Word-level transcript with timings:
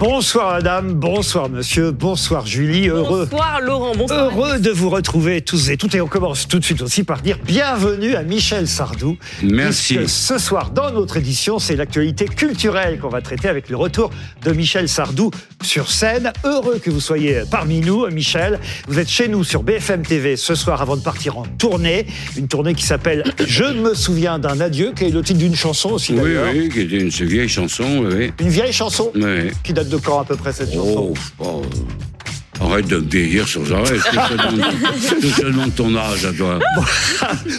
Bonsoir 0.00 0.54
madame, 0.54 0.94
bonsoir 0.94 1.50
monsieur, 1.50 1.90
bonsoir 1.90 2.46
Julie, 2.46 2.88
heureux. 2.88 3.28
Bonsoir 3.30 3.60
Laurent, 3.60 3.92
bonsoir. 3.94 4.30
Heureux 4.32 4.58
de 4.58 4.70
vous 4.70 4.88
retrouver 4.88 5.42
tous 5.42 5.68
et 5.68 5.76
toutes. 5.76 5.94
Et 5.94 6.00
on 6.00 6.06
commence 6.06 6.48
tout 6.48 6.58
de 6.58 6.64
suite 6.64 6.80
aussi 6.80 7.04
par 7.04 7.20
dire 7.20 7.36
bienvenue 7.44 8.14
à 8.14 8.22
Michel 8.22 8.66
Sardou. 8.66 9.18
Merci. 9.42 9.98
Ce 10.06 10.38
soir, 10.38 10.70
dans 10.70 10.90
notre 10.90 11.18
édition, 11.18 11.58
c'est 11.58 11.76
l'actualité 11.76 12.24
culturelle 12.24 12.98
qu'on 12.98 13.10
va 13.10 13.20
traiter 13.20 13.48
avec 13.48 13.68
le 13.68 13.76
retour 13.76 14.10
de 14.42 14.52
Michel 14.52 14.88
Sardou 14.88 15.32
sur 15.62 15.90
scène. 15.90 16.32
Heureux 16.44 16.78
que 16.82 16.88
vous 16.90 17.00
soyez 17.00 17.42
parmi 17.50 17.80
nous, 17.80 18.06
Michel. 18.08 18.58
Vous 18.88 18.98
êtes 18.98 19.10
chez 19.10 19.28
nous 19.28 19.44
sur 19.44 19.62
BFM 19.62 20.00
TV 20.00 20.38
ce 20.38 20.54
soir 20.54 20.80
avant 20.80 20.96
de 20.96 21.02
partir 21.02 21.36
en 21.36 21.42
tournée. 21.58 22.06
Une 22.38 22.48
tournée 22.48 22.72
qui 22.72 22.84
s'appelle 22.84 23.22
Je 23.46 23.64
me 23.64 23.92
souviens 23.92 24.38
d'un 24.38 24.62
adieu, 24.62 24.94
qui 24.96 25.04
est 25.04 25.10
le 25.10 25.20
titre 25.20 25.40
d'une 25.40 25.54
chanson 25.54 25.90
aussi 25.90 26.14
Oui, 26.14 26.20
d'ailleurs. 26.22 26.52
oui, 26.54 26.70
qui 26.70 26.80
était 26.80 27.00
une 27.00 27.10
vieille 27.10 27.50
chanson, 27.50 28.06
oui. 28.10 28.32
Une 28.40 28.48
vieille 28.48 28.72
chanson 28.72 29.12
oui. 29.14 29.50
qui 29.62 29.74
date 29.74 29.89
de 29.90 29.96
quand 29.98 30.20
à 30.20 30.24
peu 30.24 30.36
près 30.36 30.52
cette 30.52 30.72
chanson 30.72 31.12
Oh, 31.40 31.44
oh, 31.44 31.62
arrête 32.60 32.86
de 32.88 32.96
me 32.96 33.08
vieillir 33.08 33.48
sans 33.48 33.70
arrêt. 33.72 33.96
Je 33.96 35.40
te 35.40 35.46
demande- 35.46 35.74
ton 35.74 35.94
âge 35.96 36.24
à 36.26 36.32
toi. 36.32 36.58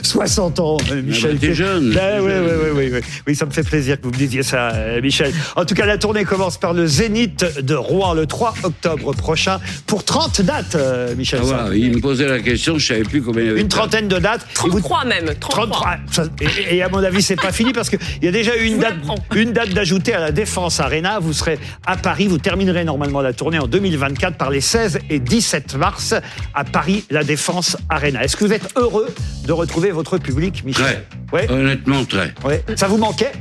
60 0.03 0.59
ans, 0.59 0.77
euh, 0.91 1.01
Michel. 1.01 1.33
bah, 1.33 1.37
t'es 1.41 1.53
jeune, 1.53 1.91
Ben, 1.93 2.21
oui, 2.21 2.31
oui, 2.31 2.51
oui, 2.63 2.69
oui, 2.75 2.89
oui. 2.93 2.99
Oui, 3.27 3.35
ça 3.35 3.45
me 3.45 3.51
fait 3.51 3.63
plaisir 3.63 3.97
que 3.99 4.03
vous 4.05 4.11
me 4.11 4.17
disiez 4.17 4.43
ça, 4.43 4.69
euh, 4.71 5.01
Michel. 5.01 5.33
En 5.55 5.65
tout 5.65 5.73
cas, 5.75 5.85
la 5.85 5.97
tournée 5.97 6.25
commence 6.25 6.57
par 6.57 6.73
le 6.73 6.85
Zénith 6.87 7.45
de 7.61 7.75
Rouen 7.75 8.13
le 8.13 8.25
3 8.25 8.53
octobre 8.63 9.13
prochain 9.13 9.59
pour 9.87 10.03
30 10.03 10.41
dates, 10.41 10.75
euh, 10.75 11.15
Michel. 11.15 11.39
Ah, 11.53 11.67
il 11.73 11.95
me 11.95 12.01
posait 12.01 12.27
la 12.27 12.39
question, 12.39 12.77
je 12.77 12.87
savais 12.87 13.03
plus 13.03 13.21
combien 13.21 13.43
il 13.43 13.47
y 13.47 13.49
avait. 13.51 13.61
Une 13.61 13.67
trentaine 13.67 14.07
de 14.07 14.17
dates. 14.19 14.45
Et 14.65 14.69
vous- 14.69 14.79
33 14.81 15.05
même, 15.05 15.25
33. 15.39 15.67
33. 15.67 15.95
Ça- 16.11 16.25
Et, 16.69 16.75
et 16.77 16.83
à 16.83 16.89
mon 16.89 17.03
avis, 17.03 17.21
c'est 17.21 17.35
pas 17.35 17.51
fini 17.51 17.71
parce 17.73 17.89
qu'il 17.89 17.99
y 18.21 18.27
a 18.27 18.31
déjà 18.31 18.55
eu 18.57 18.65
une 18.65 18.79
date, 18.79 18.95
une 19.35 19.51
date 19.53 19.69
d'ajoutée 19.69 20.13
à 20.13 20.19
la 20.19 20.31
Défense 20.31 20.79
Arena. 20.79 21.19
Vous 21.19 21.33
serez 21.33 21.59
à 21.85 21.97
Paris. 21.97 22.27
Vous 22.27 22.37
terminerez 22.37 22.83
normalement 22.83 23.21
la 23.21 23.33
tournée 23.33 23.59
en 23.59 23.67
2024 23.67 24.37
par 24.37 24.49
les 24.49 24.61
16 24.61 24.90
et 25.09 25.19
17 25.19 25.75
mars 25.75 26.13
à 26.53 26.63
Paris, 26.63 27.05
la 27.09 27.23
Défense 27.23 27.77
Arena. 27.89 28.23
Est-ce 28.23 28.37
que 28.37 28.45
vous 28.45 28.53
êtes 28.53 28.73
heureux 28.75 29.13
de 29.45 29.51
retrouver 29.51 29.91
votre 29.91 30.17
public, 30.17 30.63
Michel 30.65 31.03
Très. 31.29 31.37
Ouais. 31.37 31.51
Honnêtement, 31.51 32.05
très. 32.05 32.33
Ouais. 32.43 32.63
Ça 32.75 32.87
vous 32.87 32.97
manquait 32.97 33.31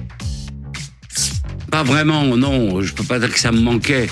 Pas 1.71 1.83
vraiment, 1.83 2.25
non. 2.37 2.81
Je 2.83 2.93
peux 2.93 3.05
pas 3.05 3.19
dire 3.19 3.33
que 3.33 3.41
ça 3.41 3.53
me 3.53 3.61
manquait. 3.61 4.09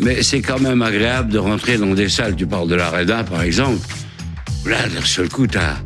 Mais 0.00 0.22
c'est 0.22 0.40
quand 0.40 0.60
même 0.60 0.82
agréable 0.82 1.32
de 1.32 1.38
rentrer 1.38 1.76
dans 1.76 1.94
des 1.94 2.08
salles. 2.08 2.36
Tu 2.36 2.46
parles 2.46 2.68
de 2.68 2.76
l'Arena, 2.76 3.24
par 3.24 3.42
exemple. 3.42 3.80
Là, 4.64 4.88
d'un 4.88 5.04
seul 5.04 5.28
coup, 5.28 5.46
t'as 5.46 5.76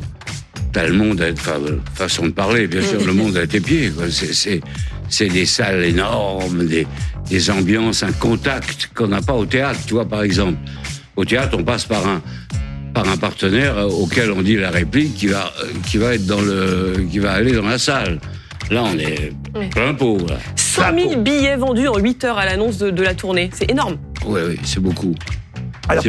as 0.75 0.87
le 0.87 0.93
monde 0.93 1.21
à 1.21 1.31
enfin, 1.31 1.59
façon 1.93 2.25
de 2.25 2.31
parler, 2.31 2.67
bien 2.67 2.81
sûr, 2.81 3.05
le 3.05 3.13
monde 3.13 3.37
à 3.37 3.45
tes 3.45 3.59
pieds. 3.59 3.91
c'est 5.09 5.27
des 5.27 5.45
salles 5.45 5.83
énormes, 5.83 6.65
des, 6.65 6.87
des 7.29 7.49
ambiances, 7.49 8.03
un 8.03 8.11
contact 8.11 8.89
qu'on 8.93 9.07
n'a 9.07 9.21
pas 9.21 9.33
au 9.33 9.45
théâtre, 9.45 9.79
tu 9.85 9.93
vois, 9.93 10.05
par 10.05 10.23
exemple. 10.23 10.57
Au 11.15 11.25
théâtre, 11.25 11.55
on 11.59 11.63
passe 11.63 11.85
par 11.85 12.05
un 12.07 12.21
par 12.93 13.07
un 13.09 13.17
partenaire 13.17 13.77
euh, 13.77 13.85
auquel 13.87 14.31
on 14.31 14.41
dit 14.43 14.55
la 14.55 14.69
réplique 14.69 15.15
qui 15.15 15.27
va 15.27 15.51
euh, 15.63 15.67
qui 15.87 15.97
va 15.97 16.13
être 16.13 16.25
dans 16.27 16.41
le 16.41 17.05
qui 17.11 17.19
va 17.19 17.31
aller 17.33 17.53
dans 17.53 17.65
la 17.67 17.77
salle. 17.79 18.19
Là, 18.71 18.83
on 18.83 18.97
est 18.97 19.33
Oui. 19.55 19.67
plein 19.69 19.93
pot. 19.93 20.17
Là. 20.27 20.37
100 20.55 20.81
000 21.09 21.21
billets 21.21 21.55
vendus 21.57 21.87
en 21.87 21.97
8 21.97 22.23
heures 22.23 22.37
à 22.37 22.45
l'annonce 22.45 22.77
de, 22.77 22.89
de 22.91 23.03
la 23.03 23.13
tournée. 23.13 23.49
C'est 23.53 23.69
énorme. 23.69 23.97
Oui, 24.25 24.41
oui, 24.47 24.59
c'est 24.63 24.79
beaucoup. 24.79 25.13
Alors 25.89 26.03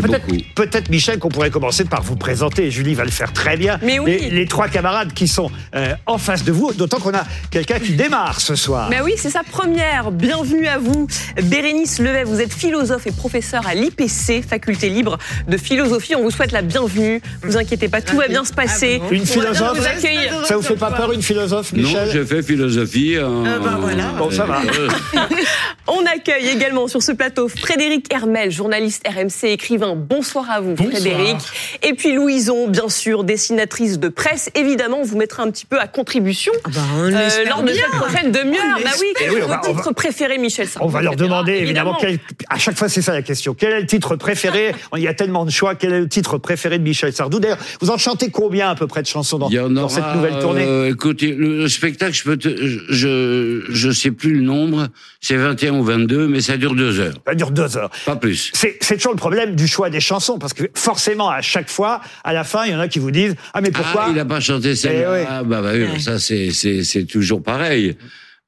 peut-être, 0.54 0.88
Michel 0.90 1.18
qu'on 1.18 1.28
pourrait 1.28 1.50
commencer 1.50 1.84
par 1.84 2.02
vous 2.02 2.16
présenter. 2.16 2.70
Julie 2.70 2.94
va 2.94 3.04
le 3.04 3.10
faire 3.10 3.32
très 3.32 3.56
bien. 3.56 3.78
Mais 3.82 3.98
oui. 3.98 4.18
Les, 4.20 4.30
les 4.30 4.46
trois 4.46 4.68
camarades 4.68 5.12
qui 5.12 5.26
sont 5.26 5.50
euh, 5.74 5.94
en 6.06 6.18
face 6.18 6.44
de 6.44 6.52
vous, 6.52 6.72
d'autant 6.72 6.98
qu'on 6.98 7.14
a 7.14 7.24
quelqu'un 7.50 7.78
qui 7.78 7.92
démarre 7.92 8.40
ce 8.40 8.54
soir. 8.54 8.88
Mais 8.90 9.00
oui, 9.00 9.14
c'est 9.16 9.30
sa 9.30 9.42
première. 9.42 10.10
Bienvenue 10.12 10.66
à 10.66 10.78
vous. 10.78 11.08
Bérénice 11.42 11.98
Levet, 11.98 12.24
vous 12.24 12.40
êtes 12.40 12.52
philosophe 12.52 13.06
et 13.06 13.12
professeur 13.12 13.66
à 13.66 13.74
l'IPC, 13.74 14.44
faculté 14.48 14.88
libre 14.88 15.18
de 15.48 15.56
philosophie. 15.56 16.14
On 16.14 16.22
vous 16.22 16.30
souhaite 16.30 16.52
la 16.52 16.62
bienvenue. 16.62 17.20
Vous 17.42 17.56
inquiétez 17.56 17.88
pas, 17.88 18.00
tout 18.00 18.16
va 18.16 18.28
bien 18.28 18.44
se 18.44 18.52
passer. 18.52 18.96
Une 18.96 19.02
On 19.02 19.02
va 19.02 19.10
bien 19.10 19.24
philosophe 19.24 19.78
vous 19.78 19.86
accueillir. 19.86 20.46
Ça 20.46 20.56
vous 20.56 20.62
fait 20.62 20.76
pas 20.76 20.92
peur 20.92 21.12
une 21.12 21.22
philosophe, 21.22 21.72
Michel 21.72 22.06
non, 22.06 22.12
j'ai 22.12 22.24
fait 22.24 22.42
philosophie. 22.42 23.18
En... 23.18 23.42
ben 23.42 23.78
voilà. 23.80 24.08
Bon, 24.18 24.30
ça 24.30 24.44
va. 24.44 24.60
Euh, 24.60 24.88
On 25.86 26.04
accueille 26.06 26.48
également 26.48 26.88
sur 26.88 27.02
ce 27.02 27.12
plateau 27.12 27.48
Frédéric 27.48 28.12
Hermel, 28.12 28.50
journaliste 28.50 29.06
RMC, 29.06 29.56
écrivain. 29.64 29.94
Bonsoir 29.96 30.50
à 30.50 30.60
vous, 30.60 30.76
Frédéric. 30.76 31.36
Et 31.82 31.94
puis 31.94 32.12
Louison, 32.14 32.68
bien 32.68 32.88
sûr, 32.90 33.24
dessinatrice 33.24 33.98
de 33.98 34.08
presse. 34.08 34.50
Évidemment, 34.54 34.98
on 35.00 35.04
vous 35.04 35.16
mettra 35.16 35.42
un 35.42 35.50
petit 35.50 35.64
peu 35.64 35.78
à 35.80 35.86
contribution 35.86 36.52
bah, 36.66 36.80
on 36.98 37.04
euh, 37.04 37.28
lors 37.48 37.62
de 37.62 37.72
bien. 37.72 37.74
cette 37.90 38.00
prochaine 38.00 38.30
demi-heure. 38.30 38.78
Bah 38.84 38.90
oui, 39.00 39.06
quel 39.16 39.28
Eh 39.30 39.34
oui, 39.34 39.36
est 39.38 39.40
va- 39.40 39.46
votre 39.56 39.72
va- 39.72 39.80
titre 39.80 39.94
préféré, 39.94 40.36
Michel 40.38 40.68
Sardou 40.68 40.86
On 40.86 40.90
va 40.90 41.00
leur 41.00 41.16
demander 41.16 41.52
évidemment, 41.54 41.96
quel, 41.98 42.18
à 42.50 42.58
chaque 42.58 42.76
fois 42.76 42.88
c'est 42.90 43.00
ça 43.02 43.12
la 43.14 43.22
question. 43.22 43.54
Quel 43.54 43.72
est 43.72 43.80
le 43.80 43.86
titre 43.86 44.16
préféré? 44.16 44.74
Il 44.96 45.02
y 45.02 45.08
a 45.08 45.14
tellement 45.14 45.46
de 45.46 45.50
choix. 45.50 45.74
Quel 45.74 45.92
est 45.94 46.00
le 46.00 46.08
titre 46.08 46.36
préféré 46.36 46.78
de 46.78 46.82
Michel 46.84 47.12
Sardou? 47.14 47.40
D'ailleurs, 47.40 47.58
vous 47.80 47.90
en 47.90 47.96
chantez 47.96 48.28
combien 48.30 48.68
à 48.68 48.74
peu 48.74 48.86
près 48.86 49.00
de 49.00 49.06
chansons 49.06 49.38
dans, 49.38 49.48
cette 49.88 50.14
nouvelle 50.14 50.38
tournée? 50.40 50.64
euh, 50.66 50.90
écoutez, 50.90 51.32
le, 51.32 51.58
le 51.60 51.68
spectacle, 51.68 52.12
je 52.12 52.24
peux 52.24 52.36
te, 52.36 52.48
je, 52.90 53.62
je 53.70 53.90
sais 53.90 54.10
plus 54.10 54.34
le 54.34 54.40
nombre, 54.42 54.88
c'est 55.22 55.36
21 55.36 55.72
ou 55.76 55.84
22, 55.84 56.28
mais 56.28 56.40
ça 56.42 56.56
dure 56.58 56.74
deux 56.74 57.00
heures, 57.00 57.14
Ça 57.26 57.34
dure 57.34 57.50
deux 57.50 57.76
heures. 57.78 57.90
pas 58.04 58.16
plus. 58.16 58.50
C'est 58.52 58.76
c'est 58.80 58.96
toujours 58.96 59.12
le 59.12 59.18
problème 59.18 59.53
du 59.54 59.66
choix 59.68 59.90
des 59.90 60.00
chansons, 60.00 60.38
parce 60.38 60.52
que 60.54 60.64
forcément, 60.74 61.30
à 61.30 61.40
chaque 61.40 61.70
fois, 61.70 62.00
à 62.24 62.32
la 62.32 62.44
fin, 62.44 62.64
il 62.66 62.72
y 62.72 62.74
en 62.74 62.80
a 62.80 62.88
qui 62.88 62.98
vous 62.98 63.10
disent 63.10 63.34
Ah, 63.54 63.60
mais 63.60 63.70
pourquoi 63.70 64.04
Ah, 64.06 64.10
il 64.12 64.18
a 64.18 64.24
pas 64.24 64.40
chanté 64.40 64.74
celle-là. 64.74 65.18
Eh 65.18 65.20
oui. 65.22 65.26
Ah, 65.28 65.42
bah, 65.42 65.62
bah 65.62 65.70
oui, 65.74 66.00
ça 66.00 66.18
c'est 66.18 67.04
toujours 67.10 67.42
pareil. 67.42 67.96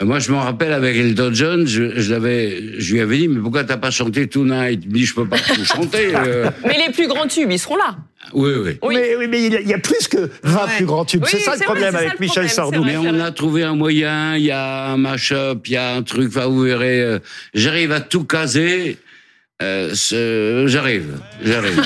Moi, 0.02 0.18
je 0.18 0.30
me 0.30 0.36
rappelle 0.36 0.74
avec 0.74 0.94
Elton 0.94 1.30
John, 1.32 1.66
je, 1.66 1.98
je 1.98 2.12
l'avais, 2.12 2.78
je 2.78 2.92
lui 2.92 3.00
avais 3.00 3.16
dit, 3.16 3.28
mais 3.28 3.40
pourquoi 3.40 3.64
t'as 3.64 3.78
pas 3.78 3.90
chanté 3.90 4.26
Tonight? 4.26 4.80
Il 4.84 4.90
me 4.90 4.94
dit, 4.94 5.06
je 5.06 5.14
peux 5.14 5.26
pas 5.26 5.38
tout 5.38 5.64
chanter. 5.64 6.14
euh. 6.14 6.50
Mais 6.66 6.76
les 6.86 6.92
plus 6.92 7.08
grands 7.08 7.26
tubes, 7.26 7.50
ils 7.50 7.58
seront 7.58 7.76
là. 7.76 7.96
Oui, 8.34 8.50
oui. 8.62 8.78
Oui. 8.82 8.94
Mais, 8.94 9.16
oui, 9.16 9.26
mais 9.26 9.46
il 9.46 9.66
y 9.66 9.72
a- 9.72 9.78
plus 9.78 10.06
que 10.06 10.28
20 10.42 10.64
Ouais. 10.64 10.70
plus 10.76 10.84
grands 10.84 11.06
tubes. 11.06 11.22
Oui, 11.22 11.28
c'est 11.32 11.38
ça 11.40 11.54
le 11.56 11.60
problème 11.64 11.94
vrai, 11.94 12.00
avec 12.04 12.08
ça 12.10 12.16
Michel 12.20 12.46
problème, 12.46 12.50
Sardou. 12.50 12.84
Mais 12.84 12.96
on 12.98 13.18
a 13.24 13.30
trouvé 13.32 13.62
un 13.62 13.74
moyen, 13.74 14.36
il 14.36 14.44
y 14.44 14.50
a 14.50 14.88
un 14.88 14.98
mash-up, 14.98 15.60
il 15.66 15.72
y 15.72 15.76
a 15.78 15.94
un 15.94 16.02
truc, 16.02 16.28
enfin, 16.28 16.44
vous 16.44 16.60
verrez, 16.60 17.00
euh, 17.00 17.18
j'arrive 17.54 17.92
à 17.92 18.00
tout 18.00 18.24
caser. 18.24 18.98
Euh, 19.62 19.92
ce- 19.94 20.66
j'arrive, 20.66 21.14
j'arrive. 21.42 21.82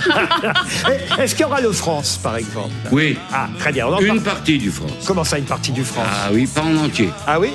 Est-ce 1.21 1.37
qu'il 1.37 1.43
y 1.43 1.45
aura 1.45 1.61
le 1.61 1.71
France, 1.71 2.19
par 2.21 2.37
exemple? 2.37 2.75
Oui, 2.91 3.17
Ah, 3.33 3.49
très 3.61 3.71
bien. 3.71 3.87
Une 4.01 4.07
parle. 4.09 4.21
partie 4.23 4.59
du 4.59 4.71
France. 4.73 4.91
Comment 5.07 5.23
ça, 5.23 5.39
une 5.39 5.45
partie 5.45 5.71
du 5.71 5.85
France? 5.85 6.09
Ah 6.11 6.31
oui, 6.33 6.49
pas 6.53 6.63
en 6.63 6.77
entier. 6.79 7.11
Ah 7.29 7.39
oui? 7.39 7.51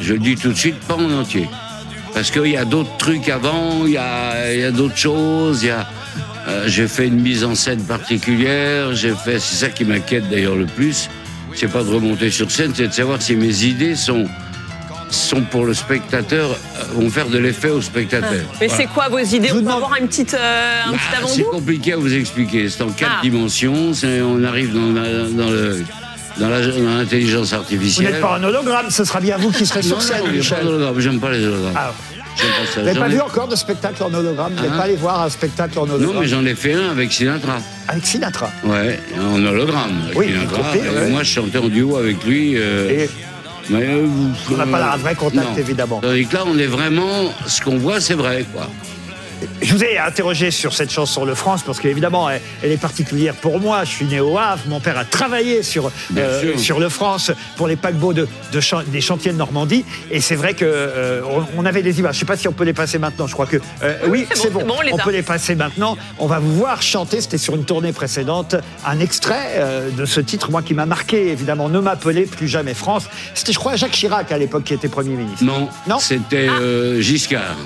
Je 0.00 0.14
le 0.14 0.18
dis 0.20 0.34
tout 0.34 0.48
de 0.48 0.56
suite, 0.56 0.76
pas 0.88 0.94
en 0.94 1.10
entier. 1.12 1.46
Parce 2.14 2.30
qu'il 2.30 2.46
y 2.46 2.56
a 2.56 2.64
d'autres 2.64 2.96
trucs 2.96 3.28
avant, 3.28 3.84
il 3.84 3.92
y 3.92 3.96
a, 3.98 4.50
il 4.54 4.60
y 4.60 4.64
a 4.64 4.70
d'autres 4.70 4.96
choses, 4.96 5.62
il 5.62 5.66
y 5.66 5.70
a... 5.70 5.86
euh, 6.48 6.64
j'ai 6.66 6.88
fait 6.88 7.08
une 7.08 7.20
mise 7.20 7.44
en 7.44 7.54
scène 7.54 7.84
particulière, 7.84 8.94
j'ai 8.94 9.12
fait... 9.14 9.38
C'est 9.38 9.56
ça 9.56 9.68
qui 9.68 9.84
m'inquiète 9.84 10.26
d'ailleurs 10.30 10.56
le 10.56 10.64
plus. 10.64 11.10
C'est 11.54 11.70
pas 11.70 11.82
de 11.82 11.90
remonter 11.90 12.30
sur 12.30 12.50
scène, 12.50 12.72
c'est 12.74 12.88
de 12.88 12.92
savoir 12.94 13.20
si 13.20 13.36
mes 13.36 13.64
idées 13.64 13.94
sont, 13.94 14.24
sont 15.10 15.42
pour 15.42 15.64
le 15.64 15.74
spectateur, 15.74 16.50
euh, 16.50 16.82
vont 16.94 17.10
faire 17.10 17.26
de 17.28 17.38
l'effet 17.38 17.70
au 17.70 17.80
spectateur. 17.82 18.30
Mais 18.60 18.66
Voilà. 18.68 18.74
c'est 18.76 18.86
quoi 18.86 19.08
vos 19.08 19.18
idées 19.18 19.48
Je 19.48 19.52
vous 19.54 19.58
On 19.58 19.62
peut 19.62 19.66
demande- 19.66 19.76
avoir 19.84 19.96
une 20.00 20.06
petite, 20.08 20.34
euh, 20.34 20.82
un 20.86 20.90
petit 20.92 20.98
Bah, 21.12 21.18
c'est 21.26 21.40
avant-goût 21.42 21.50
compliqué 21.58 21.92
à 21.92 21.96
vous 21.96 22.14
expliquer. 22.14 22.68
C'est 22.68 22.82
en 22.82 22.90
quatre 22.90 23.12
Ah. 23.18 23.22
dimensions. 23.22 23.92
On 24.04 24.44
arrive 24.44 24.72
dans, 24.72 25.50
le 25.50 25.84
l'intelligence 26.38 27.48
Vous 27.48 27.54
artificielle. 27.54 28.12
n'êtes 28.12 28.20
pas 28.20 28.36
un 28.36 28.44
hologramme, 28.44 28.90
ce 28.90 29.04
sera 29.04 29.20
bien 29.20 29.36
vous 29.36 29.50
qui 29.50 29.66
serez 29.66 29.80
Non, 29.82 29.86
sur 29.88 29.96
non, 29.96 30.02
scène, 30.02 30.16
y 30.34 30.40
a 30.40 30.90
pas. 30.92 31.00
J'aime 31.00 31.20
pas 31.20 31.30
les 31.32 31.44
hologrammes. 31.44 31.72
Ah, 31.76 31.92
J'aime 32.36 32.48
pas 32.50 32.72
ça. 32.72 32.80
vous 32.80 32.86
n'avez 32.86 32.98
pas 33.00 33.06
ai- 33.06 33.10
vu 33.10 33.20
encore 33.20 33.48
de 33.48 33.56
spectacle 33.56 34.02
en 34.02 34.14
hologramme 34.14 34.52
Vous 34.56 34.62
n'êtes 34.62 34.72
Hein 34.72 34.76
pas 34.76 34.82
allé 34.84 34.94
voir 34.96 35.20
un 35.22 35.28
spectacle 35.28 35.78
en 35.78 35.82
hologramme 35.82 36.14
Non, 36.14 36.20
mais 36.20 36.28
j'en 36.28 36.44
ai 36.46 36.54
fait 36.54 36.72
un 36.74 36.90
avec 36.90 37.12
Sinatra. 37.12 37.58
Avec 37.88 38.06
Sinatra. 38.06 38.50
Ouais, 38.64 38.98
en 39.20 39.44
hologramme. 39.44 40.00
Oui, 40.14 40.26
Sinatra. 40.28 40.62
vous 40.72 40.78
ouais. 40.98 41.10
Moi, 41.10 41.22
je 41.24 41.30
chantais 41.30 41.58
en 41.58 41.68
duo 41.68 41.96
avec 41.96 42.24
lui. 42.24 42.54
euh, 42.56 42.88
Et 42.90 43.10
mais, 43.70 43.86
euh, 43.86 44.06
on 44.52 44.56
n'a 44.56 44.66
pas 44.66 44.92
un 44.92 44.96
vrai 44.96 45.14
contact, 45.14 45.50
non. 45.50 45.56
évidemment. 45.56 46.00
Tandis 46.00 46.26
que 46.26 46.34
là, 46.34 46.44
on 46.46 46.58
est 46.58 46.66
vraiment. 46.66 47.32
Ce 47.46 47.60
qu'on 47.60 47.78
voit, 47.78 48.00
c'est 48.00 48.14
vrai, 48.14 48.44
quoi. 48.52 48.68
Je 49.62 49.72
vous 49.74 49.82
ai 49.84 49.98
interrogé 49.98 50.50
sur 50.50 50.74
cette 50.74 50.90
chanson 50.90 51.24
Le 51.24 51.34
France 51.34 51.62
parce 51.64 51.80
qu'évidemment 51.80 52.28
elle, 52.30 52.40
elle 52.62 52.72
est 52.72 52.80
particulière 52.80 53.34
pour 53.34 53.60
moi. 53.60 53.84
Je 53.84 53.90
suis 53.90 54.04
né 54.04 54.20
au 54.20 54.36
Havre, 54.38 54.62
mon 54.68 54.80
père 54.80 54.98
a 54.98 55.04
travaillé 55.04 55.62
sur 55.62 55.90
euh, 56.16 56.56
sur 56.56 56.78
Le 56.80 56.88
France 56.88 57.30
pour 57.56 57.66
les 57.68 57.76
paquebots 57.76 58.12
de, 58.12 58.28
de 58.52 58.60
chan- 58.60 58.82
des 58.86 59.00
chantiers 59.00 59.32
de 59.32 59.36
Normandie 59.38 59.84
et 60.10 60.20
c'est 60.20 60.34
vrai 60.34 60.54
que 60.54 60.64
euh, 60.66 61.22
on, 61.56 61.62
on 61.62 61.66
avait 61.66 61.82
des 61.82 61.98
images. 62.00 62.14
Je 62.14 62.20
sais 62.20 62.26
pas 62.26 62.36
si 62.36 62.48
on 62.48 62.52
peut 62.52 62.64
les 62.64 62.72
passer 62.72 62.98
maintenant. 62.98 63.26
Je 63.26 63.32
crois 63.32 63.46
que 63.46 63.58
euh, 63.82 63.98
oui, 64.08 64.26
c'est 64.34 64.50
bon, 64.52 64.60
bon. 64.64 64.76
c'est 64.82 64.90
bon, 64.90 64.96
on 65.00 65.04
peut 65.04 65.10
les 65.12 65.22
passer 65.22 65.54
maintenant. 65.54 65.96
On 66.18 66.26
va 66.26 66.38
vous 66.38 66.54
voir 66.54 66.82
chanter. 66.82 67.20
C'était 67.20 67.38
sur 67.38 67.54
une 67.54 67.64
tournée 67.64 67.92
précédente. 67.92 68.56
Un 68.84 69.00
extrait 69.00 69.54
euh, 69.56 69.90
de 69.90 70.04
ce 70.04 70.20
titre, 70.20 70.50
moi 70.50 70.62
qui 70.62 70.74
m'a 70.74 70.86
marqué 70.86 71.28
évidemment. 71.28 71.68
Ne 71.68 71.80
m'appelez 71.80 72.22
plus 72.26 72.48
jamais 72.48 72.74
France. 72.74 73.04
C'était 73.34 73.52
je 73.52 73.58
crois 73.58 73.76
Jacques 73.76 73.92
Chirac 73.92 74.30
à 74.32 74.38
l'époque 74.38 74.64
qui 74.64 74.74
était 74.74 74.88
premier 74.88 75.16
ministre. 75.16 75.44
Non, 75.44 75.68
Non. 75.86 75.98
c'était 75.98 76.48
euh, 76.48 77.00
Giscard. 77.00 77.56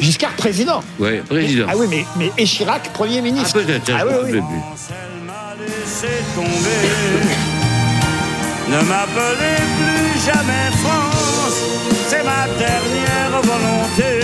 Giscard 0.00 0.32
président. 0.32 0.82
Ouais, 0.98 1.18
président. 1.28 1.66
Ah 1.68 1.74
oui, 1.76 1.86
mais, 1.90 2.04
mais 2.16 2.32
et 2.38 2.44
Chirac 2.46 2.92
premier 2.92 3.18
Ah, 3.18 3.22
ministre. 3.22 3.60
peut-être, 3.60 3.90
Ah 3.94 4.04
oui, 4.06 4.12
oui. 4.12 4.20
rappelle 4.20 4.32
plus. 4.32 4.40
Elle 4.90 5.26
m'a 5.26 5.54
laissé 5.60 6.08
tomber. 6.34 6.88
Ne 8.68 8.80
m'appelez 8.88 9.56
plus 9.78 10.20
jamais 10.24 10.70
France, 10.82 11.60
c'est 12.08 12.22
ma 12.22 12.46
dernière 12.58 13.42
volonté. 13.42 14.20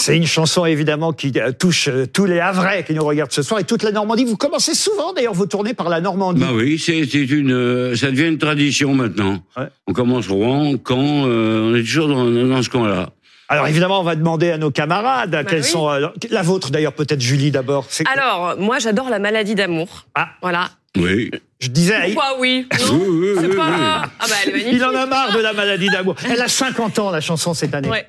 C'est 0.00 0.16
une 0.16 0.26
chanson 0.26 0.64
évidemment 0.64 1.12
qui 1.12 1.32
euh, 1.36 1.52
touche 1.52 1.88
euh, 1.88 2.06
tous 2.06 2.24
les 2.24 2.40
Havrais 2.40 2.84
qui 2.84 2.94
nous 2.94 3.04
regardent 3.04 3.32
ce 3.32 3.42
soir 3.42 3.60
et 3.60 3.64
toute 3.64 3.82
la 3.82 3.92
Normandie. 3.92 4.24
Vous 4.24 4.36
commencez 4.36 4.74
souvent 4.74 5.12
d'ailleurs 5.12 5.34
vos 5.34 5.46
tournées 5.46 5.74
par 5.74 5.88
la 5.88 6.00
Normandie. 6.00 6.40
Bah 6.40 6.48
oui, 6.54 6.78
c'est 6.78 7.00
une, 7.02 7.52
euh, 7.52 7.94
ça 7.96 8.10
devient 8.10 8.28
une 8.28 8.38
tradition 8.38 8.94
maintenant. 8.94 9.42
Ouais. 9.56 9.64
On 9.86 9.92
commence 9.92 10.28
Rouen, 10.28 10.74
Caen, 10.86 11.26
euh, 11.26 11.70
on 11.70 11.74
est 11.74 11.82
toujours 11.82 12.08
dans, 12.08 12.24
dans 12.24 12.62
ce 12.62 12.70
coin-là. 12.70 13.10
Alors 13.48 13.66
évidemment, 13.66 14.00
on 14.00 14.04
va 14.04 14.14
demander 14.14 14.52
à 14.52 14.58
nos 14.58 14.70
camarades 14.70 15.32
quelles 15.48 15.60
Bah 15.60 15.66
oui. 15.66 15.70
sont 15.70 15.90
euh, 15.90 16.06
la 16.30 16.42
vôtre 16.42 16.70
d'ailleurs 16.70 16.92
peut-être 16.92 17.20
Julie 17.20 17.50
d'abord. 17.50 17.86
Alors, 18.12 18.54
moi, 18.58 18.78
j'adore 18.78 19.10
la 19.10 19.18
maladie 19.18 19.54
d'amour. 19.56 20.06
Ah. 20.14 20.28
Voilà. 20.40 20.70
Oui. 20.96 21.30
Je 21.60 21.68
disais, 21.68 21.94
Pourquoi 22.14 22.38
oui 22.38 22.66
Oui, 22.72 22.78
Non 22.88 23.04
oui, 23.06 23.28
C'est 23.40 23.46
oui, 23.48 23.56
pas... 23.56 23.66
oui. 23.68 23.74
Ah 23.80 24.08
bah, 24.20 24.26
elle 24.44 24.48
est 24.48 24.52
magnifique. 24.52 24.72
il 24.76 24.84
en 24.84 24.94
a 24.94 25.06
marre 25.06 25.32
de 25.36 25.40
la 25.40 25.52
maladie 25.52 25.88
d'amour. 25.88 26.14
Elle 26.28 26.40
a 26.40 26.48
50 26.48 26.98
ans 27.00 27.10
la 27.10 27.20
chanson 27.20 27.52
cette 27.54 27.74
année. 27.74 27.88
Ouais. 27.88 28.06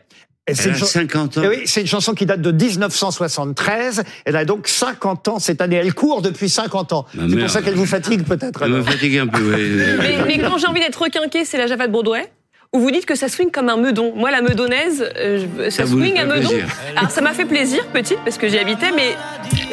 Et 0.47 0.55
c'est 0.55 0.63
Elle 0.63 0.69
une 0.69 0.75
a 0.75 0.79
chan- 0.79 0.85
50 0.87 1.37
ans. 1.37 1.41
Eh 1.45 1.47
oui, 1.49 1.61
c'est 1.65 1.81
une 1.81 1.87
chanson 1.87 2.13
qui 2.15 2.25
date 2.25 2.41
de 2.41 2.51
1973. 2.51 4.03
Elle 4.25 4.35
a 4.35 4.43
donc 4.45 4.67
50 4.67 5.27
ans 5.27 5.39
cette 5.39 5.61
année. 5.61 5.75
Elle 5.75 5.93
court 5.93 6.21
depuis 6.21 6.49
50 6.49 6.93
ans. 6.93 7.05
Ah, 7.17 7.21
c'est 7.29 7.37
pour 7.37 7.49
ça 7.49 7.61
qu'elle 7.61 7.75
vous 7.75 7.85
fatigue 7.85 8.23
peut-être. 8.23 8.59
Ça 8.59 8.67
me 8.67 8.81
fatigue 8.81 9.17
un 9.19 9.27
peu. 9.27 9.53
oui. 9.55 9.61
Mais, 9.99 10.17
mais 10.25 10.39
quand 10.39 10.57
j'ai 10.57 10.67
envie 10.67 10.79
d'être 10.79 11.01
requinqué, 11.01 11.45
c'est 11.45 11.57
la 11.57 11.67
Java 11.67 11.87
de 11.87 11.91
Broadway. 11.91 12.31
Où 12.73 12.79
vous 12.79 12.89
dites 12.89 13.05
que 13.05 13.15
ça 13.15 13.27
swing 13.27 13.51
comme 13.51 13.67
un 13.67 13.75
meudon. 13.75 14.13
Moi, 14.15 14.31
la 14.31 14.41
meudonnaise, 14.41 15.03
euh, 15.17 15.69
ça, 15.69 15.85
swing 15.85 16.17
à 16.17 16.23
meudon. 16.25 16.47
plaisir. 16.47 16.67
Alors, 16.95 17.11
ça 17.11 17.19
m'a 17.19 17.33
fait 17.33 17.43
plaisir, 17.43 17.85
petite, 17.87 18.19
parce 18.23 18.37
que 18.37 18.47
j'y 18.47 18.57
habitais, 18.57 18.91
mais 18.95 19.17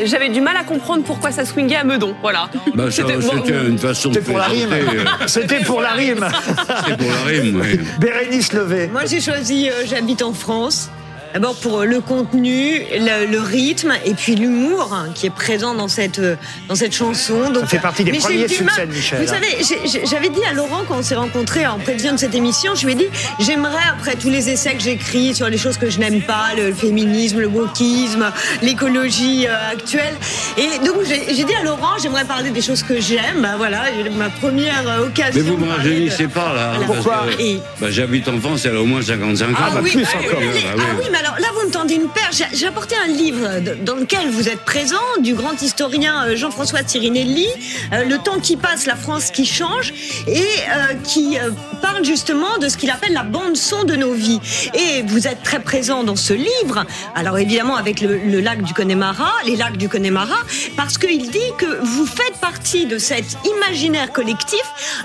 j'avais 0.04 0.30
du 0.30 0.40
mal 0.40 0.56
à 0.56 0.64
comprendre 0.64 1.04
pourquoi 1.04 1.30
ça 1.30 1.44
swingait 1.44 1.76
à 1.76 1.84
meudon. 1.84 2.16
Voilà. 2.22 2.50
Bah, 2.74 2.90
C'était- 2.90 3.16
bon, 3.18 3.30
C'était 3.36 3.66
une 3.68 3.78
façon 3.78 4.08
de 4.08 4.14
C'était 4.18 4.26
pour 4.32 4.38
la 4.38 4.46
rime. 4.46 4.70
C'était 5.28 5.60
pour 5.60 5.80
la 5.80 5.90
rime. 5.92 6.26
C'était 6.84 6.96
pour 6.96 7.10
la 7.12 7.22
rime, 7.30 7.60
oui. 7.62 7.80
Bérénice 8.00 8.52
Levé. 8.52 8.88
Moi, 8.88 9.02
j'ai 9.06 9.20
choisi 9.20 9.70
euh, 9.70 9.84
J'habite 9.86 10.22
en 10.22 10.32
France. 10.32 10.90
D'abord 11.34 11.54
pour 11.56 11.80
euh, 11.80 11.84
le 11.84 12.00
contenu, 12.00 12.80
le, 12.92 13.26
le 13.30 13.40
rythme 13.40 13.92
et 14.04 14.14
puis 14.14 14.34
l'humour 14.34 14.96
qui 15.14 15.26
est 15.26 15.30
présent 15.30 15.74
dans 15.74 15.88
cette 15.88 16.18
euh, 16.18 16.36
dans 16.68 16.74
cette 16.74 16.94
chanson. 16.94 17.50
Donc, 17.50 17.62
Ça 17.64 17.66
fait 17.66 17.78
partie 17.78 18.04
des 18.04 18.12
premiers 18.12 18.48
succès 18.48 18.86
de 18.86 18.92
Michel, 18.92 19.18
Vous 19.24 19.30
hein. 19.32 19.36
savez, 19.40 20.02
j'avais 20.04 20.28
dit 20.30 20.40
à 20.50 20.54
Laurent 20.54 20.82
quand 20.88 20.98
on 20.98 21.02
s'est 21.02 21.14
rencontrés 21.16 21.66
en 21.66 21.78
prévision 21.78 22.12
de 22.12 22.16
cette 22.18 22.34
émission, 22.34 22.74
je 22.74 22.86
lui 22.86 22.92
ai 22.92 22.96
dit 22.96 23.08
j'aimerais 23.40 23.82
après 23.90 24.16
tous 24.16 24.30
les 24.30 24.48
essais 24.48 24.72
que 24.74 24.80
j'écris 24.80 25.34
sur 25.34 25.48
les 25.48 25.58
choses 25.58 25.76
que 25.76 25.90
je 25.90 25.98
n'aime 25.98 26.22
pas, 26.22 26.46
le 26.56 26.72
féminisme, 26.72 27.40
le 27.40 27.46
wokisme, 27.48 28.32
l'écologie 28.62 29.46
euh, 29.46 29.72
actuelle. 29.72 30.14
Et 30.56 30.78
donc 30.86 30.96
j'ai 31.04 31.44
dit 31.44 31.54
à 31.60 31.64
Laurent 31.64 31.98
j'aimerais 32.02 32.24
parler 32.24 32.50
des 32.50 32.62
choses 32.62 32.82
que 32.82 33.00
j'aime. 33.00 33.42
Bah 33.42 33.54
voilà, 33.56 33.82
ma 34.16 34.30
première 34.30 34.82
occasion. 35.02 35.32
Mais 35.34 35.40
vous 35.50 35.56
me 35.56 35.66
de- 35.66 36.26
pas, 36.28 36.52
là. 36.54 36.72
hein, 36.74 36.80
Voilà. 37.00 37.32
Et- 37.38 37.60
bah, 37.80 37.88
J'habite 37.90 38.28
en 38.28 38.38
France, 38.40 38.64
elle 38.66 38.76
a 38.76 38.80
au 38.80 38.86
moins 38.86 39.02
55 39.02 39.50
ans. 39.50 39.54
Ah, 39.58 39.70
bah, 39.72 39.80
oui, 39.82 39.90
plus 39.92 40.02
bah, 40.02 40.08
encore. 40.18 40.40
oui, 40.40 40.46
Ah, 40.66 40.70
ah 40.78 40.82
oui. 40.98 41.04
Alors 41.18 41.38
là, 41.40 41.48
vous 41.54 41.66
me 41.66 41.72
tendez 41.72 41.94
une 41.94 42.08
perche. 42.08 42.42
J'ai- 42.52 42.68
apporté 42.68 42.94
un 43.02 43.08
livre 43.08 43.60
dans 43.82 43.94
lequel 43.94 44.28
vous 44.28 44.48
êtes 44.48 44.60
présent, 44.60 45.00
du 45.20 45.32
grand 45.34 45.60
historien 45.62 46.26
euh, 46.26 46.36
Jean-François 46.36 46.82
Tirinelli, 46.82 47.46
euh, 47.94 48.04
Le 48.04 48.18
temps 48.18 48.38
qui 48.40 48.56
passe, 48.58 48.84
la 48.84 48.94
France 48.94 49.30
qui 49.30 49.46
change, 49.46 49.94
et 50.26 50.42
euh, 50.42 50.94
qui 51.02 51.38
parle 51.80 52.04
justement 52.04 52.58
de 52.58 52.68
ce 52.68 52.76
qu'il 52.76 52.90
appelle 52.90 53.12
la 53.12 53.22
bande-son 53.22 53.84
de 53.84 53.96
nos 53.96 54.12
vies. 54.12 54.40
Et 54.74 55.02
vous 55.02 55.26
êtes 55.26 55.42
très 55.42 55.60
présent 55.60 56.04
dans 56.04 56.16
ce 56.16 56.32
livre, 56.32 56.84
alors 57.14 57.38
évidemment 57.38 57.76
avec 57.76 58.00
le, 58.00 58.18
le 58.18 58.40
lac 58.40 58.62
du 58.62 58.74
Connemara, 58.74 59.30
les 59.46 59.56
lacs 59.56 59.76
du 59.76 59.88
Connemara, 59.88 60.36
parce 60.76 60.98
qu'il 60.98 61.30
dit 61.30 61.52
que 61.58 61.80
vous 61.84 62.06
faites 62.06 62.36
partie 62.40 62.86
de 62.86 62.98
cet 62.98 63.24
imaginaire 63.56 64.12
collectif 64.12 64.60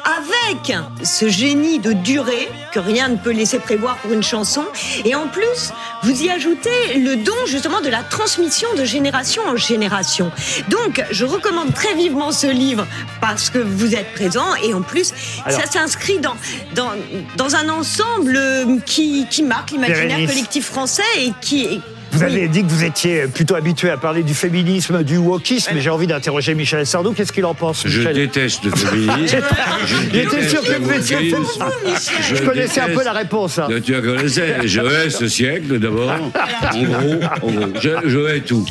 avec 0.05 0.75
ce 1.03 1.29
génie 1.29 1.79
de 1.79 1.93
durée 1.93 2.49
que 2.71 2.79
rien 2.79 3.09
ne 3.09 3.17
peut 3.17 3.31
laisser 3.31 3.59
prévoir 3.59 3.97
pour 3.97 4.11
une 4.11 4.23
chanson. 4.23 4.63
Et 5.05 5.15
en 5.15 5.27
plus, 5.27 5.71
vous 6.03 6.21
y 6.23 6.29
ajoutez 6.29 6.97
le 6.99 7.15
don 7.17 7.33
justement 7.47 7.81
de 7.81 7.89
la 7.89 8.03
transmission 8.03 8.67
de 8.77 8.83
génération 8.85 9.41
en 9.47 9.55
génération. 9.55 10.31
Donc, 10.69 11.03
je 11.11 11.25
recommande 11.25 11.73
très 11.73 11.93
vivement 11.95 12.31
ce 12.31 12.47
livre 12.47 12.85
parce 13.21 13.49
que 13.49 13.59
vous 13.59 13.95
êtes 13.95 14.11
présent 14.13 14.55
et 14.63 14.73
en 14.73 14.81
plus, 14.81 15.13
Alors- 15.45 15.59
ça 15.61 15.67
s'inscrit 15.71 16.19
dans, 16.19 16.35
dans, 16.75 16.91
dans 17.37 17.55
un 17.55 17.69
ensemble 17.69 18.35
euh, 18.35 18.79
qui, 18.85 19.27
qui 19.29 19.43
marque 19.43 19.71
l'imaginaire 19.71 20.27
collectif 20.27 20.65
français 20.65 21.03
et 21.19 21.31
qui... 21.41 21.81
Vous 22.13 22.19
Oui. 22.19 22.25
avez 22.25 22.47
dit 22.47 22.63
que 22.63 22.69
vous 22.69 22.83
étiez 22.83 23.27
plutôt 23.27 23.55
habitué 23.55 23.89
à 23.89 23.97
parler 23.97 24.23
du 24.23 24.33
féminisme, 24.35 25.03
du 25.03 25.17
wokisme, 25.17 25.71
mais 25.73 25.81
j'ai 25.81 25.89
envie 25.89 26.05
d'interroger 26.07 26.53
Michel 26.53 26.85
Sardou. 26.85 27.11
Qu'est-ce 27.13 27.33
qu'il 27.33 27.45
en 27.45 27.53
pense, 27.55 27.83
Je 27.87 28.07
déteste 28.09 28.63
le 28.65 28.71
féminisme. 28.75 29.37
Je 29.85 29.95
J'étais 30.13 30.47
sûr 30.47 30.61
que 30.61 30.79
vous 30.79 30.91
étiez 30.91 31.33
wokisme. 31.33 32.13
Je 32.35 32.41
connaissais 32.43 32.81
un 32.81 32.89
peu 32.89 33.03
la 33.03 33.13
réponse. 33.13 33.57
hein. 33.59 33.67
Tu 33.83 33.91
la 33.93 34.01
connaissais. 34.01 34.55
Je 34.65 34.79
hais 34.81 35.09
ce 35.09 35.27
siècle 35.27 35.79
d'abord. 35.79 36.11
En 36.11 36.83
gros, 36.83 37.19
en 37.41 37.51
gros. 37.51 37.67
Je, 37.81 37.89
je 38.05 38.19
hais 38.35 38.39
tout. 38.41 38.65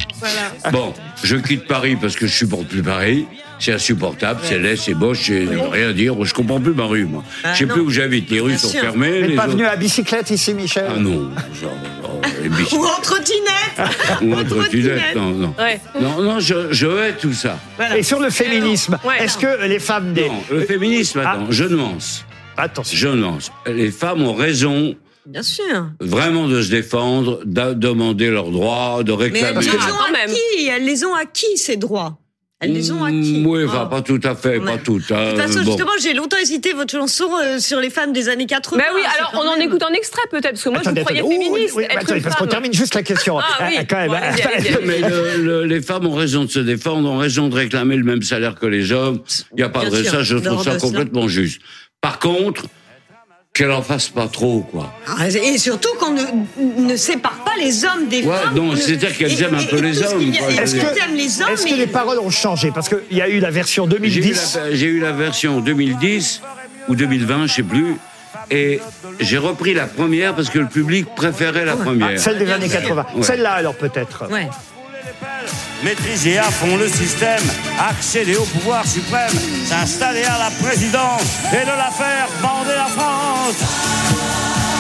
Bon, 0.70 0.94
je 1.24 1.36
quitte 1.36 1.66
Paris 1.66 1.96
parce 2.00 2.14
que 2.16 2.26
je 2.26 2.32
supporte 2.32 2.66
plus 2.66 2.82
Paris. 2.82 3.26
C'est 3.58 3.72
insupportable, 3.74 4.40
c'est 4.42 4.58
laid, 4.58 4.74
c'est 4.76 4.94
moche, 4.94 5.20
c'est 5.26 5.46
rien 5.70 5.90
à 5.90 5.92
dire. 5.92 6.14
Je 6.24 6.34
comprends 6.34 6.60
plus 6.60 6.74
ma 6.74 6.84
rue, 6.84 7.04
moi. 7.04 7.22
Je 7.52 7.58
sais 7.58 7.66
plus 7.66 7.80
où 7.80 7.90
j'habite. 7.90 8.28
Les 8.30 8.40
rues 8.40 8.48
Bien 8.50 8.58
sont 8.58 8.68
sûr. 8.68 8.80
fermées. 8.80 9.20
Vous 9.20 9.26
n'êtes 9.28 9.36
pas 9.36 9.44
autres- 9.44 9.52
venu 9.52 9.66
à 9.66 9.76
bicyclette 9.76 10.30
ici, 10.30 10.52
Michel 10.52 10.84
Ah 10.88 10.98
non, 10.98 11.30
genre. 11.60 11.70
Ou 12.72 12.84
en 12.84 13.00
trottinette 13.00 13.78
Ou 14.22 14.34
en 14.34 14.44
trottinette, 14.44 15.14
non, 15.16 15.30
non. 15.30 15.54
Ouais. 15.58 15.80
Non, 16.00 16.22
non, 16.22 16.40
je, 16.40 16.72
je 16.72 16.86
hais 16.86 17.12
tout 17.14 17.32
ça. 17.32 17.58
Et 17.96 18.02
sur 18.02 18.20
le 18.20 18.30
féminisme, 18.30 18.98
Ouais, 19.04 19.22
est-ce 19.24 19.38
que 19.38 19.64
les 19.66 19.78
femmes 19.78 20.12
des... 20.12 20.28
Non, 20.28 20.42
le 20.50 20.60
féminisme, 20.62 21.22
Ah. 21.24 21.32
attends, 21.32 21.46
je 21.50 21.64
nuance. 21.64 22.24
Attention. 22.56 22.96
Je 22.98 23.08
nuance. 23.08 23.50
Les 23.66 23.90
femmes 23.90 24.22
ont 24.22 24.34
raison 24.34 24.94
Bien 25.26 25.42
sûr. 25.42 25.86
vraiment 26.00 26.48
de 26.48 26.60
se 26.62 26.70
défendre, 26.70 27.40
de 27.44 27.72
demander 27.74 28.30
leurs 28.30 28.50
droits, 28.50 29.02
de 29.04 29.12
Mais 29.12 29.26
elles 29.26 29.32
réclamer. 29.32 29.60
les 29.60 29.68
Ah, 29.80 29.92
ont 30.08 30.12
même. 30.12 30.30
acquis, 30.30 30.66
elles 30.68 30.84
les 30.84 31.04
ont 31.04 31.14
acquis, 31.14 31.56
ces 31.56 31.76
droits. 31.76 32.18
Elles 32.62 32.72
les 32.72 32.92
ont 32.92 33.02
acquis. 33.04 33.40
Mm, 33.40 33.46
Oui, 33.46 33.64
enfin, 33.64 33.82
Oh. 33.86 33.88
pas 33.90 34.02
tout 34.02 34.20
à 34.22 34.34
fait, 34.34 34.60
pas 34.60 34.78
toutes. 34.78 35.10
hein, 35.10 35.24
De 35.24 35.30
toute 35.32 35.40
façon, 35.40 35.58
bon. 35.60 35.64
justement, 35.66 35.90
j'ai 36.00 36.14
longtemps 36.14 36.36
hésité 36.40 36.72
votre 36.72 36.92
chanson 36.92 37.28
euh, 37.42 37.58
sur 37.58 37.80
les 37.80 37.90
femmes 37.90 38.12
des 38.12 38.28
années 38.28 38.46
80. 38.46 38.78
Bah 38.78 38.84
oui, 38.94 39.00
c'est 39.04 39.18
alors 39.18 39.32
on 39.44 39.48
en 39.48 39.56
écoute 39.56 39.82
un 39.82 39.92
extrait 39.92 40.22
peut-être, 40.30 40.50
parce 40.52 40.62
que 40.62 40.68
moi 40.70 40.80
je 40.84 40.88
vous 40.90 40.94
croyais 40.96 41.22
féministe. 41.22 41.74
oui, 41.76 41.84
être 41.84 41.96
attendez, 41.98 42.20
parce 42.20 42.36
qu'on 42.36 42.46
termine 42.46 42.72
juste 42.72 42.94
la 42.94 43.02
question. 43.02 43.38
Ah 43.38 43.44
oui. 43.68 43.76
Quand 43.88 43.96
même. 43.96 44.08
Bon, 44.08 44.14
allez-y, 44.14 44.42
allez-y. 44.72 44.86
Mais 44.86 45.00
le- 45.00 45.42
le- 45.42 45.64
les 45.64 45.82
femmes 45.82 46.06
ont 46.06 46.14
raison 46.14 46.44
de 46.44 46.50
se 46.50 46.60
défendre, 46.60 47.08
ont 47.10 47.18
raison 47.18 47.48
de 47.48 47.54
réclamer 47.56 47.96
le 47.96 48.04
même 48.04 48.22
salaire 48.22 48.54
que 48.54 48.66
les 48.66 48.92
hommes. 48.92 49.20
Il 49.52 49.56
n'y 49.56 49.62
a 49.62 49.68
pas 49.68 49.80
Bien 49.80 49.90
de 49.90 50.02
sûr, 50.02 50.10
ça, 50.12 50.22
je 50.22 50.36
trouve 50.36 50.62
ça 50.62 50.76
complètement 50.76 51.26
juste. 51.28 51.60
Par 52.00 52.18
contre, 52.20 52.64
qu'elle 53.54 53.70
en 53.70 53.82
fasse 53.82 54.08
pas 54.08 54.28
trop, 54.28 54.60
quoi. 54.60 54.94
Ah, 55.06 55.28
Et 55.28 55.58
surtout 55.58 55.90
qu'on 56.00 56.12
ne, 56.12 56.22
ne 56.88 56.96
sépare 56.96 57.36
pas 57.44 57.52
les 57.60 57.84
hommes 57.84 58.08
des 58.08 58.22
Ouais, 58.22 58.34
femmes. 58.34 58.54
non, 58.54 58.74
c'est-à-dire 58.76 59.14
qu'elles 59.16 59.42
aiment 59.42 59.56
un 59.56 59.64
peu 59.64 59.78
les 59.80 60.02
hommes, 60.02 60.22
Est-ce 60.22 60.76
aiment 60.76 61.14
les 61.16 61.42
hommes 61.42 61.50
Est-ce 61.52 61.64
que 61.66 61.70
mais- 61.72 61.76
les 61.76 61.86
paroles 61.86 62.18
ont 62.18 62.30
changé? 62.30 62.70
Parce 62.74 62.88
qu'il 62.88 63.16
y 63.16 63.20
a 63.20 63.28
eu 63.28 63.40
la 63.40 63.50
version 63.50 63.84
J'ai 63.86 63.96
eu, 63.96 64.00
2010. 64.00 64.56
la, 64.56 64.74
j'ai 64.74 64.86
eu 64.86 65.00
la 65.00 65.12
version 65.12 65.60
2010 65.60 66.40
ou 66.88 66.94
2020, 66.96 67.46
je 67.46 67.52
sais 67.52 67.62
plus. 67.62 67.96
Et 68.50 68.80
j'ai 69.20 69.38
repris 69.38 69.74
la 69.74 69.86
première 69.86 70.34
parce 70.34 70.48
que 70.48 70.58
le 70.58 70.66
public 70.66 71.06
préférait 71.14 71.66
la 71.66 71.72
Ah, 71.72 71.76
première. 71.76 72.18
celle 72.18 72.38
des 72.38 72.50
années 72.50 72.68
80. 72.70 73.06
Ouais. 73.14 73.22
Celle-là, 73.22 73.52
alors, 73.52 73.74
peut-être. 73.74 74.24
Ouais. 74.30 74.48
Maîtriser 75.84 76.38
à 76.38 76.44
fond 76.44 76.76
le 76.76 76.86
système, 76.88 77.42
accéder 77.78 78.36
au 78.36 78.44
pouvoir 78.44 78.86
suprême, 78.86 79.32
s'installer 79.66 80.22
à 80.24 80.38
la 80.38 80.50
présidence 80.62 81.22
et 81.52 81.64
de 81.64 81.70
la 81.76 81.90
faire 81.90 82.28
bander 82.40 82.74
la 82.76 82.86
France. 82.86 84.72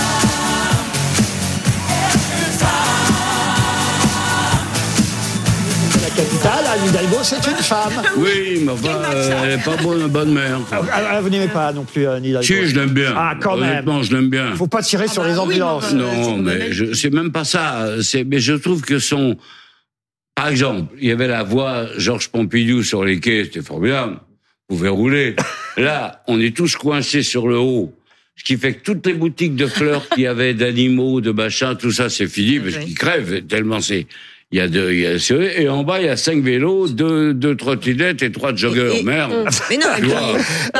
La 6.02 6.08
capitale, 6.10 6.64
Anne 6.74 6.88
Hidalgo, 6.88 7.16
c'est 7.22 7.46
une 7.46 7.56
femme. 7.62 7.92
Oui, 8.16 8.62
mais 8.64 8.72
enfin, 8.72 8.88
euh, 9.14 9.40
elle 9.44 9.56
n'est 9.56 9.62
pas 9.62 9.76
bonne, 9.82 10.06
bonne 10.08 10.32
mère. 10.32 10.58
quoi. 10.68 10.84
Ah, 10.90 11.00
ah, 11.12 11.20
vous 11.20 11.28
n'aimez 11.28 11.48
pas 11.48 11.72
non 11.72 11.84
plus 11.84 12.06
Anne 12.06 12.24
Hidalgo 12.24 12.46
Si, 12.46 12.66
je 12.66 12.74
l'aime 12.74 12.90
bien. 12.90 13.14
Ah, 13.16 13.34
quand 13.40 13.56
même. 13.56 13.70
Honnêtement, 13.70 14.02
je 14.02 14.14
l'aime 14.16 14.28
bien. 14.30 14.54
Faut 14.56 14.66
pas 14.66 14.82
tirer 14.82 15.06
sur 15.08 15.22
les 15.24 15.38
ambulances. 15.38 15.92
Non, 15.92 16.36
mais 16.38 16.72
je- 16.72 16.92
c'est 16.94 17.12
même 17.12 17.30
pas 17.30 17.44
ça. 17.44 17.86
Mais 18.26 18.40
je 18.40 18.54
trouve 18.54 18.80
que 18.80 18.98
son, 18.98 19.36
par 20.42 20.50
exemple, 20.50 20.92
il 21.00 21.06
y 21.08 21.12
avait 21.12 21.28
la 21.28 21.44
voix 21.44 21.86
Georges 21.98 22.28
Pompidou 22.28 22.82
sur 22.82 23.04
les 23.04 23.20
quais, 23.20 23.44
c'était 23.44 23.62
formidable. 23.62 24.16
Vous 24.68 24.76
pouvez 24.76 24.88
rouler. 24.88 25.36
Là, 25.76 26.20
on 26.26 26.40
est 26.40 26.56
tous 26.56 26.74
coincés 26.74 27.22
sur 27.22 27.46
le 27.46 27.58
haut. 27.58 27.94
Ce 28.34 28.42
qui 28.42 28.56
fait 28.56 28.72
que 28.74 28.82
toutes 28.82 29.06
les 29.06 29.14
boutiques 29.14 29.54
de 29.54 29.68
fleurs 29.68 30.08
qu'il 30.08 30.24
y 30.24 30.26
avait, 30.26 30.52
d'animaux, 30.52 31.20
de 31.20 31.30
machins, 31.30 31.76
tout 31.78 31.92
ça, 31.92 32.10
c'est 32.10 32.26
fini 32.26 32.58
parce 32.58 32.76
qu'ils 32.78 32.96
crèvent 32.98 33.42
tellement 33.46 33.80
c'est. 33.80 34.08
Il 34.50 34.58
y 34.58 34.60
a 34.60 34.66
deux, 34.68 34.92
il 34.92 35.00
y 35.00 35.06
a, 35.06 35.12
et 35.60 35.68
en 35.68 35.84
bas, 35.84 36.00
il 36.00 36.06
y 36.06 36.08
a 36.08 36.16
cinq 36.16 36.42
vélos, 36.42 36.88
deux, 36.88 37.32
deux 37.34 37.56
trottinettes 37.56 38.22
et 38.22 38.32
trois 38.32 38.52
joggers. 38.54 38.96
Et- 38.96 38.98
et- 38.98 39.02
Merde. 39.04 39.48
Mais 39.70 39.78
non, 39.78 39.86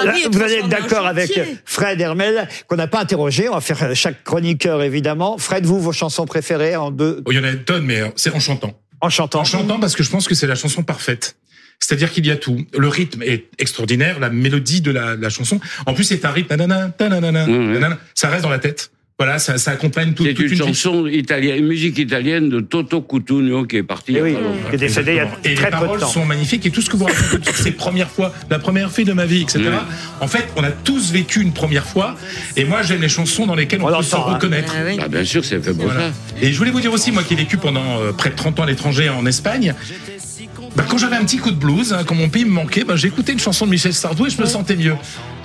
Là, 0.05 0.15
vous 0.31 0.43
allez 0.43 0.55
être 0.57 0.69
d'accord 0.69 1.07
avec. 1.07 1.31
Fred 1.65 2.01
Hermel, 2.01 2.49
qu'on 2.67 2.77
n'a 2.77 2.89
pas 2.89 3.01
interrogé. 3.01 3.49
On 3.49 3.55
va 3.55 3.61
faire 3.61 3.95
chaque 3.95 4.25
chroniqueur, 4.25 4.83
évidemment. 4.83 5.39
Fred, 5.39 5.65
vous, 5.65 5.81
vos 5.81 5.93
chansons 5.93 6.27
préférées 6.27 6.75
en 6.75 6.91
deux, 6.91 7.23
Oh, 7.25 7.31
il 7.33 7.37
y 7.37 7.41
en 7.41 7.45
a 7.45 7.51
une 7.53 7.63
tonne, 7.65 7.85
mais 7.85 8.01
euh, 8.01 8.09
c'est 8.17 8.35
en 8.35 8.41
chantant. 8.41 8.79
En 9.03 9.11
chantant. 9.11 9.41
En 9.41 9.45
chantant 9.45 9.79
parce 9.79 9.95
que 9.95 10.03
je 10.03 10.11
pense 10.11 10.27
que 10.27 10.35
c'est 10.35 10.47
la 10.47 10.55
chanson 10.55 10.83
parfaite. 10.83 11.37
C'est-à-dire 11.81 12.11
qu'il 12.13 12.25
y 12.25 12.31
a 12.31 12.37
tout. 12.37 12.65
Le 12.79 12.89
rythme 12.89 13.23
est 13.23 13.49
extraordinaire, 13.59 14.21
la 14.21 14.31
mélodie 14.31 14.81
de 14.81 14.93
la, 14.93 15.17
la 15.17 15.29
chanson. 15.29 15.61
En 15.85 15.95
plus, 15.95 16.05
c'est 16.05 16.25
un 16.25 16.31
rythme. 16.31 16.55
nanana, 16.55 16.93
Ouais, 17.01 17.09
ouais. 17.53 17.73
nanana. 17.75 17.99
Ça 18.15 18.29
reste 18.31 18.45
dans 18.45 18.51
la 18.51 18.61
tête. 18.61 18.91
Voilà, 19.23 19.39
ça, 19.39 19.57
ça 19.57 19.71
accompagne 19.71 20.15
tout, 20.15 20.25
C'est 20.25 20.35
toute 20.35 20.47
une 20.47 20.53
une 20.53 20.59
chanson 20.59 21.07
italienne, 21.07 21.59
une 21.59 21.67
musique 21.69 21.97
italienne 21.97 22.49
de 22.49 22.59
Toto 22.59 23.03
Cutugno 23.03 23.65
qui 23.67 23.77
est 23.77 23.83
parti. 23.85 24.15
Eh 24.17 24.21
oui, 24.23 24.33
pas 24.33 24.41
longtemps. 24.41 24.69
qui 24.71 24.75
est 24.75 24.79
décédé 24.79 25.13
il 25.13 25.17
y 25.17 25.21
a 25.21 25.29
Et 25.45 25.55
très 25.55 25.55
les 25.55 25.55
peu 25.57 25.65
de 25.67 25.71
paroles 25.71 26.01
temps. 26.01 26.09
sont 26.09 26.25
magnifiques 26.25 26.67
et 26.67 26.71
tout 26.71 26.83
ce 26.83 26.91
que 26.91 26.97
vous 26.97 27.05
racontez 27.05 27.45
sur 27.45 27.55
ces 27.57 27.71
premières 27.71 28.11
fois, 28.11 28.33
la 28.51 28.59
première 28.59 28.91
fille 28.91 29.05
de 29.05 29.13
ma 29.13 29.25
vie, 29.25 29.43
etc. 29.43 29.61
Oui. 29.65 29.77
En 30.21 30.27
fait, 30.27 30.49
on 30.57 30.65
a 30.65 30.73
tous 30.73 31.13
vécu 31.13 31.41
une 31.41 31.53
première 31.53 31.87
fois. 31.87 32.17
Et 32.57 32.65
moi, 32.65 32.83
j'aime 32.83 33.01
les 33.01 33.09
chansons 33.09 33.47
dans 33.47 33.55
lesquelles 33.55 33.81
on, 33.81 33.85
On 33.93 33.97
peut 33.97 34.03
s'en 34.03 34.19
l'entend, 34.19 34.31
hein. 34.31 34.35
reconnaître. 34.35 34.75
Oui. 34.85 34.99
Ah, 35.01 35.07
bien 35.07 35.25
sûr, 35.25 35.45
c'est 35.45 35.61
fait 35.63 35.73
pour 35.73 35.85
Voilà. 35.85 36.01
ça. 36.01 36.13
Et 36.43 36.53
je 36.53 36.59
voulais 36.59 36.73
vous 36.73 36.81
dire 36.81 36.93
aussi, 36.93 37.13
moi 37.13 37.23
qui 37.23 37.35
ai 37.35 37.37
vécu 37.37 37.59
pendant 37.59 38.01
euh, 38.01 38.11
près 38.11 38.31
de 38.31 38.35
30 38.35 38.59
ans 38.59 38.63
à 38.65 38.67
l'étranger 38.67 39.09
en 39.09 39.25
Espagne, 39.25 39.73
bah, 40.75 40.85
quand 40.89 40.99
j'avais 40.99 41.17
un 41.17 41.25
petit 41.25 41.39
coup 41.39 41.51
de 41.53 41.57
blues, 41.57 41.93
hein, 41.93 42.03
quand 42.05 42.15
mon 42.17 42.29
pays 42.29 42.45
me 42.45 42.51
manquait, 42.51 42.83
bah, 42.83 42.97
j'écoutais 42.97 43.33
une 43.33 43.39
chanson 43.39 43.67
de 43.67 43.71
Michel 43.71 43.95
Sardou 43.95 44.27
et 44.27 44.31
je 44.31 44.41
me 44.41 44.47
sentais 44.47 44.75
mieux. 44.75 44.95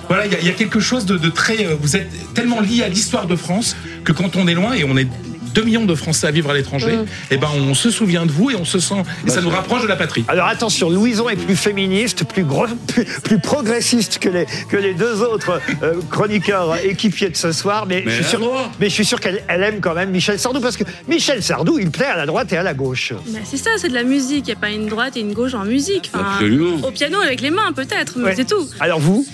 Voilà, 0.08 0.26
il 0.26 0.32
y, 0.32 0.36
a- 0.36 0.40
il 0.40 0.46
y 0.46 0.50
a 0.50 0.54
quelque 0.54 0.80
chose 0.80 1.04
de, 1.06 1.16
de 1.18 1.28
très. 1.28 1.66
euh, 1.66 1.76
vous 1.80 1.96
êtes 1.96 2.08
tellement 2.34 2.60
lié 2.60 2.82
à 2.82 2.88
l'histoire 2.88 3.26
de 3.26 3.36
France 3.36 3.76
que 4.04 4.12
quand 4.12 4.36
on 4.36 4.46
est 4.48 4.54
loin 4.54 4.72
et 4.72 4.84
on 4.84 4.96
est 4.96 5.06
2 5.54 5.62
millions 5.64 5.86
de 5.86 5.94
Français 5.94 6.26
à 6.26 6.30
vivre 6.30 6.50
à 6.50 6.54
l'étranger, 6.54 6.98
et 7.30 7.36
ben 7.38 7.48
on 7.56 7.74
se 7.74 7.90
souvient 7.90 8.26
de 8.26 8.30
vous 8.30 8.50
et 8.50 8.54
on 8.54 8.66
se 8.66 8.78
sent 8.78 9.02
et 9.26 9.30
ça 9.30 9.40
nous 9.40 9.48
rapproche 9.48 9.82
de 9.82 9.88
la 9.88 9.96
patrie. 9.96 10.24
Alors 10.28 10.46
attention, 10.46 10.88
Louison 10.90 11.28
est 11.30 11.36
plus 11.36 11.56
féministe, 11.56 12.24
plus, 12.24 12.44
gros, 12.44 12.66
plus, 12.86 13.04
plus 13.24 13.38
progressiste 13.40 14.18
que 14.18 14.28
les, 14.28 14.46
que 14.68 14.76
les 14.76 14.92
deux 14.94 15.22
autres 15.22 15.60
euh, 15.82 15.94
chroniqueurs 16.10 16.76
équipiers 16.84 17.30
de 17.30 17.36
ce 17.36 17.50
soir, 17.50 17.86
mais, 17.86 18.02
Mais 18.04 18.12
je 18.12 18.16
suis 18.22 18.24
sûr, 18.30 18.70
mais 18.78 18.88
je 18.88 18.94
suis 18.94 19.06
sûr 19.06 19.18
qu'elle 19.20 19.42
elle 19.48 19.62
aime 19.64 19.80
quand 19.80 19.94
même 19.94 20.10
Michel 20.10 20.38
Sardou, 20.38 20.60
parce 20.60 20.76
que 20.76 20.84
Michel 21.08 21.42
Sardou, 21.42 21.78
il 21.78 21.90
plaît 21.90 22.04
à 22.06 22.16
la 22.16 22.26
droite 22.26 22.52
et 22.52 22.56
à 22.58 22.62
la 22.62 22.74
gauche. 22.74 23.14
Bah, 23.28 23.38
c'est 23.42 23.56
ça, 23.56 23.70
c'est 23.78 23.88
de 23.88 23.94
la 23.94 24.04
musique. 24.04 24.44
Il 24.46 24.52
n'y 24.52 24.56
a 24.56 24.60
pas 24.60 24.70
une 24.70 24.86
droite 24.86 25.16
et 25.16 25.20
une 25.20 25.32
gauche 25.32 25.54
en 25.54 25.64
musique. 25.64 26.10
Enfin, 26.14 26.24
Absolument. 26.34 26.86
Au 26.86 26.90
piano 26.92 27.18
avec 27.20 27.40
les 27.40 27.50
mains 27.50 27.72
peut-être, 27.74 28.12
mais 28.18 28.24
Ouais. 28.26 28.34
c'est 28.36 28.46
tout. 28.46 28.68
Alors 28.80 29.00
vous? 29.00 29.26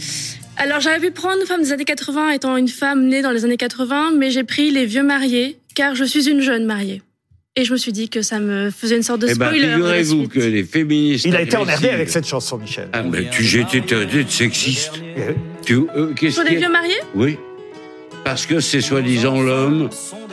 Alors 0.56 0.80
j'avais 0.80 1.00
pu 1.00 1.10
prendre 1.12 1.42
Femme 1.46 1.62
des 1.62 1.72
années 1.72 1.84
80 1.84 2.30
étant 2.30 2.56
une 2.56 2.68
femme 2.68 3.06
née 3.06 3.22
dans 3.22 3.30
les 3.32 3.44
années 3.44 3.56
80, 3.56 4.12
mais 4.16 4.30
j'ai 4.30 4.44
pris 4.44 4.70
Les 4.70 4.86
Vieux 4.86 5.02
Mariés 5.02 5.58
car 5.74 5.94
je 5.94 6.04
suis 6.04 6.28
une 6.28 6.40
jeune 6.40 6.64
mariée. 6.64 7.02
Et 7.56 7.64
je 7.64 7.72
me 7.72 7.76
suis 7.76 7.92
dit 7.92 8.08
que 8.08 8.22
ça 8.22 8.40
me 8.40 8.70
faisait 8.70 8.96
une 8.96 9.02
sorte 9.04 9.20
de 9.20 9.28
Eh 9.30 9.34
ben, 9.34 9.46
spoiler. 9.46 9.66
de 9.66 9.70
la 9.70 9.76
figurez-vous 9.76 10.28
que 10.28 10.40
les 10.40 10.64
féministes. 10.64 11.24
Il 11.24 11.36
a 11.36 11.42
été 11.42 11.56
emmerdé 11.56 11.88
avec 11.88 12.08
cette 12.10 12.26
chanson, 12.26 12.58
Michel. 12.58 12.88
Ah, 12.92 13.02
mais 13.04 13.28
tu, 13.30 13.44
j'ai 13.44 13.60
été 13.60 13.80
de 13.80 14.24
sexiste. 14.28 14.94
Tu, 15.64 15.74
euh, 15.96 16.12
qu'est-ce 16.14 16.34
Sur 16.34 16.44
les 16.44 16.56
vieux 16.56 16.70
mariés 16.70 16.94
Oui. 17.14 17.36
Parce 18.24 18.46
que 18.46 18.58
c'est 18.58 18.80
soi-disant 18.80 19.40
l'homme 19.40 19.88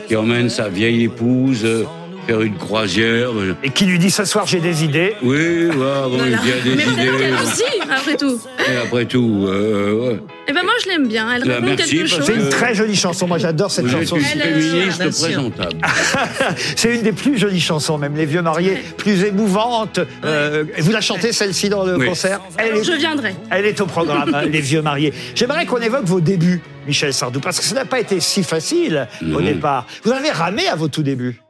qui 0.08 0.16
emmène 0.16 0.48
sa 0.50 0.68
vieille 0.68 1.04
épouse 1.04 1.64
euh, 1.64 1.84
faire 2.26 2.40
une 2.42 2.56
croisière. 2.56 3.30
euh, 3.32 3.54
Et 3.62 3.70
qui 3.70 3.84
lui 3.86 3.98
dit 3.98 4.10
ce 4.10 4.24
soir 4.24 4.46
j'ai 4.46 4.60
des 4.60 4.84
idées. 4.84 5.14
Oui, 5.22 5.36
ouais, 5.36 5.72
bon, 5.74 6.08
Voilà. 6.10 6.38
il 6.42 6.48
y 6.48 6.52
a 6.52 6.60
des 6.62 6.74
Mais 6.76 6.84
idées. 6.84 7.18
qu'elle 7.18 7.34
aussi, 7.34 7.62
après 7.90 8.16
tout. 8.16 8.40
Et 8.72 8.76
après 8.76 9.04
tout, 9.06 9.44
euh, 9.48 9.92
ouais. 10.10 10.20
Eh 10.48 10.52
ben 10.52 10.62
moi 10.64 10.72
je 10.82 10.88
l'aime 10.88 11.06
bien. 11.08 11.32
Elle 11.34 11.44
Bah, 11.44 11.54
raconte 11.54 11.68
merci, 11.78 11.96
quelque 11.96 12.06
chose. 12.08 12.24
C'est 12.26 12.34
une 12.34 12.48
très 12.48 12.74
jolie 12.74 12.96
chanson, 12.96 13.26
moi 13.26 13.38
j'adore 13.38 13.70
cette 13.70 13.86
vous 13.86 13.94
êtes 13.94 14.08
chanson. 14.08 14.16
une 14.16 14.24
Elle, 14.40 14.62
féministe 14.62 15.20
présentable. 15.22 15.76
C'est 16.76 16.94
une 16.94 17.02
des 17.02 17.12
plus 17.12 17.38
jolies 17.38 17.60
chansons, 17.60 17.98
même 17.98 18.16
les 18.16 18.26
vieux 18.26 18.42
mariés, 18.42 18.78
plus 18.96 19.24
émouvante. 19.24 20.00
Euh, 20.24 20.64
vous 20.78 20.92
la 20.92 21.00
chantez 21.00 21.32
celle-ci 21.32 21.68
dans 21.68 21.84
le 21.84 21.96
Oui. 21.96 22.06
concert 22.06 22.40
elle 22.58 22.76
est, 22.78 22.84
je 22.84 22.92
viendrai. 22.92 23.34
elle 23.50 23.66
est 23.66 23.80
au 23.80 23.86
programme, 23.86 24.34
hein, 24.34 24.42
les 24.44 24.60
vieux 24.60 24.82
mariés. 24.82 25.12
J'aimerais 25.34 25.66
qu'on 25.66 25.78
évoque 25.80 26.04
vos 26.04 26.20
débuts, 26.20 26.60
Michel 26.86 27.12
Sardou, 27.12 27.40
parce 27.40 27.58
que 27.58 27.64
ça 27.64 27.74
n'a 27.74 27.84
pas 27.84 28.00
été 28.00 28.20
si 28.20 28.42
facile 28.42 29.08
au 29.34 29.40
départ. 29.40 29.86
Vous 30.04 30.12
avez 30.12 30.30
ramé 30.30 30.66
à 30.68 30.74
vos 30.76 30.88
tout 30.88 31.02
débuts. 31.02 31.40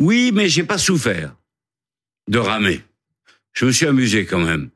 Oui, 0.00 0.32
mais 0.34 0.48
j'ai 0.48 0.64
pas 0.64 0.78
souffert 0.78 1.34
de 2.28 2.38
ramer. 2.38 2.80
Je 3.52 3.66
me 3.66 3.72
suis 3.72 3.86
amusé 3.86 4.24
quand 4.24 4.38
même. 4.40 4.70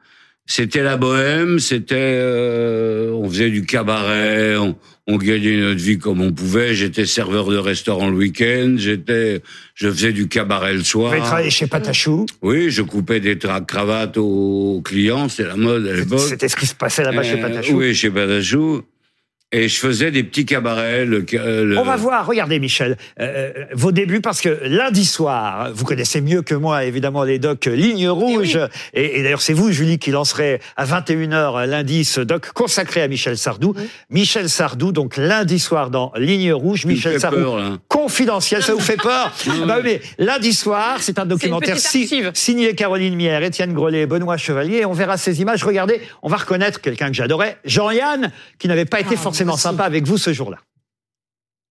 C'était 0.47 0.83
la 0.83 0.99
bohème, 0.99 1.59
c'était, 1.59 1.95
euh, 1.99 3.11
on 3.13 3.27
faisait 3.31 3.49
du 3.49 3.65
cabaret, 3.65 4.59
on, 4.59 4.77
on 5.07 5.17
gagnait 5.17 5.57
notre 5.57 5.81
vie 5.81 5.97
comme 5.97 6.21
on 6.21 6.33
pouvait. 6.33 6.75
J'étais 6.75 7.07
serveur 7.07 7.49
de 7.49 7.57
restaurant 7.57 8.11
le 8.11 8.17
week-end, 8.17 8.75
j'étais, 8.77 9.41
je 9.75 9.89
faisais 9.91 10.13
du 10.13 10.29
cabaret 10.29 10.75
le 10.75 10.85
soir. 10.85 11.09
Vous 11.13 11.15
avez 11.17 11.23
travaillé 11.25 11.49
chez 11.51 11.67
Patachou. 11.67 12.27
Oui, 12.43 12.71
je 12.71 12.83
coupais 12.83 13.21
des 13.21 13.39
cravates 13.67 14.19
aux 14.19 14.83
clients, 14.85 15.31
c'était 15.31 15.49
la 15.49 15.57
mode 15.57 15.87
à 15.87 15.95
l'époque. 15.95 16.21
C'était 16.21 16.49
ce 16.49 16.57
qui 16.57 16.67
se 16.67 16.75
passait 16.75 17.05
là-bas 17.05 17.23
chez 17.23 17.39
Euh, 17.39 17.43
Patachou. 17.43 17.79
Oui, 17.79 17.95
chez 17.95 18.11
Patachou. 18.11 18.83
Et 19.57 19.69
je 19.69 19.79
faisais 19.79 20.11
des 20.11 20.25
petits 20.25 20.45
cabarets. 20.47 21.05
Le, 21.05 21.25
le- 21.65 21.79
On 21.79 21.85
va 21.85 21.95
voir, 21.95 22.27
regardez 22.27 22.59
Michel, 22.59 22.97
euh, 23.21 23.53
vos 23.73 23.93
débuts, 23.93 24.21
parce 24.21 24.41
que 24.41 24.59
lundi 24.65 25.05
soir, 25.05 25.71
vous 25.73 25.85
connaissez 25.85 26.21
mieux 26.21 26.43
que 26.43 26.57
moi 26.57 26.85
évidemment 26.85 27.23
les 27.23 27.39
docs 27.39 27.67
Ligne 27.67 28.09
Rouge, 28.09 28.59
et, 28.95 29.21
et 29.21 29.23
d'ailleurs 29.23 29.43
c'est 29.43 29.53
vous 29.53 29.71
Julie 29.71 30.01
qui 30.01 30.11
lancerez 30.11 30.61
à 30.77 30.85
21h 30.85 31.67
lundi 31.67 32.05
ce 32.05 32.21
doc 32.21 32.51
consacré 32.53 33.01
à 33.03 33.07
Michel 33.07 33.39
Sardou. 33.39 33.75
Michel 34.11 34.49
Sardou, 34.49 34.91
donc 34.91 35.17
lundi 35.17 35.61
soir 35.61 35.91
dans 35.91 36.11
Ligne 36.17 36.53
Rouge, 36.53 36.85
Michel 36.85 37.21
Sardou. 37.21 37.37
peur, 37.37 37.57
là. 37.59 37.79
Confidentiel, 37.87 38.61
ça 38.63 38.75
vous 38.75 38.81
fait 38.81 38.97
peur? 39.01 39.33
Ah 39.47 39.67
bah 39.67 39.77
oui, 39.77 39.83
mais 39.85 40.01
lundi 40.25 40.53
soir, 40.53 40.97
c'est 41.01 41.19
un 41.21 41.27
documentaire 41.27 41.79
si- 41.79 42.11
signé 42.35 42.75
Caroline 42.75 43.15
Mière, 43.15 43.43
Étienne 43.45 43.73
Grelet, 43.73 44.07
Benoît 44.07 44.37
Chevalier. 44.37 44.79
Et 44.79 44.85
on 44.85 44.93
verra 44.93 45.17
ces 45.17 45.41
images. 45.41 45.63
Regardez, 45.63 46.01
on 46.23 46.29
va 46.29 46.39
reconnaître 46.39 46.81
quelqu'un 46.81 47.09
que 47.09 47.15
j'adorais, 47.15 47.57
Jean-Yann, 47.65 48.33
qui 48.59 48.67
n'avait 48.67 48.85
pas 48.85 48.99
été 49.01 49.15
forcément 49.17 49.44
sympa 49.57 49.85
avec 49.85 50.07
vous 50.07 50.19
ce 50.19 50.33
jour-là. 50.33 50.59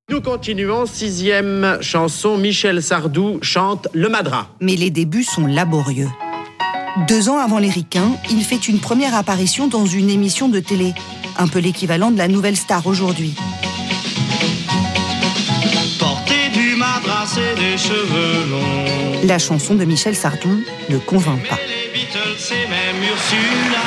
Nous 0.09 0.21
continuons, 0.21 0.85
sixième 0.85 1.77
chanson, 1.81 2.37
Michel 2.37 2.83
Sardou 2.83 3.39
chante 3.41 3.87
Le 3.93 4.09
Madras. 4.09 4.47
mais 4.59 4.75
les 4.75 4.89
débuts 4.89 5.23
sont 5.23 5.47
laborieux. 5.47 6.09
Deux 7.07 7.29
ans 7.29 7.39
avant 7.39 7.57
les 7.57 7.69
Ricains, 7.69 8.11
il 8.29 8.43
fait 8.43 8.67
une 8.67 8.79
première 8.79 9.15
apparition 9.15 9.67
dans 9.67 9.85
une 9.85 10.09
émission 10.09 10.49
de 10.49 10.59
télé, 10.59 10.93
un 11.39 11.47
peu 11.47 11.59
l'équivalent 11.59 12.11
de 12.11 12.17
la 12.17 12.27
nouvelle 12.27 12.57
star 12.57 12.85
aujourd'hui. 12.85 13.33
Porter 15.99 16.49
du 16.53 16.75
madras 16.75 17.37
et 17.37 17.55
des 17.59 17.77
cheveux 17.77 18.51
longs. 18.51 19.25
La 19.27 19.39
chanson 19.39 19.73
de 19.75 19.85
Michel 19.85 20.15
Sardou 20.15 20.61
ne 20.89 20.97
convainc 20.97 21.47
pas. 21.47 21.57
Les 21.67 21.91
Beatles 21.97 22.53
et 22.53 22.67
même 22.69 23.01
Ursula. 23.09 23.82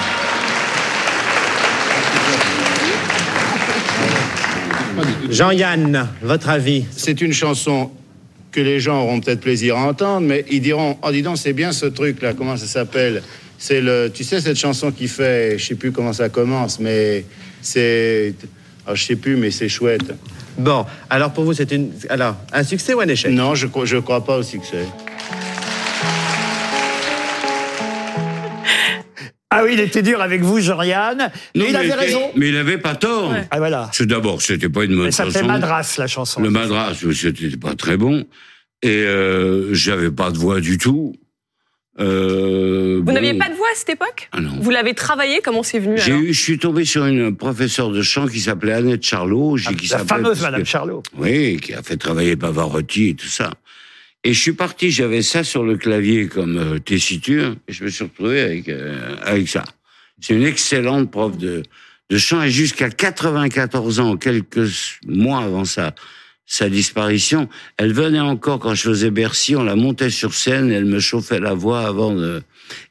Jean-Yann, 5.30 6.08
votre 6.22 6.48
avis 6.48 6.84
C'est 6.90 7.20
une 7.20 7.32
chanson 7.32 7.90
que 8.52 8.60
les 8.60 8.80
gens 8.80 9.02
auront 9.02 9.20
peut-être 9.20 9.40
plaisir 9.40 9.76
à 9.76 9.88
entendre, 9.88 10.26
mais 10.26 10.44
ils 10.50 10.60
diront 10.60 10.96
Oh, 11.02 11.10
dis 11.10 11.22
donc, 11.22 11.36
c'est 11.38 11.52
bien 11.52 11.72
ce 11.72 11.86
truc-là, 11.86 12.32
comment 12.32 12.56
ça 12.56 12.66
s'appelle? 12.66 13.22
C'est 13.58 13.80
le. 13.80 14.10
Tu 14.12 14.24
sais, 14.24 14.40
cette 14.40 14.58
chanson 14.58 14.90
qui 14.90 15.08
fait. 15.08 15.58
Je 15.58 15.66
sais 15.66 15.74
plus 15.74 15.92
comment 15.92 16.12
ça 16.12 16.28
commence, 16.28 16.80
mais 16.80 17.24
c'est. 17.60 18.34
Oh, 18.88 18.94
je 18.94 19.02
sais 19.02 19.16
plus, 19.16 19.36
mais 19.36 19.50
c'est 19.50 19.68
chouette. 19.68 20.14
Bon, 20.58 20.86
alors 21.10 21.32
pour 21.32 21.44
vous, 21.44 21.52
c'est 21.52 21.70
une... 21.72 21.90
Alors, 22.08 22.36
un 22.52 22.62
succès 22.62 22.94
ou 22.94 23.00
un 23.00 23.08
échec? 23.08 23.30
Non, 23.32 23.54
je, 23.54 23.66
je 23.84 23.96
crois 23.98 24.24
pas 24.24 24.38
au 24.38 24.42
succès. 24.42 24.86
Ah 29.58 29.64
oui, 29.64 29.70
il 29.74 29.80
était 29.80 30.02
dur 30.02 30.20
avec 30.20 30.42
vous, 30.42 30.60
Jean-Yann. 30.60 31.30
Mais 31.54 31.66
il 31.70 31.76
avait 31.76 31.86
était- 31.86 31.94
raison. 31.96 32.30
Mais 32.36 32.48
il 32.50 32.56
avait 32.56 32.78
pas 32.78 32.94
tort. 32.94 33.32
Ah 33.50 33.58
voilà. 33.58 33.90
C'est 33.92 34.06
d'abord, 34.06 34.42
c'était 34.42 34.68
pas 34.68 34.84
une 34.84 34.96
bonne 34.96 35.06
Elle 35.06 35.12
s'appelait 35.12 35.32
chanson. 35.34 35.46
Madras, 35.46 35.94
la 35.98 36.06
chanson. 36.06 36.40
Le 36.42 36.50
Madras, 36.50 36.94
c'était 37.12 37.56
pas 37.56 37.74
très 37.74 37.96
bon. 37.96 38.26
Et 38.82 38.88
euh, 38.88 39.72
j'avais 39.74 40.10
pas 40.10 40.30
de 40.30 40.38
voix 40.38 40.60
du 40.60 40.76
tout. 40.78 41.14
Euh, 41.98 42.96
Vous 42.98 43.04
bon, 43.04 43.12
n'aviez 43.12 43.32
pas 43.34 43.48
de 43.48 43.54
voix 43.54 43.68
à 43.72 43.74
cette 43.74 43.88
époque 43.88 44.28
Ah 44.32 44.40
non. 44.42 44.50
Vous 44.60 44.70
l'avez 44.70 44.92
travaillé 44.92 45.40
Comment 45.42 45.62
c'est 45.62 45.78
venu 45.78 45.96
J'ai 45.96 46.12
alors 46.12 46.24
eu, 46.24 46.34
je 46.34 46.40
suis 46.42 46.58
tombé 46.58 46.84
sur 46.84 47.06
une 47.06 47.34
professeure 47.34 47.90
de 47.90 48.02
chant 48.02 48.26
qui 48.26 48.40
s'appelait 48.40 48.74
Annette 48.74 49.02
Charlot. 49.02 49.56
j'ai- 49.56 49.74
qui 49.74 49.88
La 49.88 50.00
fameuse 50.04 50.42
Madame 50.42 50.62
que- 50.62 50.68
Charlot. 50.68 51.02
Oui, 51.16 51.56
qui 51.58 51.72
a 51.72 51.82
fait 51.82 51.96
travailler 51.96 52.36
Pavarotti 52.36 53.08
et 53.08 53.14
tout 53.14 53.26
ça. 53.28 53.50
Et 54.26 54.32
je 54.32 54.40
suis 54.40 54.54
parti, 54.54 54.90
j'avais 54.90 55.22
ça 55.22 55.44
sur 55.44 55.62
le 55.62 55.76
clavier 55.76 56.26
comme 56.26 56.58
euh, 56.58 56.78
tessiture, 56.80 57.54
et 57.68 57.72
je 57.72 57.84
me 57.84 57.88
suis 57.88 58.02
retrouvé 58.02 58.40
avec, 58.40 58.68
euh, 58.68 59.14
avec 59.22 59.48
ça. 59.48 59.62
C'est 60.20 60.34
une 60.34 60.42
excellente 60.42 61.12
prof 61.12 61.38
de, 61.38 61.62
de 62.10 62.18
chant, 62.18 62.42
et 62.42 62.50
jusqu'à 62.50 62.90
94 62.90 64.00
ans, 64.00 64.16
quelques 64.16 64.68
mois 65.06 65.44
avant 65.44 65.64
ça, 65.64 65.94
sa 66.44 66.68
disparition, 66.68 67.48
elle 67.76 67.92
venait 67.92 68.18
encore 68.18 68.58
quand 68.58 68.74
je 68.74 68.82
faisais 68.82 69.12
Bercy, 69.12 69.54
on 69.54 69.62
la 69.62 69.76
montait 69.76 70.10
sur 70.10 70.34
scène, 70.34 70.72
elle 70.72 70.86
me 70.86 70.98
chauffait 70.98 71.38
la 71.38 71.54
voix 71.54 71.86
avant 71.86 72.12
de... 72.12 72.42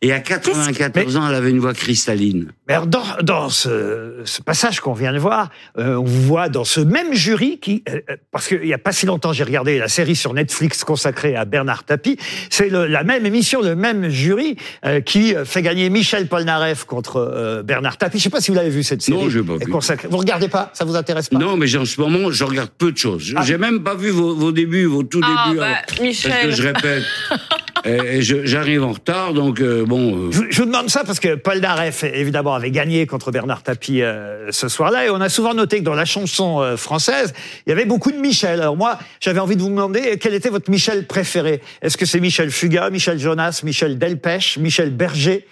Et 0.01 0.11
à 0.13 0.19
94 0.19 1.17
ans, 1.17 1.27
elle 1.27 1.35
avait 1.35 1.49
une 1.49 1.59
voix 1.59 1.73
cristalline. 1.73 2.51
Mais 2.67 2.73
alors, 2.75 2.87
dans, 2.87 3.03
dans 3.21 3.49
ce, 3.49 4.21
ce 4.25 4.41
passage 4.41 4.79
qu'on 4.79 4.93
vient 4.93 5.13
de 5.13 5.19
voir, 5.19 5.49
euh, 5.77 5.95
on 5.95 6.03
vous 6.03 6.21
voit 6.21 6.49
dans 6.49 6.63
ce 6.63 6.79
même 6.79 7.13
jury 7.13 7.59
qui, 7.59 7.83
euh, 7.89 7.99
euh, 8.09 8.15
parce 8.31 8.47
qu'il 8.47 8.61
n'y 8.61 8.73
a 8.73 8.77
pas 8.77 8.91
si 8.91 9.05
longtemps, 9.05 9.33
j'ai 9.33 9.43
regardé 9.43 9.77
la 9.77 9.87
série 9.87 10.15
sur 10.15 10.33
Netflix 10.33 10.83
consacrée 10.83 11.35
à 11.35 11.45
Bernard 11.45 11.83
Tapie. 11.83 12.17
C'est 12.49 12.69
la 12.69 13.03
même 13.03 13.25
émission, 13.25 13.61
le 13.61 13.75
même 13.75 14.09
jury 14.09 14.55
euh, 14.85 15.01
qui 15.01 15.33
fait 15.45 15.61
gagner 15.61 15.89
Michel 15.89 16.27
Polnareff 16.27 16.85
contre 16.85 17.17
euh, 17.17 17.63
Bernard 17.63 17.97
Tapie. 17.97 18.17
Je 18.17 18.21
ne 18.21 18.23
sais 18.23 18.29
pas 18.29 18.41
si 18.41 18.51
vous 18.51 18.57
l'avez 18.57 18.69
vu 18.69 18.83
cette 18.83 19.01
série. 19.01 19.17
Non, 19.17 19.29
j'ai 19.29 19.43
pas 19.43 19.57
vu. 19.57 19.71
consacrée- 19.71 20.07
Vous 20.09 20.17
regardez 20.17 20.47
pas 20.47 20.71
Ça 20.73 20.85
vous 20.85 20.95
intéresse 20.95 21.29
pas? 21.29 21.37
Non, 21.37 21.57
mais 21.57 21.73
en 21.75 21.85
ce 21.85 21.99
moment, 21.99 22.31
je 22.31 22.43
regarde 22.43 22.69
peu 22.77 22.91
de 22.91 22.97
choses. 22.97 23.33
Ah. 23.35 23.43
J'ai 23.45 23.57
même 23.57 23.83
pas 23.83 23.95
vu 23.95 24.09
vos, 24.09 24.33
vos 24.35 24.51
débuts, 24.51 24.85
vos 24.85 25.03
tout 25.03 25.21
Ah, 25.23 25.45
débuts. 25.47 25.59
bah, 25.59 25.65
alors, 25.65 25.77
Parce 25.87 25.99
Michel. 26.01 26.31
que 26.49 26.51
je 26.51 26.63
répète. 26.63 27.03
et, 27.85 28.21
j'arrive 28.21 28.83
en 28.83 28.93
retard, 28.93 29.33
donc 29.33 29.61
euh, 29.61 29.85
bon. 29.85 30.27
euh, 30.27 30.31
Je, 30.31 30.41
je 30.49 30.57
vous 30.61 30.65
demande 30.65 30.89
ça 30.89 31.03
parce 31.03 31.19
que 31.19 31.35
Paul 31.35 31.59
Naref, 31.59 32.03
évidemment, 32.03 32.55
avait 32.55 32.71
gagné 32.71 33.05
contre 33.05 33.31
Bernard 33.31 33.63
Tapie 33.63 34.01
euh, 34.01 34.51
ce 34.51 34.67
soir-là. 34.67 35.05
Et 35.05 35.09
on 35.09 35.21
a 35.21 35.29
souvent 35.29 35.53
noté 35.53 35.79
que 35.79 35.83
dans 35.83 35.93
la 35.93 36.05
chanson 36.05 36.61
euh, 36.61 36.77
française, 36.77 37.33
il 37.65 37.69
y 37.69 37.73
avait 37.73 37.85
beaucoup 37.85 38.11
de 38.11 38.17
Michel. 38.17 38.61
Alors 38.61 38.75
moi, 38.75 38.97
j'avais 39.19 39.39
envie 39.39 39.55
de 39.55 39.61
vous 39.61 39.69
demander 39.69 40.17
quel 40.19 40.33
était 40.33 40.49
votre 40.49 40.69
Michel 40.71 41.05
préféré? 41.05 41.61
Est-ce 41.81 41.97
que 41.97 42.05
c'est 42.05 42.19
Michel 42.19 42.49
Fugain, 42.51 42.89
Michel 42.89 43.19
Jonas, 43.19 43.61
Michel 43.63 43.97
Delpech, 43.97 44.57
Michel 44.57 44.89
Berger? 44.91 45.45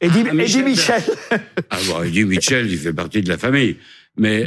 Eddie, 0.00 0.24
Ah, 0.28 0.34
Michel 0.34 0.60
Eddie 0.60 0.70
Michel. 0.70 1.02
Ah 1.70 1.76
bon, 1.88 2.02
Eddie 2.02 2.24
Mitchell, 2.24 2.66
il 2.70 2.78
fait 2.78 2.92
partie 2.92 3.22
de 3.22 3.28
la 3.28 3.38
famille. 3.38 3.76
Mais 4.18 4.46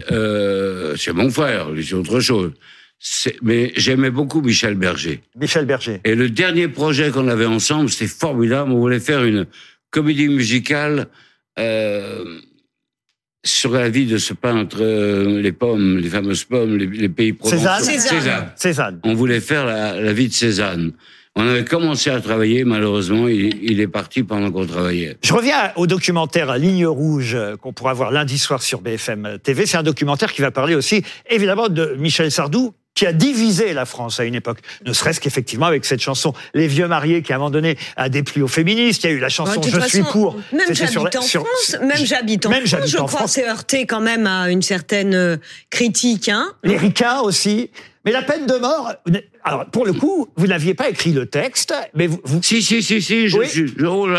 c'est 0.98 1.14
mon 1.14 1.30
frère, 1.30 1.68
c'est 1.84 1.94
autre 1.94 2.20
chose. 2.20 2.52
Mais 3.42 3.72
j'aimais 3.76 4.10
beaucoup 4.12 4.42
Michel 4.42 4.76
Berger. 4.76 5.22
Michel 5.40 5.66
Berger. 5.66 6.02
Et 6.04 6.16
le 6.16 6.30
dernier 6.30 6.68
projet 6.68 7.12
qu'on 7.12 7.28
avait 7.28 7.46
ensemble, 7.46 7.90
c'était 7.90 8.08
formidable. 8.08 8.72
On 8.72 8.80
voulait 8.80 9.00
faire 9.00 9.24
une 9.24 9.46
comédie 9.90 10.28
musicale 10.28 11.08
euh, 11.58 12.24
sur 13.46 13.72
la 13.72 13.90
vie 13.90 14.06
de 14.06 14.18
ce 14.18 14.34
peintre, 14.34 14.78
euh, 14.82 15.42
les 15.42 15.54
pommes, 15.54 15.98
les 15.98 16.10
fameuses 16.10 16.44
pommes, 16.44 16.78
les, 16.78 16.88
les 16.88 17.10
pays 17.10 17.34
provençaux. 17.34 17.58
Cézanne 17.58 18.00
Cézanne. 18.00 18.52
Cézanne. 18.56 19.00
On 19.04 19.14
voulait 19.14 19.40
faire 19.40 19.66
la, 19.66 20.00
la 20.00 20.14
vie 20.14 20.28
de 20.28 20.34
Cézanne. 20.34 20.92
On 21.36 21.48
avait 21.48 21.64
commencé 21.64 22.10
à 22.10 22.20
travailler, 22.20 22.66
malheureusement, 22.66 23.28
il, 23.30 23.64
il 23.64 23.80
est 23.80 23.88
parti 23.88 24.24
pendant 24.24 24.52
qu'on 24.52 24.66
travaillait. 24.66 25.16
Je 25.24 25.32
reviens 25.32 25.72
au 25.78 25.88
documentaire 25.88 26.58
Ligne 26.58 26.86
Rouge 26.86 27.34
euh, 27.34 27.56
qu'on 27.56 27.72
pourra 27.72 27.94
voir 27.94 28.12
lundi 28.12 28.38
soir 28.38 28.62
sur 28.62 28.82
BFM 28.82 29.38
TV. 29.42 29.66
C'est 29.66 29.78
un 29.78 29.84
documentaire 29.84 30.34
qui 30.34 30.42
va 30.42 30.52
parler 30.52 30.76
aussi, 30.76 31.02
évidemment, 31.30 31.70
de 31.70 31.96
Michel 31.98 32.30
Sardou, 32.32 32.74
qui 33.00 33.06
a 33.06 33.14
divisé 33.14 33.72
la 33.74 33.86
France 33.86 34.20
à 34.20 34.26
une 34.26 34.36
époque. 34.36 34.60
Ne 34.86 34.92
serait-ce 34.92 35.22
qu'effectivement 35.22 35.68
avec 35.68 35.86
cette 35.86 36.02
chanson 36.02 36.34
Les 36.54 36.68
Vieux 36.68 36.86
Mariés, 36.86 37.22
qui 37.22 37.32
à 37.32 37.38
un 37.38 37.40
moment 37.40 37.50
donné 37.50 37.78
a 37.96 38.10
déplu 38.10 38.42
aux 38.42 38.50
féministes. 38.50 39.06
Il 39.06 39.10
y 39.10 39.14
a 39.14 39.16
eu 39.16 39.20
la 39.20 39.30
chanson 39.30 39.54
toute 39.62 39.72
Je 39.74 39.80
suis 39.88 40.00
façon, 40.02 40.12
pour. 40.12 40.36
Même 40.52 40.74
j'habite 40.74 41.16
en 41.16 41.22
sur- 41.22 41.46
France, 41.48 41.78
même 41.82 42.06
j'habite 42.06 42.46
en 42.46 42.52
France, 42.52 42.86
je 42.90 42.98
en 42.98 43.06
crois, 43.06 43.28
c'est 43.30 43.48
heurté 43.48 43.86
quand 43.86 44.02
même 44.02 44.28
à 44.28 44.52
une 44.52 44.62
certaine 44.62 45.14
euh, 45.16 45.38
critique. 45.70 46.28
Hein. 46.28 46.52
Les 46.66 46.76
ricains 46.76 47.22
aussi. 47.22 47.72
Mais 48.04 48.12
la 48.12 48.22
peine 48.22 48.46
de 48.46 48.56
mort, 48.58 48.92
alors 49.46 49.66
pour 49.68 49.86
le 49.86 49.94
coup, 49.94 50.28
vous 50.36 50.48
n'aviez 50.48 50.74
pas 50.74 50.90
écrit 50.90 51.14
le 51.14 51.26
texte, 51.26 51.74
mais 51.94 52.08
vous... 52.08 52.20
vous- 52.26 52.44
Si, 52.44 52.62
si, 52.62 52.84
si, 52.84 53.02
si, 53.02 53.30
je 53.30 53.38
Oui. 53.38 53.48
suis, 53.48 53.68
je- 53.78 53.86
oh 53.86 54.10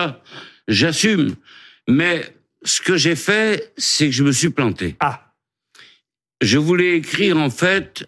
j'assume. 0.69 1.35
Mais 1.87 2.23
ce 2.65 2.81
que 2.81 2.97
j'ai 2.97 3.15
fait, 3.17 3.75
c'est 3.77 4.07
que 4.07 4.13
je 4.13 4.25
me 4.25 4.33
suis 4.33 4.49
planté. 4.49 4.97
Ah, 5.01 5.33
Je 6.41 6.57
voulais 6.57 6.97
écrire, 6.97 7.37
en 7.37 7.51
fait, 7.51 8.05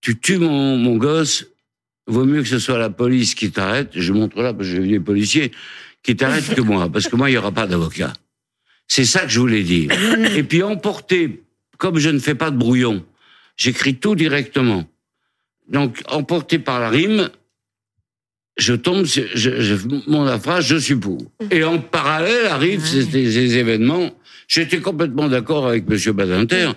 tu 0.00 0.18
tues 0.18 0.38
mon, 0.38 0.76
mon 0.76 0.96
gosse, 0.96 1.46
vaut 2.06 2.24
mieux 2.24 2.42
que 2.42 2.48
ce 2.48 2.58
soit 2.58 2.78
la 2.78 2.90
police 2.90 3.34
qui 3.34 3.50
t'arrête, 3.50 3.90
je 3.94 4.12
montre 4.12 4.40
là, 4.42 4.52
parce 4.54 4.68
que 4.68 4.74
j'ai 4.74 4.80
vu 4.80 4.88
des 4.88 5.00
policiers, 5.00 5.52
qui 6.02 6.16
t'arrêtent 6.16 6.54
que 6.54 6.60
moi, 6.60 6.88
parce 6.90 7.08
que 7.08 7.16
moi, 7.16 7.28
il 7.28 7.32
n'y 7.34 7.38
aura 7.38 7.52
pas 7.52 7.66
d'avocat. 7.66 8.12
C'est 8.88 9.04
ça 9.04 9.20
que 9.20 9.28
je 9.28 9.38
voulais 9.38 9.62
dire. 9.62 9.90
Et 10.34 10.42
puis 10.42 10.62
emporter, 10.62 11.42
comme 11.78 11.98
je 11.98 12.08
ne 12.10 12.18
fais 12.18 12.34
pas 12.34 12.50
de 12.50 12.56
brouillon, 12.56 13.04
j'écris 13.56 13.94
tout 13.96 14.14
directement. 14.16 14.88
Donc, 15.68 16.02
emporté 16.08 16.58
par 16.58 16.80
la 16.80 16.88
rime, 16.88 17.28
je 18.56 18.74
tombe, 18.74 19.04
sur- 19.04 19.28
je, 19.34 19.60
je 19.60 19.74
monte 20.08 20.26
la 20.26 20.40
phrase, 20.40 20.66
je 20.66 20.76
suis 20.76 20.96
pour. 20.96 21.18
Et 21.50 21.62
en 21.62 21.78
parallèle 21.78 22.46
arrivent 22.46 22.84
ces, 22.86 23.04
ces- 23.04 23.30
ces 23.30 23.56
événements. 23.56 24.10
J'étais 24.48 24.80
complètement 24.80 25.28
d'accord 25.28 25.68
avec 25.68 25.86
Monsieur 25.88 26.12
Badinter. 26.12 26.70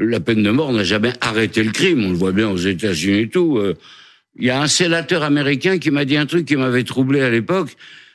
La 0.00 0.20
peine 0.20 0.42
de 0.42 0.50
mort 0.50 0.72
n'a 0.72 0.84
jamais 0.84 1.12
arrêté 1.20 1.62
le 1.62 1.72
crime. 1.72 2.04
On 2.04 2.10
le 2.10 2.16
voit 2.16 2.32
bien 2.32 2.48
aux 2.48 2.56
États-Unis 2.56 3.20
et 3.20 3.28
tout. 3.28 3.58
Euh, 3.58 3.74
Il 4.38 4.46
y 4.46 4.50
a 4.50 4.60
un 4.60 4.68
sénateur 4.68 5.22
américain 5.22 5.78
qui 5.78 5.90
m'a 5.90 6.04
dit 6.04 6.16
un 6.16 6.26
truc 6.26 6.46
qui 6.46 6.56
m'avait 6.56 6.84
troublé 6.84 7.20
à 7.20 7.30
l'époque. 7.30 7.70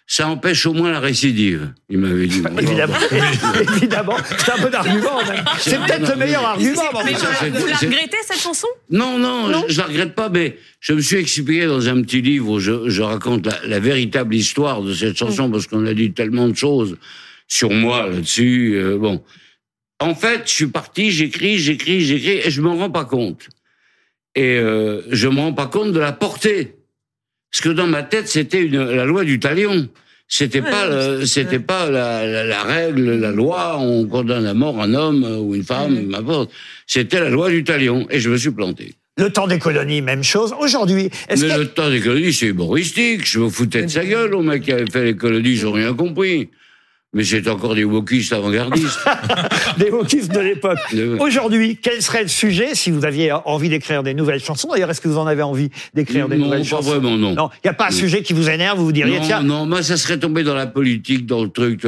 Ça 0.05 0.27
empêche 0.27 0.65
au 0.65 0.73
moins 0.73 0.91
la 0.91 0.99
récidive. 0.99 1.73
Il 1.89 1.97
m'avait 1.97 2.27
dit. 2.27 2.41
évidemment. 2.61 2.93
évidemment. 3.75 4.17
C'est 4.37 4.51
un 4.51 4.57
bon 4.61 4.73
argument, 4.75 5.17
même. 5.25 5.43
C'est 5.59 5.77
peut-être 5.77 6.09
le 6.11 6.15
meilleur 6.17 6.45
argument. 6.45 6.81
mais 7.05 7.13
vous 7.13 7.67
la 7.67 7.75
regrettez 7.77 8.17
cette 8.25 8.39
chanson? 8.39 8.67
Non, 8.89 9.17
non, 9.17 9.47
Non 9.47 9.63
je, 9.67 9.73
je 9.73 9.79
la 9.79 9.85
regrette 9.87 10.13
pas, 10.13 10.27
mais 10.29 10.57
je 10.81 10.93
me 10.93 10.99
suis 11.01 11.17
expliqué 11.17 11.65
dans 11.67 11.87
un 11.87 12.01
petit 12.01 12.21
livre 12.21 12.49
où 12.49 12.59
je, 12.59 12.89
je 12.89 13.01
raconte 13.01 13.45
la, 13.45 13.57
la 13.65 13.79
véritable 13.79 14.35
histoire 14.35 14.81
de 14.81 14.93
cette 14.93 15.17
chanson 15.17 15.49
parce 15.49 15.67
qu'on 15.67 15.85
a 15.85 15.93
dit 15.93 16.11
tellement 16.11 16.47
de 16.49 16.55
choses 16.55 16.97
sur 17.47 17.71
moi 17.71 18.07
là-dessus. 18.07 18.73
euh, 18.75 18.97
bon, 18.97 19.23
en 20.03 20.15
fait, 20.15 20.41
je 20.45 20.51
suis 20.51 20.67
parti, 20.67 21.11
j'écris, 21.11 21.57
j'écris, 21.57 22.01
j'écris, 22.01 22.39
et 22.45 22.49
je 22.51 22.61
me 22.61 22.69
rends 22.69 22.89
pas 22.89 23.05
compte. 23.05 23.47
Et 24.35 24.57
euh, 24.57 25.01
je 25.11 25.27
me 25.27 25.39
rends 25.39 25.53
pas 25.53 25.67
compte 25.67 25.91
de 25.93 25.99
la 25.99 26.11
portée, 26.11 26.75
parce 27.51 27.61
que 27.61 27.69
dans 27.69 27.87
ma 27.87 28.03
tête, 28.03 28.27
c'était 28.27 28.61
une- 28.63 28.83
la 28.83 29.05
loi 29.05 29.23
du 29.23 29.39
talion. 29.39 29.87
C'était 30.27 30.61
pas, 30.63 31.25
c'était 31.25 31.59
pas 31.59 31.89
la, 31.91 32.25
la- 32.25 32.43
la 32.45 32.63
règle, 32.63 33.11
la 33.19 33.31
loi. 33.31 33.77
On 33.79 34.07
condamne 34.07 34.45
à 34.47 34.53
mort 34.55 34.81
un 34.81 34.93
homme 34.95 35.23
ou 35.41 35.53
une 35.53 35.63
femme, 35.63 36.07
n'importe. 36.07 36.49
C'était 36.87 37.19
la 37.19 37.29
loi 37.29 37.49
du 37.51 37.63
talion, 37.63 38.07
et 38.09 38.19
je 38.19 38.29
me 38.31 38.37
suis 38.37 38.49
planté. 38.51 38.95
Le 39.17 39.29
temps 39.31 39.45
des 39.45 39.59
colonies, 39.59 40.01
même 40.01 40.23
chose. 40.23 40.55
Aujourd'hui, 40.59 41.11
est-ce 41.29 41.45
Mais 41.45 41.53
que 41.53 41.59
le 41.59 41.67
temps 41.67 41.89
des 41.91 41.99
colonies, 41.99 42.33
c'est 42.33 42.47
humoristique. 42.47 43.27
Je 43.27 43.39
me 43.39 43.49
foutais 43.49 43.83
de 43.83 43.87
sa 43.89 44.03
gueule 44.03 44.33
au 44.33 44.41
mec 44.41 44.63
qui 44.63 44.71
avait 44.71 44.89
fait 44.89 45.03
les 45.03 45.15
colonies, 45.15 45.51
ils 45.51 45.67
ont 45.67 45.71
rien 45.73 45.93
compris. 45.93 46.49
Mais 47.15 47.23
c'est 47.23 47.47
encore 47.47 47.75
des 47.75 47.83
wokistes 47.83 48.33
avant-gardistes. 48.33 48.99
des 49.77 49.91
wokistes 49.91 50.31
de 50.31 50.39
l'époque. 50.39 50.79
De- 50.93 51.17
Aujourd'hui, 51.19 51.77
quel 51.79 52.01
serait 52.01 52.23
le 52.23 52.27
sujet 52.27 52.73
si 52.73 52.89
vous 52.89 53.05
aviez 53.05 53.31
envie 53.31 53.69
d'écrire 53.69 54.01
des 54.01 54.15
nouvelles 54.15 54.43
chansons? 54.43 54.69
D'ailleurs, 54.71 54.89
est-ce 54.89 54.99
que 55.01 55.07
vous 55.07 55.19
en 55.19 55.27
avez 55.27 55.43
envie 55.43 55.69
d'écrire 55.93 56.27
des 56.27 56.37
Non, 56.37 56.45
nouvelles 56.45 56.61
pas 56.61 56.67
chansons? 56.67 56.89
vraiment, 56.89 57.15
non. 57.15 57.35
Non, 57.35 57.49
il 57.63 57.67
n'y 57.67 57.69
a 57.69 57.73
pas 57.75 57.87
un 57.89 57.91
sujet 57.91 58.23
qui 58.23 58.33
vous 58.33 58.49
énerve, 58.49 58.79
vous 58.79 58.85
vous 58.85 58.91
diriez, 58.91 59.19
non, 59.19 59.25
tiens, 59.25 59.43
non, 59.43 59.65
moi, 59.67 59.83
ça 59.83 59.95
serait 59.97 60.17
tombé 60.17 60.43
dans 60.43 60.55
la 60.55 60.65
politique, 60.65 61.27
dans 61.27 61.43
le 61.43 61.49
truc. 61.49 61.85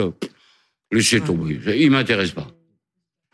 Laissez 0.91 1.19
tomber. 1.21 1.59
Il 1.75 1.89
m'intéresse 1.89 2.31
pas. 2.31 2.47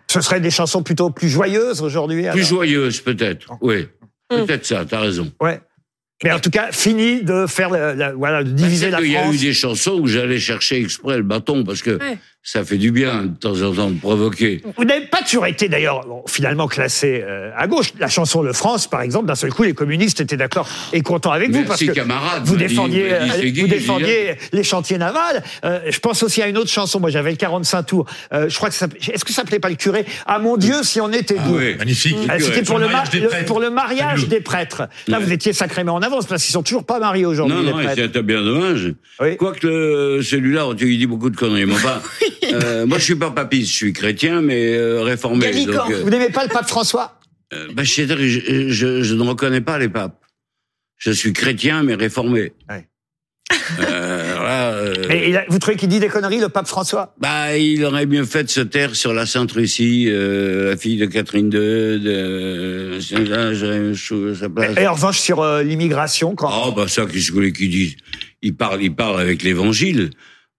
ce 0.10 0.22
serait 0.22 0.40
des 0.40 0.50
chansons 0.52 0.84
plutôt 0.84 1.10
plus 1.10 1.28
joyeuses 1.30 1.82
aujourd'hui. 1.82 2.22
Plus 2.22 2.30
alors? 2.30 2.46
joyeuse, 2.48 3.02
peut-être. 3.02 3.52
Oui. 3.62 3.88
Peut-être 4.30 4.66
ça, 4.66 4.86
t'as 4.86 5.02
raison. 5.02 5.30
Ouais. 5.42 5.60
Mais 6.24 6.32
en 6.32 6.40
tout 6.40 6.52
cas, 6.52 6.72
fini 6.72 7.24
de 7.24 7.46
faire, 7.48 7.70
la- 7.70 7.96
la- 7.96 8.14
voilà, 8.14 8.44
de 8.44 8.52
diviser 8.52 8.90
la 8.92 9.02
Il 9.02 9.08
y 9.12 9.16
a 9.18 9.22
eu 9.22 9.24
France. 9.24 9.38
des 9.42 9.54
chansons 9.54 10.00
où 10.00 10.08
j'allais 10.08 10.40
chercher 10.40 10.80
exprès 10.80 11.18
le 11.18 11.24
bâton 11.24 11.64
parce 11.64 11.82
que 11.82 11.92
Ouais. 11.98 12.18
Ça 12.44 12.64
fait 12.66 12.78
du 12.78 12.92
bien 12.92 13.24
de 13.26 13.38
temps 13.38 13.62
en 13.62 13.72
temps 13.72 13.90
de 13.92 14.00
provoquer. 14.00 14.64
Vous 14.76 14.84
n'avez 14.84 15.06
pas 15.06 15.22
toujours 15.22 15.46
été 15.46 15.70
d'ailleurs 15.70 16.06
bon, 16.08 16.24
finalement 16.28 16.68
classé 16.68 17.24
euh, 17.24 17.52
à 17.56 17.68
gauche. 17.68 17.94
La 18.00 18.08
chanson 18.08 18.42
Le 18.42 18.52
France, 18.52 18.88
par 18.88 19.02
exemple, 19.02 19.28
d'un 19.28 19.36
seul 19.36 19.52
coup, 19.54 19.62
les 19.62 19.74
communistes 19.74 20.22
étaient 20.22 20.38
d'accord 20.38 20.68
et 20.92 21.02
contents 21.02 21.32
avec 21.32 21.52
vous 21.52 21.64
parce 21.66 21.80
que 21.84 21.92
vous 22.44 22.56
dit- 22.58 22.64
défendiez, 22.64 23.04
dit, 23.04 23.10
euh, 23.60 23.62
vous 23.62 23.68
défendiez 23.68 24.36
les 24.54 24.64
chantiers 24.64 24.98
navals. 24.98 25.44
Euh, 25.66 25.82
je 25.88 26.00
pense 26.00 26.24
aussi 26.24 26.42
à 26.42 26.48
une 26.48 26.58
autre 26.58 26.72
chanson. 26.72 27.00
Moi, 27.00 27.12
j'avais 27.12 27.30
le 27.30 27.38
45 27.38 27.84
tours. 27.84 28.06
Euh, 28.34 28.50
je 28.50 28.56
crois 28.56 28.70
que 28.70 28.76
ça, 28.76 28.88
est-ce 29.14 29.24
que 29.24 29.32
ça 29.32 29.42
s'appelait 29.44 29.60
pas 29.60 29.70
le 29.70 29.76
curé? 29.76 30.06
Ah 30.26 30.40
mon 30.40 30.58
Dieu, 30.58 30.76
si 30.82 31.00
on 31.00 31.12
était 31.12 31.36
Ah 31.38 31.48
deux. 31.48 31.58
oui. 31.58 31.76
Magnifique. 31.78 32.18
Ah, 32.28 32.40
C'était 32.40 32.64
pour 32.64 32.80
le, 32.80 32.88
mariage 32.88 33.06
ma- 33.08 33.12
des 33.12 33.20
le- 33.20 33.28
prêtres. 33.30 33.46
pour 33.46 33.60
le 33.60 33.70
mariage 33.70 34.10
Fabuleux. 34.22 34.28
des 34.28 34.42
prêtres. 34.42 34.82
Là, 35.08 35.20
Ouais. 35.20 35.26
vous 35.26 35.32
étiez 35.32 35.54
sacrément 35.54 35.94
en 35.94 36.02
avance 36.02 36.26
parce 36.26 36.44
qu'ils 36.44 36.54
sont 36.54 36.64
toujours 36.64 36.86
pas 36.86 37.00
mariés 37.00 37.26
aujourd'hui. 37.28 37.56
Non, 37.56 37.62
les 37.62 37.72
non, 37.72 37.90
c'était 37.96 38.24
bien 38.24 38.42
dommage. 38.42 38.94
Oui. 39.20 39.38
Quoique 39.38 39.68
le- 39.68 40.22
celui-là, 40.24 40.66
tu 40.76 40.98
dis 40.98 41.06
beaucoup 41.06 41.30
de 41.30 41.38
conneries. 41.38 41.66
Mais 41.68 41.74
enfin, 41.74 42.02
euh, 42.54 42.86
moi, 42.86 42.98
je 42.98 43.04
suis 43.04 43.16
pas 43.16 43.32
papiste, 43.32 43.70
je 43.72 43.76
suis 43.76 43.94
chrétien, 43.94 44.42
mais 44.42 44.74
euh, 44.76 45.02
réformé. 45.02 45.52
Donc, 45.66 45.92
euh, 45.92 46.02
Vous 46.04 46.10
n'aimez 46.10 46.30
pas 46.30 46.44
le 46.44 46.50
pape 46.50 46.68
François? 46.68 47.20
Euh, 47.54 47.68
bah, 47.74 47.84
que 47.84 48.28
je, 48.28 48.70
je, 48.70 49.02
je 49.04 49.16
ne 49.16 49.24
reconnais 49.24 49.62
pas 49.62 49.78
les 49.78 49.90
papes. 49.90 50.20
Je 50.98 51.12
suis 51.12 51.34
chrétien, 51.34 51.84
mais 51.84 51.96
réformé. 51.96 52.54
Ouais. 52.70 52.88
Euh, 53.80 54.36
euh, 54.40 54.94
Mais 55.10 55.36
a- 55.36 55.46
vous 55.50 55.60
trouvez 55.60 55.76
qu'il 55.78 55.90
dit 55.90 56.00
des 56.00 56.08
conneries, 56.08 56.40
le 56.40 56.50
pape 56.50 56.68
François? 56.68 57.16
Bah, 57.20 57.58
il 57.58 57.84
aurait 57.86 58.06
mieux 58.06 58.24
fait 58.26 58.44
de 58.44 58.50
se 58.50 58.62
taire 58.62 58.96
sur 58.96 59.14
la 59.14 59.26
Sainte 59.26 59.52
Russie, 59.52 60.06
euh, 60.10 60.70
la 60.72 60.78
fille 60.78 60.98
de 60.98 61.06
Catherine 61.06 61.48
II, 61.48 62.00
de 62.00 63.00
Là, 63.30 63.54
j'aurais 63.54 63.94
chou- 63.94 64.36
sa 64.36 64.50
place. 64.50 64.78
Et 64.78 64.88
en 64.88 64.94
revanche, 64.94 65.20
sur 65.20 65.42
euh, 65.42 65.64
l'immigration, 65.64 66.36
quand. 66.36 66.52
Oh, 66.68 66.72
bah 66.72 66.88
ça, 66.88 67.04
qu'est-ce 67.04 67.14
que 67.14 67.20
je 67.20 67.32
voulais 67.34 67.52
qu'il 67.52 67.70
dise? 67.70 67.96
Il 68.42 68.56
parle, 68.56 68.82
il 68.82 68.94
parle 68.94 69.20
avec 69.20 69.44
l'Évangile, 69.44 70.12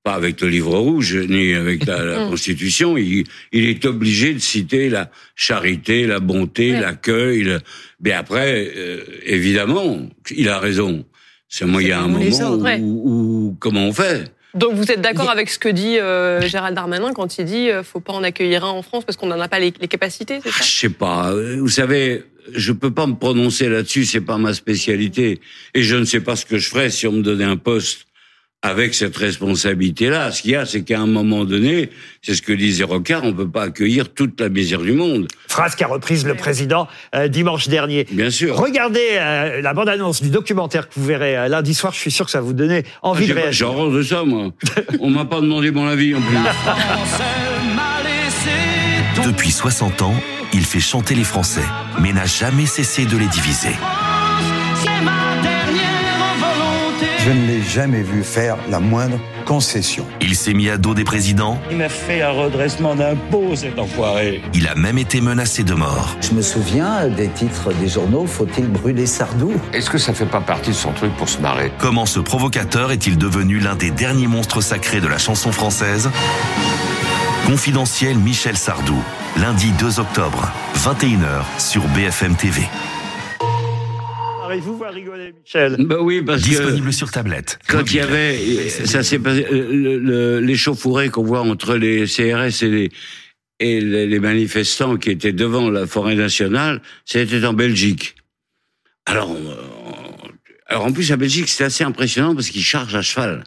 pas 0.03 0.15
avec 0.15 0.41
le 0.41 0.49
livre 0.49 0.77
rouge, 0.79 1.15
ni 1.17 1.55
avec 1.55 1.87
la, 1.87 2.05
la 2.05 2.17
Constitution. 2.29 2.97
Il, 2.97 3.25
il 3.53 3.69
est 3.69 3.85
obligé 3.85 4.35
de 4.35 4.39
citer 4.41 4.89
la 4.89 5.11
charité, 5.37 6.07
la 6.07 6.19
bonté, 6.21 6.73
Ouais. 6.73 6.81
l'accueil. 6.81 7.43
le- 7.45 7.61
Mais 8.03 8.13
après, 8.13 8.73
euh, 8.77 9.01
évidemment, 9.25 10.01
il 10.35 10.49
a 10.49 10.59
raison. 10.59 11.05
C'est 11.49 11.67
moi, 11.67 11.83
il 11.83 11.89
y 11.89 11.93
a 11.93 12.01
un 12.01 12.09
moment 12.09 12.25
autres, 12.25 12.57
où, 12.59 12.63
ouais. 12.63 12.79
où- 12.81 13.57
comment 13.61 13.87
on 13.87 13.93
fait? 13.93 14.33
Donc 14.55 14.75
vous 14.75 14.91
êtes 14.91 15.01
d'accord 15.01 15.31
avec 15.31 15.49
ce 15.49 15.59
que 15.59 15.69
dit 15.71 15.99
euh, 15.99 16.47
Gérald 16.47 16.75
Darmanin 16.77 17.15
quand 17.15 17.39
il 17.39 17.47
dit 17.47 17.71
euh, 17.71 17.83
faut 17.83 18.01
pas 18.01 18.13
en 18.13 18.23
accueillir 18.23 18.65
un 18.67 18.71
en 18.71 18.83
France 18.83 19.03
parce 19.07 19.17
qu'on 19.17 19.27
n'en 19.29 19.41
a 19.41 19.49
pas 19.49 19.59
les, 19.59 19.73
les 19.81 19.89
capacités, 19.89 20.41
c'est 20.43 20.51
Ah, 20.51 20.59
ça 20.59 20.65
Je 20.65 20.71
sais 20.71 20.89
pas. 20.91 21.33
euh, 21.33 21.57
Vous 21.59 21.71
savez, 21.71 22.25
je 22.53 22.73
peux 22.73 22.91
pas 22.91 23.07
me 23.07 23.15
prononcer 23.15 23.71
là-dessus. 23.71 24.05
C'est 24.05 24.21
pas 24.21 24.37
ma 24.37 24.53
spécialité. 24.53 25.41
Et 25.75 25.83
je 25.83 25.97
ne 25.97 26.05
sais 26.05 26.21
pas 26.21 26.37
ce 26.37 26.45
que 26.45 26.59
je 26.59 26.69
ferais 26.69 26.91
si 26.91 27.07
on 27.07 27.13
me 27.13 27.23
donnait 27.23 27.45
un 27.45 27.57
poste 27.57 28.07
avec 28.63 28.95
cette 28.95 29.17
responsabilité-là. 29.17 30.31
Ce 30.31 30.43
qu'il 30.43 30.53
y 30.53 30.57
a, 30.57 30.65
c'est 30.65 30.83
qu'à 30.83 31.01
un 31.01 31.07
moment 31.07 31.45
donné, 31.45 31.91
c'est 32.23 32.35
ce 32.35 32.43
que 32.43 32.53
disait 32.53 32.85
Rocard, 32.85 33.25
on 33.25 33.33
peut 33.33 33.49
pas 33.49 33.65
accueillir 33.65 34.13
toute 34.15 34.41
la 34.41 34.49
misère 34.49 34.81
du 34.81 34.93
monde. 34.93 35.27
Phrase 35.49 35.75
qu'a 35.75 35.89
reprise 35.89 36.25
le 36.25 36.35
président 36.35 36.87
euh, 37.15 37.27
dimanche 37.29 37.69
dernier. 37.69 38.07
Bien 38.11 38.31
sûr. 38.31 38.57
Regardez 38.57 39.01
euh, 39.15 39.61
la 39.61 39.75
bande-annonce 39.75 40.23
du 40.23 40.31
documentaire 40.31 40.89
que 40.89 40.95
vous 40.97 41.05
verrez 41.05 41.37
euh, 41.37 41.49
lundi 41.49 41.75
soir. 41.75 41.93
Je 41.93 41.99
suis 41.99 42.13
sûr 42.13 42.25
que 42.25 42.31
ça 42.31 42.39
va 42.39 42.47
vous 42.47 42.53
donner 42.53 42.85
envie 43.03 43.25
Ah, 43.25 43.35
de 43.35 43.41
réagir. 43.41 43.73
J'ai 43.77 43.97
de 43.97 44.03
ça, 44.03 44.23
moi. 44.25 44.51
on 45.01 45.11
m'a 45.11 45.25
pas 45.25 45.41
demandé 45.41 45.71
mon 45.73 45.87
avis 45.89 46.15
en 46.15 46.21
plus. 46.21 46.37
Depuis 49.27 49.51
60 49.51 50.03
ans, 50.03 50.15
il 50.53 50.65
fait 50.65 50.81
chanter 50.81 51.15
les 51.15 51.25
Français, 51.25 51.65
mais 52.01 52.13
n'a 52.13 52.27
jamais 52.27 52.67
cessé 52.67 53.07
de 53.07 53.17
les 53.17 53.27
diviser. 53.27 53.71
Je 57.25 57.31
ne 57.31 57.47
l'ai 57.47 57.63
jamais 57.63 58.03
vu 58.03 58.25
faire 58.25 58.57
la 58.69 58.81
moindre 58.81 59.19
concession. 59.47 60.05
Il 60.21 60.35
s'est 60.35 60.55
mis 60.55 60.69
à 60.69 60.77
dos 60.77 60.95
des 60.95 61.05
présidents, 61.05 61.59
Il 61.71 61.77
m'a 61.77 61.89
fait 61.89 62.21
un 62.23 62.31
redressement 62.31 62.95
d'impôt, 62.97 63.55
cet 63.55 63.79
enfoiré. 63.79 64.43
il 64.55 64.67
a 64.67 64.75
même 64.75 64.99
été 64.99 65.21
menacé 65.21 65.63
de 65.63 65.75
mort. 65.75 66.17
Je 66.21 66.35
me 66.35 66.43
souviens 66.43 67.07
des 67.09 67.29
titres 67.29 67.73
des 67.75 67.89
journaux 67.89 68.27
Faut-il 68.27 68.67
brûler 68.67 69.07
Sardou? 69.07 69.53
Est-ce 69.73 69.91
que 69.91 69.99
ça 69.99 70.13
fait 70.15 70.27
pas 70.27 70.41
partie 70.41 70.71
de 70.71 70.75
son 70.77 70.93
truc 70.93 71.15
pour 71.17 71.29
se 71.29 71.39
marrer? 71.39 71.71
Comment 71.79 72.07
ce 72.07 72.19
provocateur 72.19 72.91
est-il 72.91 73.17
devenu 73.19 73.61
l'un 73.61 73.77
des 73.77 73.91
derniers 73.91 74.27
monstres 74.29 74.61
sacrés 74.61 75.01
de 75.01 75.09
la 75.09 75.19
chanson 75.19 75.53
française? 75.53 76.11
Confidentiel 77.47 78.17
Michel 78.19 78.57
Sardou, 78.57 79.01
lundi 79.37 79.71
2 79.79 80.01
octobre, 80.01 80.51
21h 80.77 81.43
sur 81.59 81.83
BFM 81.89 82.35
TV. 82.37 82.63
Arrivez-vous 84.53 84.85
à 84.85 84.91
rigoler, 84.91 85.33
Michel 85.33 85.77
Bah 85.81 85.97
oui, 86.01 86.21
parce 86.23 86.43
que 86.43 86.49
Disponible 86.51 86.93
sur 86.93 87.11
tablette. 87.11 87.59
quand 87.69 87.91
il 87.91 87.97
y 87.97 88.01
avait, 88.01 88.69
ça 88.69 89.03
s'est 89.03 89.19
passé, 89.19 89.47
euh, 89.51 89.73
le- 89.73 89.99
le- 89.99 90.41
l'échauffourée 90.41 91.09
qu'on 91.09 91.23
voit 91.25 91.41
entre 91.41 91.75
les 91.77 92.07
CRS 92.07 92.63
et 92.63 92.69
les, 92.69 92.91
et 93.61 93.81
les 93.81 94.07
les 94.07 94.21
manifestants 94.21 94.97
qui 94.99 95.11
étaient 95.11 95.33
devant 95.33 95.71
la 95.71 95.87
forêt 95.87 96.15
nationale, 96.17 96.83
c'était 97.07 97.45
en 97.47 97.55
Belgique. 97.55 98.15
Alors, 99.07 99.31
on- 99.31 99.57
alors 100.67 100.85
en 100.85 100.93
plus 100.93 101.11
à 101.13 101.17
Belgique, 101.17 101.49
c'est 101.49 101.65
assez 101.65 101.83
impressionnant 101.85 102.35
parce 102.35 102.51
qu'ils 102.51 102.63
chargent 102.63 102.95
à 102.97 103.03
cheval. 103.03 103.45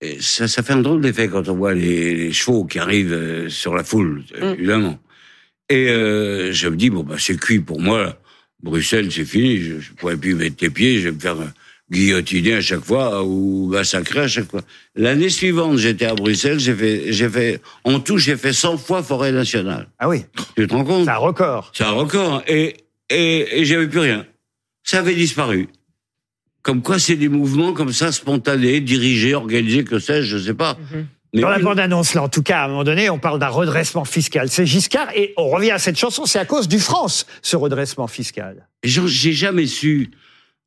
Et 0.00 0.16
ça, 0.20 0.48
ça 0.48 0.62
fait 0.62 0.72
un 0.72 0.80
drôle 0.80 1.02
d'effet 1.02 1.28
quand 1.28 1.46
on 1.50 1.56
voit 1.56 1.74
les, 1.74 2.14
les 2.14 2.32
chevaux 2.32 2.64
qui 2.64 2.78
arrivent 2.78 3.12
euh, 3.12 3.48
sur 3.50 3.74
la 3.74 3.84
foule, 3.84 4.22
Mm. 4.40 4.44
évidemment. 4.54 4.98
Et 5.68 5.90
euh, 5.90 6.52
je 6.52 6.68
me 6.68 6.76
dis 6.76 6.88
bon 6.88 7.02
bah 7.02 7.16
c'est 7.18 7.38
cuit 7.38 7.60
pour 7.60 7.80
moi. 7.82 8.18
Bruxelles, 8.62 9.10
c'est 9.12 9.24
fini. 9.24 9.58
Je, 9.58 9.80
je 9.80 9.92
pourrais 9.92 10.16
plus 10.16 10.34
mettre 10.34 10.56
les 10.60 10.70
pieds. 10.70 10.98
Je 11.00 11.08
vais 11.08 11.14
me 11.14 11.20
faire 11.20 11.36
guillotiner 11.90 12.54
à 12.54 12.60
chaque 12.60 12.84
fois 12.84 13.24
ou 13.24 13.68
massacrer 13.68 14.20
à 14.20 14.28
chaque 14.28 14.50
fois. 14.50 14.62
L'année 14.94 15.28
suivante, 15.28 15.78
j'étais 15.78 16.06
à 16.06 16.14
Bruxelles. 16.14 16.60
J'ai 16.60 16.74
fait, 16.74 17.12
j'ai 17.12 17.28
fait, 17.28 17.60
en 17.84 17.98
tout, 18.00 18.18
j'ai 18.18 18.36
fait 18.36 18.52
100 18.52 18.78
fois 18.78 19.02
forêt 19.02 19.32
nationale. 19.32 19.88
Ah 19.98 20.08
oui, 20.08 20.24
Tu 20.56 20.66
te 20.66 20.72
rends 20.72 20.84
compte? 20.84 21.04
C'est 21.04 21.10
un 21.10 21.16
record. 21.16 21.72
C'est 21.74 21.84
un 21.84 21.90
record. 21.92 22.42
Et 22.46 22.76
et, 23.10 23.60
et 23.60 23.64
j'avais 23.64 23.88
plus 23.88 23.98
rien. 23.98 24.24
Ça 24.84 25.00
avait 25.00 25.14
disparu. 25.14 25.68
Comme 26.62 26.82
quoi, 26.82 26.98
c'est 26.98 27.16
des 27.16 27.28
mouvements 27.28 27.72
comme 27.72 27.92
ça, 27.92 28.12
spontanés, 28.12 28.80
dirigés, 28.80 29.34
organisés, 29.34 29.82
que 29.82 29.98
sais-je, 29.98 30.36
je 30.38 30.44
sais 30.46 30.54
pas. 30.54 30.78
Mais 31.32 31.42
Dans 31.42 31.48
la 31.48 31.60
bande-annonce, 31.60 32.14
là, 32.14 32.22
en 32.24 32.28
tout 32.28 32.42
cas, 32.42 32.60
à 32.60 32.64
un 32.64 32.68
moment 32.68 32.84
donné, 32.84 33.08
on 33.08 33.18
parle 33.18 33.38
d'un 33.38 33.48
redressement 33.48 34.04
fiscal. 34.04 34.48
C'est 34.48 34.66
Giscard, 34.66 35.10
et 35.14 35.32
on 35.36 35.48
revient 35.48 35.70
à 35.70 35.78
cette 35.78 35.96
chanson, 35.96 36.26
c'est 36.26 36.40
à 36.40 36.44
cause 36.44 36.66
du 36.66 36.80
France, 36.80 37.26
ce 37.42 37.56
redressement 37.56 38.08
fiscal. 38.08 38.66
J'ai 38.82 39.32
jamais 39.32 39.66
su 39.66 40.10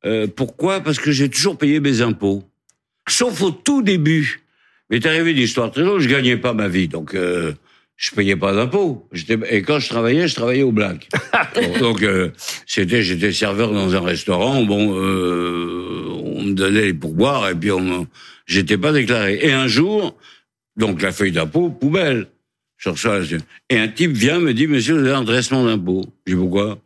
euh, 0.06 0.26
pourquoi, 0.26 0.80
parce 0.80 0.98
que 0.98 1.12
j'ai 1.12 1.28
toujours 1.28 1.58
payé 1.58 1.80
mes 1.80 2.00
impôts. 2.00 2.44
Sauf 3.08 3.42
au 3.42 3.50
tout 3.50 3.82
début. 3.82 4.44
Mais 4.88 5.00
t'es 5.00 5.08
arrivé 5.08 5.32
une 5.32 5.38
histoire 5.38 5.70
très 5.70 5.82
longue, 5.82 6.00
je 6.00 6.08
gagnais 6.08 6.36
pas 6.36 6.52
ma 6.54 6.68
vie, 6.68 6.88
donc 6.88 7.14
euh, 7.14 7.52
je 7.96 8.10
payais 8.10 8.36
pas 8.36 8.52
d'impôts. 8.52 9.08
Et 9.50 9.62
quand 9.62 9.78
je 9.78 9.88
travaillais, 9.88 10.28
je 10.28 10.34
travaillais 10.34 10.62
au 10.62 10.72
black. 10.72 11.08
donc 11.54 11.78
donc, 11.78 12.02
euh, 12.02 12.30
c'était, 12.66 13.02
j'étais 13.02 13.32
serveur 13.32 13.72
dans 13.72 13.94
un 13.94 14.00
restaurant. 14.00 14.62
Bon, 14.64 14.94
euh, 14.96 16.08
on 16.24 16.42
me 16.42 16.52
donnait 16.52 16.82
les 16.82 16.94
pourboires 16.94 17.48
et 17.48 17.54
puis 17.54 17.70
on, 17.70 18.06
j'étais 18.46 18.78
pas 18.78 18.92
déclaré. 18.92 19.38
Et 19.42 19.52
un 19.52 19.68
jour, 19.68 20.16
donc 20.76 21.02
la 21.02 21.12
feuille 21.12 21.32
d'impôt 21.32 21.70
poubelle. 21.70 22.28
Je 22.76 22.88
reçois 22.90 23.20
la- 23.20 23.26
et 23.70 23.78
un 23.78 23.88
type 23.88 24.12
vient 24.12 24.38
me 24.40 24.52
dit 24.52 24.66
Monsieur, 24.66 24.94
vous 24.94 25.00
avez 25.06 25.12
un 25.12 25.20
redressement 25.20 25.64
d'impôt. 25.64 26.04
Je 26.26 26.32
dis 26.34 26.38
pourquoi? 26.38 26.78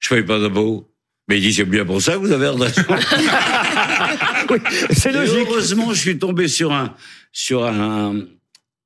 Je 0.00 0.08
paye 0.10 0.22
pas 0.22 0.38
d'impôt. 0.38 0.88
Mais 1.28 1.38
il 1.38 1.42
dit 1.42 1.54
c'est 1.54 1.64
bien 1.64 1.84
pour 1.86 2.00
ça 2.02 2.12
que 2.12 2.18
vous 2.18 2.32
avez 2.32 2.46
un 2.46 2.50
redressement. 2.52 2.96
c'est 4.90 5.10
Et 5.10 5.12
logique. 5.12 5.46
Heureusement, 5.48 5.92
je 5.92 5.98
suis 5.98 6.18
tombé 6.18 6.48
sur 6.48 6.72
un 6.72 6.94
sur 7.32 7.64
un 7.64 8.20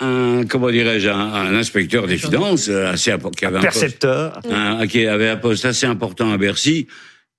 un 0.00 0.44
comment 0.48 0.70
dirais-je 0.70 1.08
un, 1.08 1.18
un 1.34 1.54
inspecteur 1.56 2.06
des 2.06 2.16
finances 2.18 2.68
euh, 2.68 2.92
assez 2.92 3.12
qui 3.36 3.44
avait 3.44 3.58
un 3.58 3.62
poste, 3.62 4.06
un- 4.48 4.86
qui 4.86 5.06
avait 5.06 5.28
un 5.28 5.36
poste 5.36 5.64
assez 5.64 5.86
important 5.86 6.30
à 6.32 6.38
Bercy, 6.38 6.86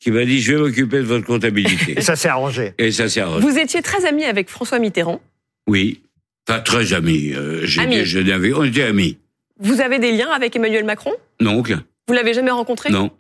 qui 0.02 0.12
m'a 0.12 0.26
dit 0.26 0.42
je 0.42 0.54
vais 0.56 0.60
m'occuper 0.62 0.98
de 0.98 1.04
votre 1.04 1.26
comptabilité. 1.26 1.94
Et 1.98 2.02
ça 2.02 2.18
s'est 2.18 2.28
arrangé. 2.28 2.74
Et 2.78 2.92
ça 2.92 3.08
s'est 3.08 3.22
arrangé. 3.22 3.48
Vous 3.48 3.58
étiez 3.58 3.82
très 3.82 4.06
ami 4.06 4.26
avec 4.26 4.50
François 4.50 4.80
Mitterrand. 4.80 5.22
Oui, 5.68 6.02
pas 6.50 6.60
très 6.60 6.94
amis. 6.94 7.32
Euh, 7.36 7.62
J'ai 7.66 7.82
Amis. 7.82 7.98
déjeuné 7.98 8.32
avec. 8.34 8.58
On 8.58 8.64
était 8.64 8.82
amis. 8.82 9.18
Vous 9.60 9.82
avez 9.82 10.00
des 10.00 10.12
liens 10.12 10.32
avec 10.32 10.56
Emmanuel 10.56 10.84
Macron? 10.84 11.12
Non, 11.40 11.60
aucun. 11.60 11.84
Vous 12.08 12.14
l'avez 12.16 12.34
jamais 12.34 12.50
rencontré? 12.50 12.90
Non. 12.90 13.12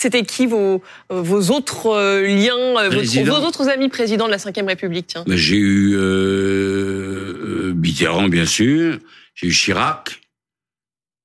C'était 0.00 0.22
qui 0.22 0.46
vos, 0.46 0.80
vos 1.10 1.50
autres 1.50 1.86
euh, 1.88 2.22
liens, 2.22 2.54
euh, 2.56 2.84
votre- 2.84 2.98
Président. 2.98 3.40
vos 3.40 3.44
autres 3.46 3.68
amis 3.68 3.88
présidents 3.88 4.26
de 4.26 4.30
la 4.30 4.36
Ve 4.36 4.64
République 4.68 5.08
tiens? 5.08 5.24
Ben, 5.26 5.36
J'ai 5.36 5.56
eu 5.56 5.96
euh, 5.96 6.00
euh, 7.70 7.74
Mitterrand, 7.74 8.28
bien 8.28 8.46
sûr. 8.46 8.98
J'ai 9.34 9.48
eu 9.48 9.52
Chirac. 9.52 10.20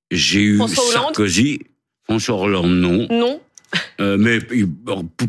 J'ai 0.09 0.41
eu 0.41 0.57
François 0.57 0.83
Hollande? 0.85 1.03
Sarkozy. 1.15 1.59
François 2.05 2.35
Hollande, 2.37 2.71
non. 2.71 3.07
Non 3.11 3.39
Euh, 3.99 4.17
mais 4.19 4.39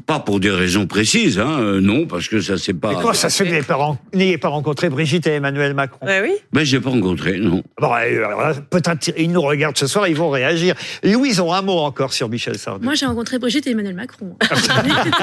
pas 0.07 0.21
pour 0.21 0.41
des 0.41 0.51
raisons 0.51 0.87
précises, 0.87 1.39
hein. 1.39 1.61
euh, 1.61 1.81
non, 1.81 2.07
parce 2.07 2.29
que 2.29 2.41
ça 2.41 2.59
c'est 2.59 2.75
pas. 2.75 2.93
Et 2.93 2.95
comment 2.97 3.13
ça 3.13 3.31
se 3.31 3.43
fait 3.43 3.49
que 3.49 4.17
n'ayez 4.17 4.39
pas, 4.39 4.49
rencontré 4.49 4.89
Brigitte 4.89 5.27
et 5.27 5.33
Emmanuel 5.33 5.75
Macron? 5.75 6.07
Oui. 6.07 6.33
Ben 6.53 6.65
j'ai 6.65 6.81
pas 6.81 6.91
rencontré, 6.91 7.39
non. 7.39 7.63
Bon, 7.81 7.93
euh, 7.93 8.25
alors 8.25 8.41
là, 8.41 8.55
peut-être 8.55 9.13
ils 9.17 9.31
nous 9.31 9.43
regardent 9.43 9.77
ce 9.77 9.87
soir, 9.87 10.09
ils 10.09 10.17
vont 10.17 10.31
réagir. 10.31 10.75
Louise, 11.03 11.41
ont 11.41 11.53
un 11.53 11.63
mot 11.63 11.79
encore 11.79 12.13
sur 12.13 12.29
Michel 12.29 12.59
Sardou. 12.59 12.85
Moi, 12.85 12.95
j'ai 12.95 13.07
rencontré 13.07 13.39
Brigitte 13.39 13.67
et 13.67 13.71
Emmanuel 13.71 13.95
Macron. 13.95 14.37
Hein 14.41 14.55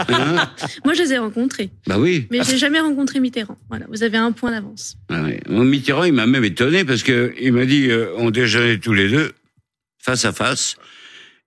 Moi, 0.85 0.93
je 0.93 1.03
les 1.03 1.13
ai 1.13 1.17
rencontrés. 1.17 1.69
bah 1.87 1.97
oui. 1.97 2.27
Mais 2.31 2.43
j'ai 2.43 2.57
jamais 2.57 2.79
rencontré 2.79 3.19
Mitterrand. 3.19 3.57
Voilà, 3.69 3.85
vous 3.89 4.03
avez 4.03 4.17
un 4.17 4.31
point 4.31 4.51
d'avance. 4.51 4.97
Ah 5.09 5.23
ouais. 5.23 5.41
Mitterrand, 5.47 6.03
il 6.03 6.13
m'a 6.13 6.25
même 6.25 6.43
étonné 6.43 6.85
parce 6.85 7.03
que 7.03 7.33
il 7.39 7.53
m'a 7.53 7.65
dit, 7.65 7.89
euh, 7.89 8.13
on 8.17 8.29
déjeunait 8.29 8.77
tous 8.77 8.93
les 8.93 9.09
deux, 9.09 9.31
face 9.99 10.25
à 10.25 10.31
face, 10.31 10.75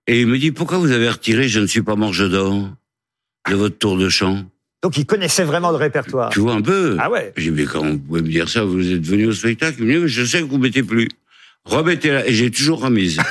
et 0.07 0.21
il 0.21 0.27
me 0.27 0.37
dit, 0.37 0.51
pourquoi 0.51 0.77
vous 0.77 0.91
avez 0.91 1.09
retiré 1.09 1.47
Je 1.47 1.59
ne 1.59 1.67
suis 1.67 1.81
pas 1.81 1.95
mort, 1.95 2.13
je 2.13 2.25
dors 2.25 2.69
de 3.49 3.55
votre 3.55 3.77
tour 3.77 3.97
de 3.97 4.09
chant 4.09 4.43
Donc 4.83 4.97
il 4.97 5.05
connaissait 5.05 5.43
vraiment 5.43 5.71
le 5.71 5.77
répertoire. 5.77 6.29
Tu 6.31 6.39
vois 6.39 6.53
un 6.53 6.61
peu 6.61 6.97
Ah 6.99 7.09
ouais 7.09 7.33
J'ai 7.37 7.51
dit, 7.51 7.57
mais 7.61 7.65
comment 7.65 7.91
vous 7.91 7.99
pouvez 7.99 8.21
me 8.21 8.29
dire 8.29 8.49
ça 8.49 8.63
Vous 8.63 8.91
êtes 8.91 9.05
venu 9.05 9.27
au 9.27 9.33
spectacle 9.33 9.77
Il 9.79 9.85
me 9.85 9.93
dit, 9.93 9.99
mais 9.99 10.07
je 10.07 10.23
sais 10.25 10.39
que 10.39 10.45
vous 10.45 10.57
mettez 10.57 10.83
plus. 10.83 11.07
Remettez-la. 11.65 12.27
Et 12.27 12.33
j'ai 12.33 12.51
toujours 12.51 12.81
remise. 12.81 13.19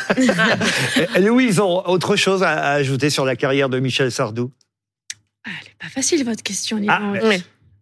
Euh, 1.17 1.21
Louise, 1.21 1.61
ont 1.61 1.85
autre 1.87 2.17
chose 2.17 2.43
à, 2.43 2.51
à 2.51 2.73
ajouter 2.73 3.11
sur 3.11 3.25
la 3.25 3.37
carrière 3.37 3.69
de 3.69 3.79
Michel 3.81 4.11
Sardou? 4.13 4.51
Pas 5.45 5.89
facile, 5.89 6.25
votre 6.25 6.43
question, 6.43 6.81
Ah, 6.89 7.13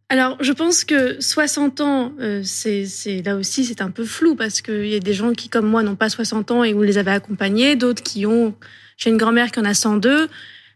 Alors, 0.09 0.37
je 0.41 0.53
pense 0.53 0.85
que 0.85 1.21
60 1.21 1.81
ans, 1.81 2.13
euh, 2.21 2.43
c'est 2.45 2.87
là 3.25 3.37
aussi, 3.37 3.65
c'est 3.65 3.81
un 3.81 3.91
peu 3.91 4.05
flou 4.05 4.35
parce 4.35 4.61
qu'il 4.61 4.87
y 4.89 4.95
a 4.95 5.01
des 5.01 5.15
gens 5.15 5.33
qui, 5.33 5.49
comme 5.49 5.67
moi, 5.67 5.83
n'ont 5.83 5.95
pas 5.95 6.09
60 6.09 6.51
ans 6.51 6.65
et 6.65 6.73
vous 6.73 6.83
les 6.83 6.99
avez 6.99 7.13
accompagnés, 7.13 7.77
d'autres 7.77 8.03
qui 8.03 8.27
ont. 8.27 8.55
J'ai 9.03 9.11
une 9.11 9.17
grand-mère 9.17 9.51
qui 9.51 9.59
en 9.61 9.65
a 9.65 9.75
102. 9.75 10.29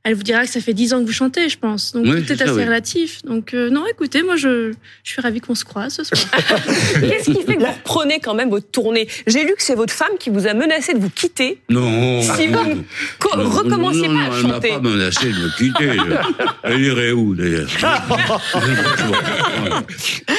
Elle 0.09 0.15
vous 0.15 0.23
dira 0.23 0.45
que 0.45 0.49
ça 0.49 0.61
fait 0.61 0.73
10 0.73 0.95
ans 0.95 1.01
que 1.01 1.07
vous 1.07 1.13
chantez, 1.13 1.49
je 1.49 1.59
pense. 1.59 1.93
Donc, 1.93 2.05
Oui, 2.07 2.21
tout 2.21 2.27
c'est 2.29 2.35
est 2.35 2.37
ça, 2.37 2.45
assez 2.45 2.53
oui. 2.53 2.65
relatif. 2.65 3.23
Donc, 3.25 3.55
euh, 3.55 3.71
non, 3.71 3.85
écoutez, 3.91 4.23
moi, 4.23 4.37
je, 4.37 4.73
je 5.03 5.11
suis 5.13 5.21
ravie 5.21 5.41
qu'on 5.41 5.57
se 5.57 5.65
croise 5.65 5.95
ce 5.95 6.05
soir. 6.05 6.21
Qu'est-ce 7.01 7.31
qui 7.33 7.43
fait 7.43 7.57
que 7.57 7.61
vous 7.61 7.67
reprenez 7.73 8.21
quand 8.21 8.35
même 8.35 8.49
votre 8.51 8.71
tournée? 8.71 9.09
J'ai 9.27 9.43
lu 9.45 9.55
que 9.57 9.63
c'est 9.65 9.75
votre 9.75 9.93
femme 9.93 10.13
qui 10.21 10.31
vous 10.31 10.47
a 10.47 10.55
menacé 10.55 10.95
de 10.95 11.01
vous 11.01 11.11
quitter 11.11 11.61
Non. 11.71 12.23
si 12.23 12.47
vous 12.47 12.53
ne 12.65 12.75
co- 13.19 13.37
Non, 13.37 13.51
recommenciez 13.51 14.07
non, 14.07 14.15
pas 14.15 14.21
non, 14.21 14.33
à 14.33 14.37
Elle 14.39 14.43
m'a 14.47 14.53
chanter. 14.55 14.69
pas 14.69 14.81
menacé 14.81 15.27
de 15.33 15.39
me 15.41 15.57
quitter. 15.57 15.97
Elle 16.63 16.81
irait 16.83 17.11
où, 17.13 17.35
d'ailleurs? 17.35 17.69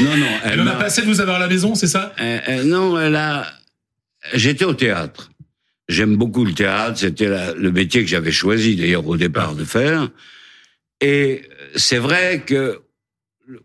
Non, 0.01 0.15
non. 0.17 0.25
Elle 0.45 0.61
en 0.61 0.67
a 0.67 0.75
passé 0.75 1.01
de 1.01 1.07
vous 1.07 1.19
avoir 1.19 1.37
à 1.37 1.39
la 1.39 1.47
maison, 1.47 1.75
c'est 1.75 1.87
ça? 1.87 2.13
Euh, 2.21 2.39
euh, 2.47 2.63
non, 2.63 2.97
elle 2.99 3.15
a. 3.15 3.45
J'étais 4.33 4.65
au 4.65 4.73
théâtre. 4.73 5.29
J'aime 5.89 6.15
beaucoup 6.17 6.43
le 6.45 6.53
théâtre. 6.53 6.97
C'était 6.99 7.29
le 7.55 7.71
métier 7.71 8.03
que 8.03 8.09
j'avais 8.09 8.31
choisi 8.31 8.75
d'ailleurs 8.75 9.07
au 9.07 9.15
départ 9.17 9.55
de 9.55 9.63
faire. 9.63 10.09
Et 11.01 11.43
c'est 11.75 11.97
vrai 11.99 12.43
que 12.45 12.81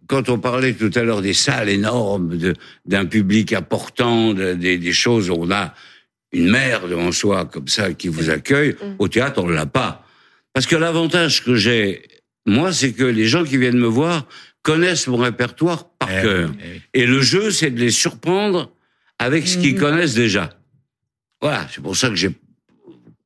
quand 0.06 0.28
on 0.28 0.38
parlait 0.38 0.74
tout 0.74 0.90
à 0.94 1.02
l'heure 1.02 1.22
des 1.22 1.32
salles 1.35 1.68
énormes, 1.68 2.38
d'un 2.87 3.06
public 3.06 3.52
important, 3.52 4.32
de- 4.35 4.52
des, 4.54 4.78
des 4.78 4.92
choses 4.92 5.30
où 5.30 5.35
on 5.35 5.50
a 5.50 5.74
une 6.32 6.48
mère 6.50 6.87
devant 6.87 7.11
soi 7.12 7.44
comme 7.46 7.66
ça 7.68 7.92
qui 7.92 8.08
vous 8.08 8.30
accueille, 8.30 8.76
au 8.98 9.08
théâtre 9.08 9.42
on 9.42 9.48
l'a 9.48 9.66
pas. 9.66 10.06
Parce 10.52 10.66
que 10.66 10.76
l'avantage 10.76 11.42
que 11.44 11.56
j'ai, 11.56 12.02
moi, 12.46 12.72
c'est 12.72 12.92
que 12.92 13.04
les 13.04 13.26
gens 13.26 13.42
qui 13.44 13.56
viennent 13.56 13.78
me 13.78 13.87
voir 13.87 14.26
connaissent 14.62 15.08
mon 15.08 15.16
répertoire 15.16 15.88
par 15.98 16.08
Eh 16.11 16.22
cœur. 16.22 16.50
oui, 16.50 16.56
eh 16.64 16.68
oui. 16.74 16.80
Et 16.94 17.06
le 17.06 17.20
jeu, 17.20 17.50
c'est 17.50 17.70
de 17.70 17.80
les 17.80 17.90
surprendre 17.90 18.70
avec 19.18 19.48
ce 19.48 19.58
qu'ils 19.58 19.74
connaissent 19.76 20.14
déjà. 20.14 20.50
Voilà, 21.42 21.66
c'est 21.74 21.83
pour 21.83 21.96
ça 21.96 22.09
que 22.09 22.14
j'ai 22.14 22.31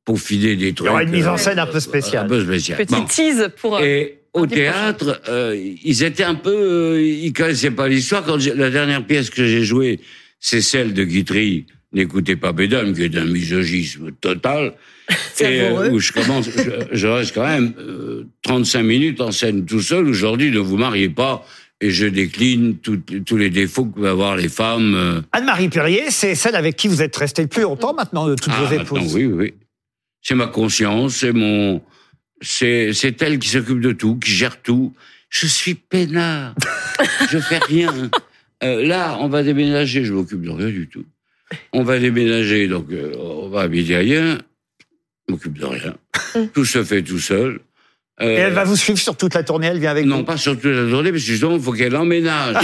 peaufiné 0.03 0.55
des 0.55 0.69
Il 0.69 0.73
trucs. 0.73 0.87
y 0.87 0.89
aura 0.89 1.03
une 1.03 1.11
mise 1.11 1.27
en 1.27 1.35
euh, 1.35 1.37
scène 1.37 1.59
un 1.59 1.67
peu 1.67 1.77
un 1.77 1.79
spéciale. 1.79 2.27
peu 2.27 2.43
spécial. 2.43 2.77
Petit 2.77 2.95
Bon. 2.95 3.05
tease 3.05 3.49
pour. 3.61 3.77
euh, 3.77 3.81
Et 3.83 4.17
au 4.33 4.45
théâtre, 4.47 5.21
euh, 5.29 5.55
ils 5.83 6.03
étaient 6.03 6.23
un 6.23 6.35
peu, 6.35 6.49
euh, 6.95 7.01
ils 7.01 7.31
connaissaient 7.33 7.71
pas 7.71 7.87
l'histoire. 7.87 8.23
Quand 8.25 8.37
la 8.55 8.69
dernière 8.69 9.05
pièce 9.05 9.29
que 9.29 9.45
j'ai 9.45 9.63
jouée, 9.63 9.99
c'est 10.39 10.61
celle 10.61 10.93
de 10.93 11.03
Guitry. 11.03 11.65
N'écoutez 11.93 12.35
pas 12.35 12.51
Bédame, 12.51 12.93
qui 12.93 13.03
est 13.03 13.15
un 13.17 13.25
misogisme 13.25 14.11
total. 14.19 14.73
et 15.39 15.61
euh, 15.61 15.89
où 15.89 15.99
je 15.99 16.11
commence, 16.11 16.49
je, 16.49 16.61
je 16.91 17.07
reste 17.07 17.33
quand 17.33 17.47
même 17.47 17.73
euh, 17.79 18.25
35 18.43 18.83
minutes 18.83 19.21
en 19.21 19.31
scène 19.31 19.65
tout 19.65 19.81
seul. 19.81 20.05
Aujourd'hui, 20.07 20.51
ne 20.51 20.59
vous 20.59 20.75
mariez 20.77 21.07
pas. 21.09 21.45
Et 21.79 21.91
je 21.91 22.07
décline 22.07 22.77
tout- 22.77 22.97
tous 23.25 23.37
les 23.37 23.49
défauts 23.51 23.85
que 23.85 23.95
peuvent 23.95 24.05
avoir 24.05 24.35
les 24.35 24.49
femmes. 24.49 24.95
euh, 24.95 25.21
Anne-Marie 25.31 25.69
Perrier, 25.69 26.09
c'est 26.09 26.33
celle 26.33 26.55
avec 26.55 26.75
qui 26.75 26.87
vous 26.87 27.01
êtes 27.03 27.15
resté 27.15 27.43
le 27.43 27.47
plus 27.47 27.61
longtemps 27.61 27.93
maintenant 27.93 28.27
de 28.27 28.35
toutes 28.35 28.53
ah, 28.55 28.63
vos 28.63 28.73
épouses? 28.73 29.13
oui, 29.15 29.25
oui, 29.25 29.33
oui. 29.33 29.53
C'est 30.23 30.33
ma 30.35 30.47
conscience, 30.47 31.17
c'est 31.17 31.31
mon, 31.33 31.81
c'est, 32.41 32.93
c'est 32.93 33.21
elle 33.21 33.37
qui 33.37 33.49
s'occupe 33.49 33.79
de 33.79 33.91
tout, 33.91 34.15
qui 34.17 34.31
gère 34.31 34.61
tout. 34.61 34.93
Je 35.29 35.45
suis 35.45 35.75
peinard. 35.75 36.55
je 37.29 37.37
fais 37.37 37.59
rien. 37.59 37.93
Euh, 38.63 38.85
là, 38.85 39.17
on 39.19 39.27
va 39.29 39.43
déménager, 39.43 40.03
je 40.03 40.13
m'occupe 40.13 40.41
de 40.41 40.49
rien 40.49 40.69
du 40.69 40.87
tout. 40.87 41.05
On 41.73 41.83
va 41.83 41.99
déménager, 41.99 42.67
donc 42.67 42.91
euh, 42.91 43.13
on 43.19 43.49
va 43.49 43.61
habiter 43.61 43.95
ailleurs. 43.95 44.39
Je 45.27 45.33
m'occupe 45.33 45.59
de 45.59 45.65
rien. 45.65 45.95
tout 46.53 46.65
se 46.65 46.83
fait 46.83 47.03
tout 47.03 47.19
seul. 47.19 47.59
Euh, 48.19 48.25
Et 48.35 48.39
elle 48.39 48.53
va 48.53 48.63
vous 48.63 48.75
suivre 48.75 48.97
sur 48.97 49.15
toute 49.15 49.35
la 49.35 49.43
tournée, 49.43 49.67
elle 49.67 49.77
vient 49.79 49.91
avec 49.91 50.05
non, 50.07 50.17
vous 50.17 50.23
pas 50.23 50.37
sur 50.37 50.53
toute 50.55 50.65
la 50.65 50.87
journée, 50.87 51.11
parce 51.11 51.23
que 51.23 51.29
justement, 51.29 51.55
il 51.55 51.61
faut 51.61 51.71
qu'elle 51.71 51.95
emménage 51.95 52.55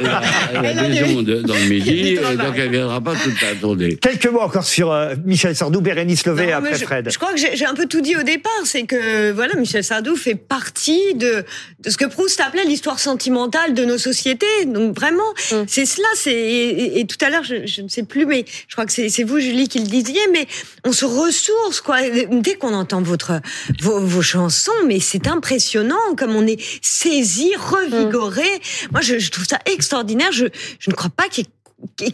la, 0.00 0.22
la 0.62 0.88
maison 0.88 1.20
de- 1.22 1.42
dans 1.42 1.52
le 1.54 1.68
midi, 1.68 2.14
et 2.14 2.36
donc 2.36 2.54
elle 2.56 2.70
viendra 2.70 2.98
pas 3.00 3.14
toute 3.14 3.40
la 3.42 3.54
journée. 3.54 3.96
Quelques 3.96 4.28
mots 4.28 4.40
encore 4.40 4.64
sur 4.64 4.90
euh, 4.90 5.14
Michel 5.26 5.54
Sardou, 5.54 5.82
Bérénice 5.82 6.24
Levé 6.26 6.46
Non, 6.46 6.54
après 6.54 6.78
je, 6.78 6.84
Fred. 6.84 7.10
je 7.12 7.18
crois 7.18 7.32
que 7.34 7.38
j'ai 7.38 7.66
un 7.66 7.74
peu 7.74 7.86
tout 7.86 8.00
dit 8.00 8.16
au 8.16 8.22
départ, 8.22 8.50
c'est 8.64 8.84
que 8.84 9.30
voilà, 9.32 9.54
Michel 9.56 9.84
Sardou 9.84 10.16
fait 10.16 10.34
partie 10.36 11.14
de, 11.14 11.44
de 11.84 11.90
ce 11.90 11.98
que 11.98 12.06
Proust 12.06 12.40
appelait 12.40 12.64
l'histoire 12.64 12.98
sentimentale 12.98 13.74
de 13.74 13.84
nos 13.84 13.98
sociétés. 13.98 14.46
Donc 14.66 14.96
vraiment, 14.96 15.22
c'est 15.66 15.84
cela. 15.84 16.08
Et, 16.26 16.30
et- 16.30 17.00
et 17.00 17.06
tout 17.06 17.22
à 17.24 17.28
l'heure, 17.30 17.44
je, 17.44 17.66
je 17.66 17.82
ne 17.82 17.88
sais 17.88 18.04
plus, 18.04 18.24
mais 18.26 18.44
je 18.68 18.74
crois 18.74 18.86
que 18.86 18.92
c'est 18.92 19.08
c'est 19.10 19.24
vous, 19.24 19.38
Julie, 19.38 19.68
qui 19.68 19.78
le 19.80 19.86
disiez. 19.86 20.20
Mais 20.32 20.46
on 20.84 20.92
se 20.92 21.04
ressource 21.04 21.82
quoi. 21.82 21.96
Dès 22.30 22.54
qu'on 22.54 22.72
entend 22.72 23.02
votre 23.02 23.40
vos, 23.82 24.00
vos 24.00 24.22
chansons, 24.22 24.72
mais 24.86 25.00
c'est 25.00 25.26
impressionnant 25.26 25.96
comme 26.16 26.34
on 26.34 26.46
est 26.46 26.60
saisi, 26.82 27.52
revigoré. 27.56 28.48
Moi, 28.92 29.00
je, 29.00 29.18
je 29.18 29.30
trouve 29.30 29.46
ça 29.46 29.58
extraordinaire. 29.66 30.32
Je 30.32 30.46
je 30.78 30.90
ne 30.90 30.94
crois 30.94 31.10
pas 31.10 31.28
qu'il 31.28 31.44
y 31.44 31.46
ait 31.46 31.50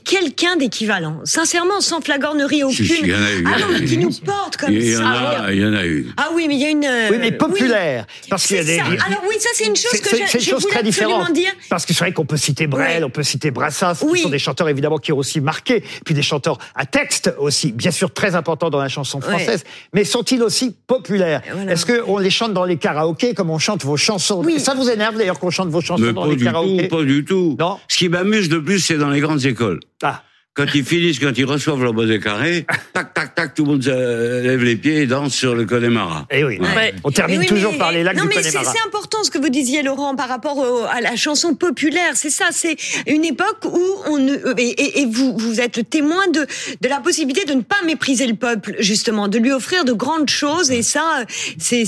quelqu'un 0.04 0.56
d'équivalent. 0.56 1.20
Sincèrement, 1.24 1.80
sans 1.80 2.00
flagornerie 2.00 2.64
aucune. 2.64 2.86
Si, 2.86 2.86
si, 2.86 3.00
il 3.02 3.08
y 3.08 3.14
en 3.14 3.22
a 3.22 3.32
eu, 3.32 3.38
il 3.38 3.42
y 3.42 3.46
en 3.46 3.50
Ah 3.54 3.58
non, 3.80 3.86
qui 3.86 3.98
nous 3.98 4.10
porte 4.24 4.56
comme 4.56 4.72
Il 4.72 4.84
y 4.90 4.96
en 4.96 5.00
ça. 5.00 5.46
il 5.52 5.58
y 5.60 5.64
en 5.64 5.72
a 5.74 5.84
eu. 5.86 6.06
Ah 6.16 6.28
oui, 6.34 6.46
mais 6.48 6.54
il 6.56 6.60
y 6.60 6.64
a 6.64 6.70
une. 6.70 6.84
euh, 6.84 7.08
Oui, 7.10 7.16
mais 7.20 7.32
populaire. 7.32 8.06
Parce 8.28 8.46
qu'il 8.46 8.56
y 8.56 8.60
a 8.60 8.62
C'est 8.62 8.68
des. 8.72 8.78
ça. 8.78 8.84
Alors 9.06 9.22
oui, 9.28 9.36
ça 9.38 9.48
c'est 9.54 9.64
une 9.66 9.76
chose 9.76 9.90
C'est- 9.92 10.00
que 10.00 10.38
je 10.38 10.50
chose 10.50 10.62
voulais 10.62 10.74
très 10.74 10.86
absolument 10.88 11.18
différente. 11.18 11.32
dire. 11.32 11.50
Parce 11.70 11.86
que 11.86 11.92
c'est 11.94 12.00
vrai 12.00 12.12
qu'on 12.12 12.26
peut 12.26 12.36
citer 12.36 12.66
Brel, 12.66 12.98
Oui. 12.98 13.04
on 13.04 13.10
peut 13.10 13.22
citer 13.22 13.50
Brassens, 13.50 13.94
qui 14.00 14.04
Oui. 14.06 14.20
sont 14.20 14.28
des 14.28 14.38
chanteurs 14.38 14.68
évidemment 14.68 14.98
qui 14.98 15.12
ont 15.12 15.18
aussi 15.18 15.40
marqué, 15.40 15.82
puis 16.04 16.14
des 16.14 16.22
chanteurs 16.22 16.58
à 16.74 16.84
texte 16.86 17.32
aussi, 17.38 17.72
bien 17.72 17.90
sûr 17.90 18.12
très 18.12 18.34
importants 18.34 18.70
dans 18.70 18.80
la 18.80 18.88
chanson 18.88 19.20
française, 19.20 19.64
mais 19.94 20.04
sont-ils 20.04 20.42
aussi 20.42 20.74
populaires? 20.86 21.42
Voilà. 21.52 21.72
Est-ce 21.72 21.86
qu'on 21.86 22.18
les 22.18 22.30
chante 22.30 22.52
dans 22.52 22.64
les 22.64 22.76
karaokés 22.76 23.34
comme 23.34 23.50
on 23.50 23.58
chante 23.58 23.84
vos 23.84 23.96
chansons? 23.96 24.42
Oui. 24.44 24.60
Ça 24.60 24.74
vous 24.74 24.88
énerve 24.90 25.16
d'ailleurs 25.16 25.38
qu'on 25.38 25.50
chante 25.50 25.68
vos 25.68 25.80
chansons 25.80 26.02
Mais 26.02 26.12
dans 26.12 26.22
pas 26.24 26.28
les 26.28 26.36
du 26.36 26.44
karaokés? 26.44 26.88
tout, 26.88 26.96
pas 26.96 27.02
du 27.04 27.24
tout. 27.24 27.56
Non. 27.58 27.78
Ce 27.88 27.96
qui 27.98 28.08
m'amuse 28.08 28.50
le 28.50 28.62
plus, 28.62 28.78
c'est 28.80 28.98
dans 28.98 29.10
les 29.10 29.20
grandes 29.20 29.44
écoles. 29.44 29.53
Ah. 30.02 30.24
Quand 30.56 30.66
ils 30.72 30.84
finissent, 30.84 31.18
quand 31.18 31.36
ils 31.36 31.44
reçoivent 31.44 31.82
leur 31.82 31.92
bonnet 31.92 32.20
carré, 32.20 32.64
tac, 32.92 33.12
tac, 33.12 33.34
tac, 33.34 33.54
tout 33.54 33.64
le 33.64 33.72
monde 33.72 33.84
euh, 33.88 34.40
lève 34.40 34.62
les 34.62 34.76
pieds 34.76 34.98
et 35.02 35.06
danse 35.08 35.34
sur 35.34 35.56
le 35.56 35.64
Connemara. 35.64 36.28
Eh 36.30 36.44
oui, 36.44 36.60
Ouais. 36.60 36.94
on 37.02 37.10
termine 37.10 37.40
Mais 37.40 37.46
oui, 37.46 37.48
toujours 37.48 37.72
mais- 37.72 37.78
par 37.78 37.90
les 37.90 38.04
lacs 38.04 38.16
non, 38.16 38.22
du 38.22 38.28
mais 38.28 38.34
c'est 38.40 38.52
Connemara. 38.52 38.72
c'est 38.72 38.86
important 38.86 39.24
ce 39.24 39.32
que 39.32 39.38
vous 39.38 39.48
disiez, 39.48 39.82
Laurent, 39.82 40.14
par 40.14 40.28
rapport 40.28 40.56
au- 40.58 40.84
à 40.84 41.00
la 41.00 41.16
chanson 41.16 41.56
populaire. 41.56 42.12
C'est 42.14 42.30
ça, 42.30 42.44
c'est 42.52 42.76
une 43.08 43.24
époque 43.24 43.64
où 43.64 43.82
on 44.06 44.18
ne, 44.18 44.36
et, 44.56 44.62
et- 44.68 45.00
et 45.00 45.06
vous, 45.06 45.36
vous 45.36 45.60
êtes 45.60 45.76
le 45.76 45.82
témoin 45.82 46.24
de, 46.32 46.46
de 46.80 46.88
la 46.88 47.00
possibilité 47.00 47.44
de 47.46 47.54
ne 47.54 47.62
pas 47.62 47.82
mépriser 47.84 48.28
le 48.28 48.34
peuple, 48.34 48.76
justement, 48.78 49.26
de 49.26 49.38
lui 49.38 49.50
offrir 49.50 49.84
de 49.84 49.92
grandes 49.92 50.30
choses. 50.30 50.70
Et 50.70 50.82
ça, 50.82 51.24
c'est 51.58 51.82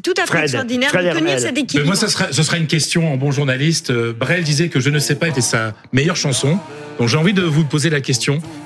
tout 0.00 0.14
à 0.16 0.22
fait 0.22 0.26
Fred, 0.28 0.42
extraordinaire 0.44 0.90
Fred 0.90 1.12
de 1.12 1.18
tenir 1.18 1.40
cet 1.40 1.54
Mais 1.56 1.62
équilibre. 1.62 1.86
moi, 1.88 1.96
ce 1.96 2.06
sera, 2.06 2.30
ce 2.30 2.44
sera 2.44 2.56
une 2.56 2.68
question 2.68 3.12
en 3.12 3.16
bon 3.16 3.32
journaliste. 3.32 3.90
Euh, 3.90 4.12
Brel 4.16 4.44
disait 4.44 4.68
que 4.68 4.78
Je 4.78 4.90
ne 4.90 5.00
sais 5.00 5.16
pas 5.16 5.26
était 5.26 5.40
sa 5.40 5.74
meilleure 5.92 6.14
chanson. 6.14 6.56
Donc 6.98 7.08
j'ai 7.08 7.16
envie 7.16 7.32
de 7.32 7.42
vous 7.42 7.64
poser 7.64 7.88
la 7.90 7.96
question. 8.00 8.11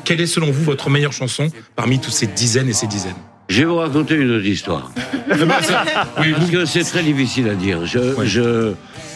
Quelle 0.05 0.21
est 0.21 0.27
selon 0.27 0.51
vous 0.51 0.63
votre 0.65 0.91
meilleure 0.91 1.13
chanson 1.13 1.49
parmi 1.75 1.99
toutes 1.99 2.13
ces 2.13 2.27
dizaines 2.27 2.69
et 2.69 2.73
ces 2.73 2.87
dizaines 2.87 3.15
Je 3.49 3.61
vais 3.61 3.65
vous 3.67 3.77
raconter 3.77 4.15
une 4.15 4.31
autre 4.33 4.47
histoire. 4.47 4.91
Parce 5.29 6.51
que 6.51 6.65
c'est 6.65 6.85
très 6.85 7.03
difficile 7.03 7.49
à 7.49 7.55
dire. 7.55 7.85
Je, 7.87 7.99
je, 8.25 8.73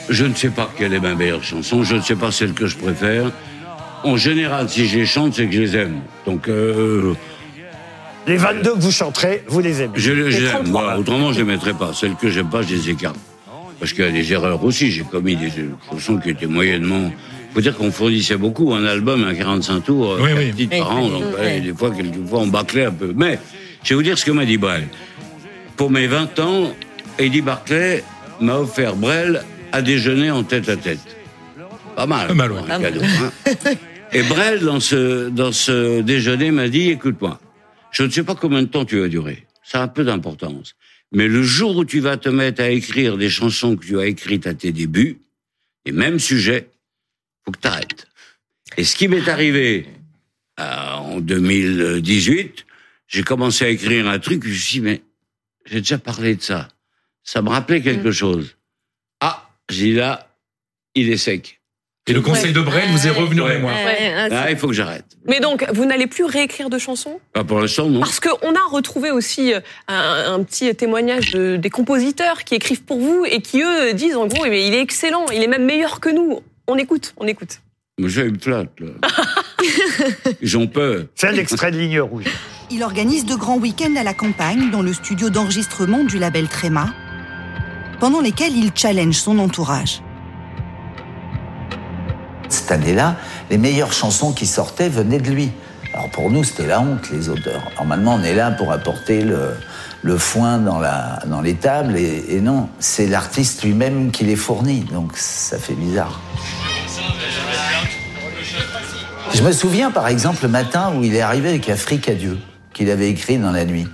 je 0.09 0.25
ne 0.25 0.35
sais 0.35 0.51
pas 0.51 0.71
quelle 0.77 0.95
est 0.95 1.01
ma 1.01 1.15
meilleure 1.15 1.43
chanson, 1.45 1.83
je 1.83 1.97
ne 1.97 2.01
sais 2.01 2.17
pas 2.17 2.31
celle 2.33 2.53
que 2.53 2.67
je 2.67 2.77
préfère. 2.77 3.31
En 4.03 4.17
général, 4.17 4.69
si 4.69 4.87
je 4.87 4.99
les 4.99 5.07
chante, 5.07 5.35
c'est 5.35 5.47
que 5.47 5.53
je 5.53 5.61
les 5.61 5.77
aime. 5.77 6.01
Donc, 6.27 6.49
euh, 6.49 7.13
Les 8.27 8.37
22 8.39 8.75
que 8.75 8.79
vous 8.81 8.91
chanterez, 8.91 9.45
vous 9.49 9.61
les 9.61 9.83
aimez. 9.83 9.93
je, 9.97 10.01
je 10.01 10.13
Les 10.13 10.31
les 10.31 10.45
aime. 10.47 10.51
33. 10.65 10.83
Voilà, 10.83 10.99
autrement, 10.99 11.33
je 11.33 11.39
les 11.39 11.45
mettrai 11.45 11.75
pas. 11.75 11.93
Celles 11.93 12.15
que 12.15 12.31
j'aime 12.31 12.49
pas, 12.49 12.63
je 12.63 12.75
les 12.75 12.91
écarte. 12.91 13.17
Parce 13.79 13.93
qu'il 13.93 14.05
y 14.05 14.09
a 14.09 14.11
des 14.11 14.33
erreurs 14.33 14.63
aussi. 14.65 14.91
J'ai 14.91 15.03
commis 15.05 15.37
des 15.37 15.51
chansons 15.91 16.19
qui 16.19 16.31
étaient 16.31 16.47
moyennement. 16.47 17.11
Faut 17.55 17.61
dire 17.61 17.77
qu'on 17.77 17.91
fournissait 17.91 18.37
beaucoup 18.37 18.73
un 18.75 18.85
album 18.85 19.25
à 19.27 19.35
45 19.35 19.81
tours, 19.85 20.17
Oui, 20.21 20.29
quatre 20.29 20.39
oui. 20.39 20.53
titres 20.55 20.79
par 20.79 20.95
Oui, 20.95 21.01
an. 21.01 21.05
oui, 21.05 21.11
Donc, 21.11 21.25
oui. 21.37 21.41
ouais, 21.41 21.61
des 21.61 21.75
fois, 21.75 21.91
quelquefois, 21.91 22.39
on 22.41 22.47
bâclait 22.47 22.85
un 22.87 22.93
peu. 22.93 23.13
Mais, 23.17 23.39
je 23.83 23.91
vais 23.91 23.95
vous 23.97 24.03
dire 24.03 24.19
ce 24.19 24.25
que 24.25 24.31
m'a 24.31 24.45
dit 24.45 24.57
Brel. 24.57 24.87
Pour 25.77 25.91
mes 25.91 26.07
20 26.07 26.39
ans, 26.41 26.75
Eddie 27.19 27.41
Barclay 27.41 28.05
m'a 28.41 28.57
offert 28.59 28.95
Brel 28.97 29.43
à 29.73 29.83
déjeuner 29.83 30.31
en 30.31 30.43
tête 30.45 30.69
à 30.69 30.77
tête. 30.77 31.17
Pas 31.97 32.07
mal. 32.07 32.29
Pas 32.29 32.35
mal, 32.35 32.53
ouais. 32.53 32.61
cadeau, 32.81 33.01
hein. 33.03 33.53
Et 34.13 34.23
Brel, 34.25 34.61
dans 34.61 34.81
ce, 34.81 35.29
dans 35.29 35.53
ce 35.53 36.01
déjeuner, 36.01 36.51
m'a 36.51 36.69
dit, 36.69 36.91
écoute-moi, 36.91 37.41
je 37.93 38.03
ne 38.03 38.11
sais 38.11 38.23
pas 38.25 38.35
combien 38.35 38.63
de 38.63 38.67
temps 38.69 38.85
tu 38.85 38.99
vas 39.01 39.09
durer. 39.09 39.47
Ça 39.63 39.81
a 39.81 39.85
un 39.85 39.89
peu 39.89 40.03
d'importance. 40.05 40.75
Mais 41.13 41.29
le 41.29 41.43
jour 41.43 41.77
où 41.77 41.85
tu 41.85 42.01
vas 42.01 42.17
te 42.17 42.29
mettre 42.29 42.61
à 42.63 42.71
écrire 42.71 43.17
des 43.17 43.29
chansons 43.31 43.77
que 43.77 43.85
tu 43.85 43.99
as 43.99 44.07
écrites 44.07 44.47
à 44.47 44.55
tes 44.55 44.73
débuts, 44.73 45.19
les 45.87 45.93
mêmes 45.93 46.19
sujets, 46.19 46.69
faut 47.45 47.53
que 47.53 47.59
tu 47.61 47.69
arrêtes. 47.69 48.07
Et 48.77 48.85
ce 48.85 48.95
qui 48.97 49.09
m'est 49.09 49.29
arrivé 49.29 49.87
euh, 50.59 50.93
en 50.95 51.21
2018, 51.21 52.67
j'ai 53.09 53.23
commencé 53.23 53.65
à 53.65 53.69
écrire 53.69 54.09
un 54.09 54.19
truc, 54.19 54.45
je 54.45 54.51
me 54.51 54.55
suis 54.55 54.81
dit, 54.81 54.85
mais 54.85 55.03
j'ai 55.67 55.81
déjà 55.81 55.99
parlé 55.99 56.37
de 56.37 56.43
ça. 56.43 56.69
Ça 57.25 57.43
me 57.43 57.49
rappelait 57.49 57.83
quelque 57.83 58.13
chose. 58.13 58.57
Ah, 59.21 59.51
j'ai 59.69 59.87
dit 59.87 59.95
là, 59.95 60.29
il 60.95 61.11
est 61.11 61.17
sec. 61.17 61.57
Et 62.07 62.13
le 62.13 62.23
conseil 62.23 62.53
de 62.53 62.61
Brel 62.61 62.89
vous 62.91 63.07
est 63.07 63.11
revenu 63.11 63.41
en 63.43 63.45
Ouais. 63.45 63.55
mémoire. 63.57 63.75
Ouais, 63.85 64.13
ah, 64.17 64.29
Là, 64.29 64.51
il 64.51 64.57
faut 64.57 64.67
que 64.67 64.73
j'arrête. 64.73 65.05
Mais 65.27 65.39
donc, 65.39 65.65
vous 65.73 65.85
n'allez 65.85 66.07
plus 66.09 66.25
réécrire 66.25 66.69
de 66.71 66.79
chansons? 66.79 67.21
Pas 67.33 67.45
pour 67.45 67.61
l'instant, 67.61 67.89
non. 67.89 68.01
Parce 68.01 68.19
qu'on 68.19 68.55
a 68.55 68.69
retrouvé 68.71 69.11
aussi 69.13 69.53
euh, 69.53 69.61
un, 69.87 70.35
un 70.35 70.43
petit 70.43 70.75
témoignage 70.75 71.33
de- 71.33 71.57
des 71.57 71.71
compositeurs 71.71 72.43
qui 72.43 72.55
écrivent 72.57 72.83
pour 72.83 72.99
vous 72.99 73.25
et 73.31 73.41
qui, 73.43 73.63
eux, 73.63 73.93
disent 73.93 74.17
en 74.17 74.27
gros, 74.27 74.45
eh 74.47 74.67
il 74.67 74.75
est 74.75 74.81
excellent, 74.81 75.27
il 75.33 75.43
est 75.43 75.47
même 75.47 75.67
meilleur 75.67 76.01
que 76.01 76.09
nous. 76.09 76.41
On 76.73 76.77
écoute, 76.77 77.15
on 77.17 77.27
écoute. 77.27 77.63
Il 77.99 78.05
me 78.05 78.39
flatte, 78.39 78.79
là. 78.79 78.91
Ils 80.41 80.57
ont 80.57 80.69
peur. 80.69 81.07
C'est 81.17 81.27
un 81.27 81.35
extrait 81.35 81.73
de 81.73 81.77
Ligne 81.77 81.99
Rouge. 81.99 82.27
Il 82.71 82.85
organise 82.85 83.27
de 83.27 83.35
grands 83.35 83.59
week-ends 83.59 83.97
à 83.97 84.05
la 84.05 84.15
campagne 84.15 84.71
dans 84.71 84.81
le 84.81 84.93
studio 84.93 85.31
d'enregistrement 85.31 86.05
du 86.05 86.21
label 86.21 86.47
Tréma, 86.47 86.95
pendant 87.99 88.21
lesquels 88.21 88.57
il 88.57 88.71
challenge 88.73 89.17
son 89.17 89.41
entourage. 89.41 90.01
Cette 92.49 92.71
année-là, 92.71 93.17
les 93.51 93.59
meilleures 93.59 93.93
chansons 93.93 94.33
qui 94.33 94.47
sortaient 94.47 94.89
venaient 94.89 95.19
de 95.19 95.33
lui. 95.33 95.51
Alors 95.93 96.09
pour 96.11 96.31
nous, 96.31 96.45
c'était 96.45 96.69
la 96.69 96.81
honte, 96.81 97.11
les 97.11 97.29
auteurs. 97.29 97.69
Normalement, 97.79 98.15
on 98.15 98.23
est 98.23 98.37
là 98.37 98.53
pour 98.53 98.71
apporter 98.71 99.23
le, 99.23 99.57
le 100.03 100.17
foin 100.17 100.59
dans, 100.59 100.79
la, 100.79 101.21
dans 101.27 101.41
les 101.41 101.55
tables, 101.55 101.97
et, 101.97 102.41
non, 102.41 102.69
c'est 102.79 103.07
l'artiste 103.07 103.63
lui-même 103.63 104.11
qui 104.11 104.25
les 104.25 104.37
fournit, 104.37 104.81
donc 104.93 105.13
ça 105.17 105.59
fait 105.59 105.75
bizarre. 105.75 106.21
Je 109.35 109.43
me 109.43 109.53
souviens 109.53 109.91
par 109.91 110.09
exemple 110.09 110.43
le 110.43 110.49
matin 110.49 110.93
où 110.97 111.05
il 111.05 111.15
est 111.15 111.21
arrivé 111.21 111.51
avec 111.51 111.69
Afrique 111.69 112.09
à 112.09 112.15
Dieu, 112.15 112.39
qu'il 112.73 112.91
avait 112.91 113.09
écrit 113.09 113.39
dans 113.39 113.53
la 113.53 113.65
nuit. 113.65 113.87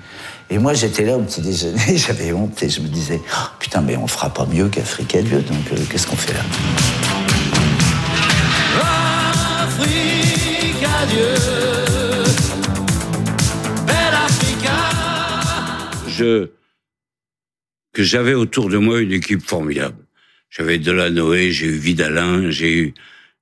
Et 0.48 0.58
moi 0.58 0.74
j'étais 0.74 1.04
là 1.04 1.16
au 1.16 1.22
petit 1.22 1.40
déjeuner, 1.40 1.96
j'avais 1.96 2.32
honte 2.32 2.62
et 2.62 2.68
je 2.68 2.80
me 2.80 2.88
disais, 2.88 3.20
Oh, 3.32 3.46
putain 3.58 3.80
mais 3.80 3.96
on 3.96 4.06
fera 4.06 4.30
pas 4.30 4.46
mieux 4.46 4.68
qu'Afrique 4.68 5.14
à 5.16 5.22
Dieu, 5.22 5.42
donc 5.42 5.72
euh, 5.72 5.76
qu'est-ce 5.90 6.06
qu'on 6.06 6.16
fait 6.16 6.34
là? 6.34 6.40
Que 16.18 18.02
j'avais 18.02 18.34
autour 18.34 18.68
de 18.68 18.78
moi 18.78 19.00
une 19.00 19.12
équipe 19.12 19.42
formidable. 19.42 19.96
J'avais 20.50 20.78
Delanoë, 20.78 21.50
j'ai 21.50 21.66
eu 21.66 21.76
Vidalin, 21.76 22.50
j'ai 22.50 22.72
eu 22.72 22.94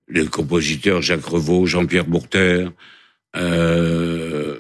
les 0.09 0.27
compositeurs 0.27 1.03
Jacques 1.03 1.25
Revaux, 1.25 1.67
Jean-Pierre 1.67 2.07
Bourter, 2.07 2.69
euh, 3.37 4.57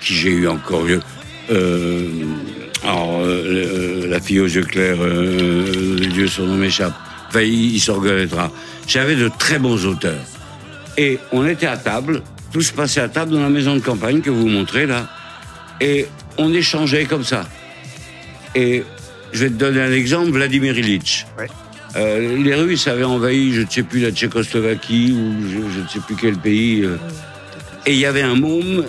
qui 0.00 0.14
j'ai 0.14 0.30
eu 0.30 0.48
encore 0.48 0.86
eu. 0.86 0.98
Euh, 1.50 2.08
alors, 2.82 3.20
euh, 3.22 4.06
la 4.08 4.20
fille 4.20 4.40
aux 4.40 4.46
yeux 4.46 4.64
clairs, 4.64 4.98
euh, 5.00 5.96
Dieu 5.98 6.26
son 6.26 6.46
nom 6.46 6.56
m'échappe. 6.56 6.94
Enfin, 7.28 7.42
il, 7.42 7.74
il 7.74 7.80
s'en 7.80 7.94
reconnaîtra. 7.94 8.50
J'avais 8.86 9.16
de 9.16 9.30
très 9.38 9.58
bons 9.58 9.86
auteurs. 9.86 10.24
Et 10.96 11.18
on 11.32 11.46
était 11.46 11.66
à 11.66 11.76
table, 11.76 12.22
tout 12.52 12.60
se 12.60 12.72
passait 12.72 13.00
à 13.00 13.08
table 13.08 13.32
dans 13.32 13.42
la 13.42 13.48
maison 13.48 13.74
de 13.74 13.80
campagne 13.80 14.20
que 14.20 14.30
vous 14.30 14.48
montrez 14.48 14.86
là. 14.86 15.08
Et 15.80 16.06
on 16.38 16.52
échangeait 16.52 17.04
comme 17.04 17.24
ça. 17.24 17.46
Et 18.54 18.84
je 19.32 19.40
vais 19.40 19.48
te 19.50 19.54
donner 19.54 19.80
un 19.80 19.92
exemple, 19.92 20.30
Vladimir 20.30 20.78
Ilitch. 20.78 21.26
Euh, 21.96 22.36
les 22.42 22.54
Russes 22.54 22.88
avaient 22.88 23.04
envahi, 23.04 23.52
je 23.52 23.62
ne 23.62 23.70
sais 23.70 23.82
plus, 23.84 24.00
la 24.00 24.10
Tchécoslovaquie 24.10 25.12
ou 25.12 25.42
je, 25.48 25.74
je 25.76 25.80
ne 25.80 25.88
sais 25.88 26.00
plus 26.00 26.16
quel 26.16 26.36
pays. 26.36 26.82
euh. 26.84 26.96
et 27.86 27.92
il 27.92 27.98
y 27.98 28.06
avait 28.06 28.22
un 28.22 28.34
môme 28.34 28.84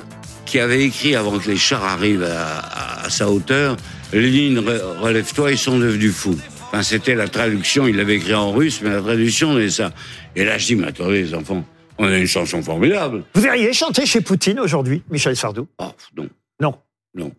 qui 0.46 0.60
avait 0.60 0.84
écrit 0.84 1.16
avant 1.16 1.38
que 1.40 1.50
les 1.50 1.58
chars 1.58 1.84
arrivent 1.84 2.24
à, 2.24 2.60
à- 2.60 3.06
à 3.06 3.10
sa 3.10 3.30
hauteur, 3.30 3.78
Lénine, 4.14 4.60
re- 4.60 5.00
relève-toi, 5.00 5.52
ils 5.52 5.58
sont 5.58 5.78
devenus 5.80 6.14
fous. 6.14 6.38
Enfin, 6.72 6.82
c'était 6.84 7.16
la 7.16 7.28
traduction, 7.28 7.88
il 7.88 7.96
l'avait 7.98 8.16
écrit 8.16 8.34
en 8.34 8.52
russe, 8.52 8.80
mais 8.84 8.90
la 8.92 9.02
traduction 9.02 9.56
c'est 9.58 9.70
ça. 9.70 9.92
Et 10.36 10.44
là, 10.46 10.58
je 10.58 10.66
dis, 10.68 10.76
mais 10.76 10.88
attendez, 10.88 11.24
les 11.24 11.34
enfants, 11.34 11.64
on 11.98 12.06
a 12.08 12.18
une 12.18 12.28
chanson 12.28 12.62
formidable. 12.62 13.24
Vous 13.34 13.42
verriez 13.42 13.72
chanter 13.74 14.06
chez 14.06 14.22
Poutine 14.22 14.60
aujourd'hui, 14.60 15.02
Michel 15.12 15.36
Sardou? 15.36 15.68
Oh, 15.80 15.92
non. 16.18 16.28
Non. 16.62 16.76
Non. 17.16 17.34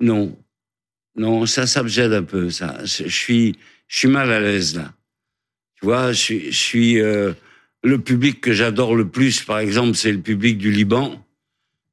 Non. 0.00 0.38
Non, 1.16 1.46
ça, 1.46 1.66
ça 1.66 1.82
me 1.82 1.88
gêne 1.88 2.12
un 2.12 2.22
peu, 2.22 2.50
ça. 2.50 2.78
Je 2.84 3.08
suis, 3.08 3.56
je 3.88 3.98
suis 3.98 4.08
mal 4.08 4.30
à 4.30 4.40
l'aise, 4.40 4.76
là. 4.76 4.92
Tu 5.74 5.86
vois, 5.86 6.12
je 6.12 6.50
suis, 6.50 7.00
euh, 7.00 7.32
le 7.82 7.98
public 7.98 8.40
que 8.40 8.52
j'adore 8.52 8.94
le 8.94 9.08
plus, 9.08 9.42
par 9.42 9.58
exemple, 9.58 9.96
c'est 9.96 10.12
le 10.12 10.20
public 10.20 10.58
du 10.58 10.70
Liban. 10.70 11.24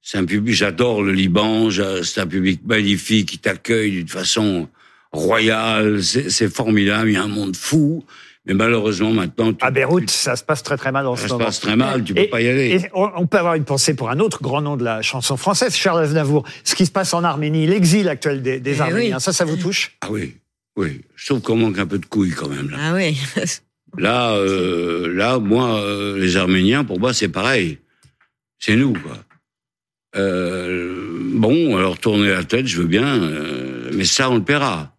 C'est 0.02 0.18
un 0.18 0.26
public, 0.26 0.54
j'adore 0.54 1.02
le 1.02 1.12
Liban, 1.12 1.70
c'est 1.72 2.22
un 2.22 2.28
public 2.28 2.62
magnifique 2.66 3.30
qui 3.30 3.40
t'accueille 3.40 3.92
d'une 3.92 4.08
façon 4.08 4.70
royale, 5.12 6.04
c'est 6.04 6.54
formidable, 6.54 7.10
il 7.10 7.14
y 7.14 7.18
a 7.18 7.24
un 7.24 7.28
monde 7.28 7.56
fou. 7.56 8.04
Mais 8.48 8.54
malheureusement, 8.54 9.12
maintenant, 9.12 9.54
À 9.62 9.72
Beyrouth, 9.72 10.10
ça 10.10 10.36
se 10.36 10.44
passe 10.44 10.62
très 10.62 10.78
très 10.78 10.92
mal 10.92 11.08
en 11.08 11.16
ça 11.16 11.24
ce 11.24 11.28
se 11.30 11.34
moment. 11.34 11.46
passe 11.46 11.60
très 11.60 11.76
mal, 11.76 12.04
tu 12.04 12.14
peux 12.14 12.22
Et- 12.22 12.28
pas 12.28 12.42
y 12.42 12.48
aller. 12.48 12.76
Et 12.76 12.90
on, 12.94 13.10
on 13.16 13.26
peut 13.26 13.40
avoir 13.40 13.56
une 13.56 13.66
pensée 13.66 13.96
pour 13.96 14.10
un 14.12 14.20
autre 14.20 14.44
grand 14.44 14.62
nom 14.62 14.78
de 14.78 14.84
la 14.84 15.02
chanson 15.02 15.36
française, 15.36 15.76
Charles 15.76 16.02
Aznavour. 16.04 16.46
Ce 16.64 16.76
qui 16.76 16.86
se 16.86 16.92
passe 16.92 17.14
en 17.16 17.24
Arménie, 17.24 17.66
l'exil 17.66 18.08
actuel 18.08 18.42
des, 18.44 18.60
des 18.60 18.78
Eh 18.78 18.82
Arméniens, 18.82 19.16
oui. 19.16 19.22
ça, 19.22 19.34
ça 19.34 19.46
vous 19.46 19.58
touche? 19.58 19.98
Ah 20.02 20.08
oui, 20.12 20.36
oui. 20.78 21.02
Je 21.16 21.26
trouve 21.26 21.42
qu'on 21.42 21.56
manque 21.56 21.80
un 21.80 21.88
peu 21.88 21.98
de 21.98 22.06
couilles 22.06 22.32
quand 22.34 22.50
même, 22.50 22.70
là. 22.70 22.78
Ah 22.80 22.94
oui. 22.94 23.18
Là, 23.98 24.34
euh, 24.34 25.08
là, 25.14 25.40
moi, 25.40 25.80
euh, 25.80 26.20
les 26.20 26.36
Arméniens, 26.36 26.84
pour 26.84 27.00
moi, 27.00 27.14
c'est 27.14 27.30
pareil. 27.30 27.80
C'est 28.60 28.76
nous, 28.76 28.92
quoi. 28.92 29.18
Euh, 30.18 30.96
bon, 31.34 31.78
alors 31.78 31.98
tourner 31.98 32.30
la 32.30 32.44
tête, 32.44 32.68
je 32.68 32.78
veux 32.82 32.88
bien, 32.88 33.06
euh, 33.24 33.90
mais 33.94 34.06
ça, 34.06 34.30
on 34.30 34.36
le 34.36 34.44
paiera. 34.44 34.95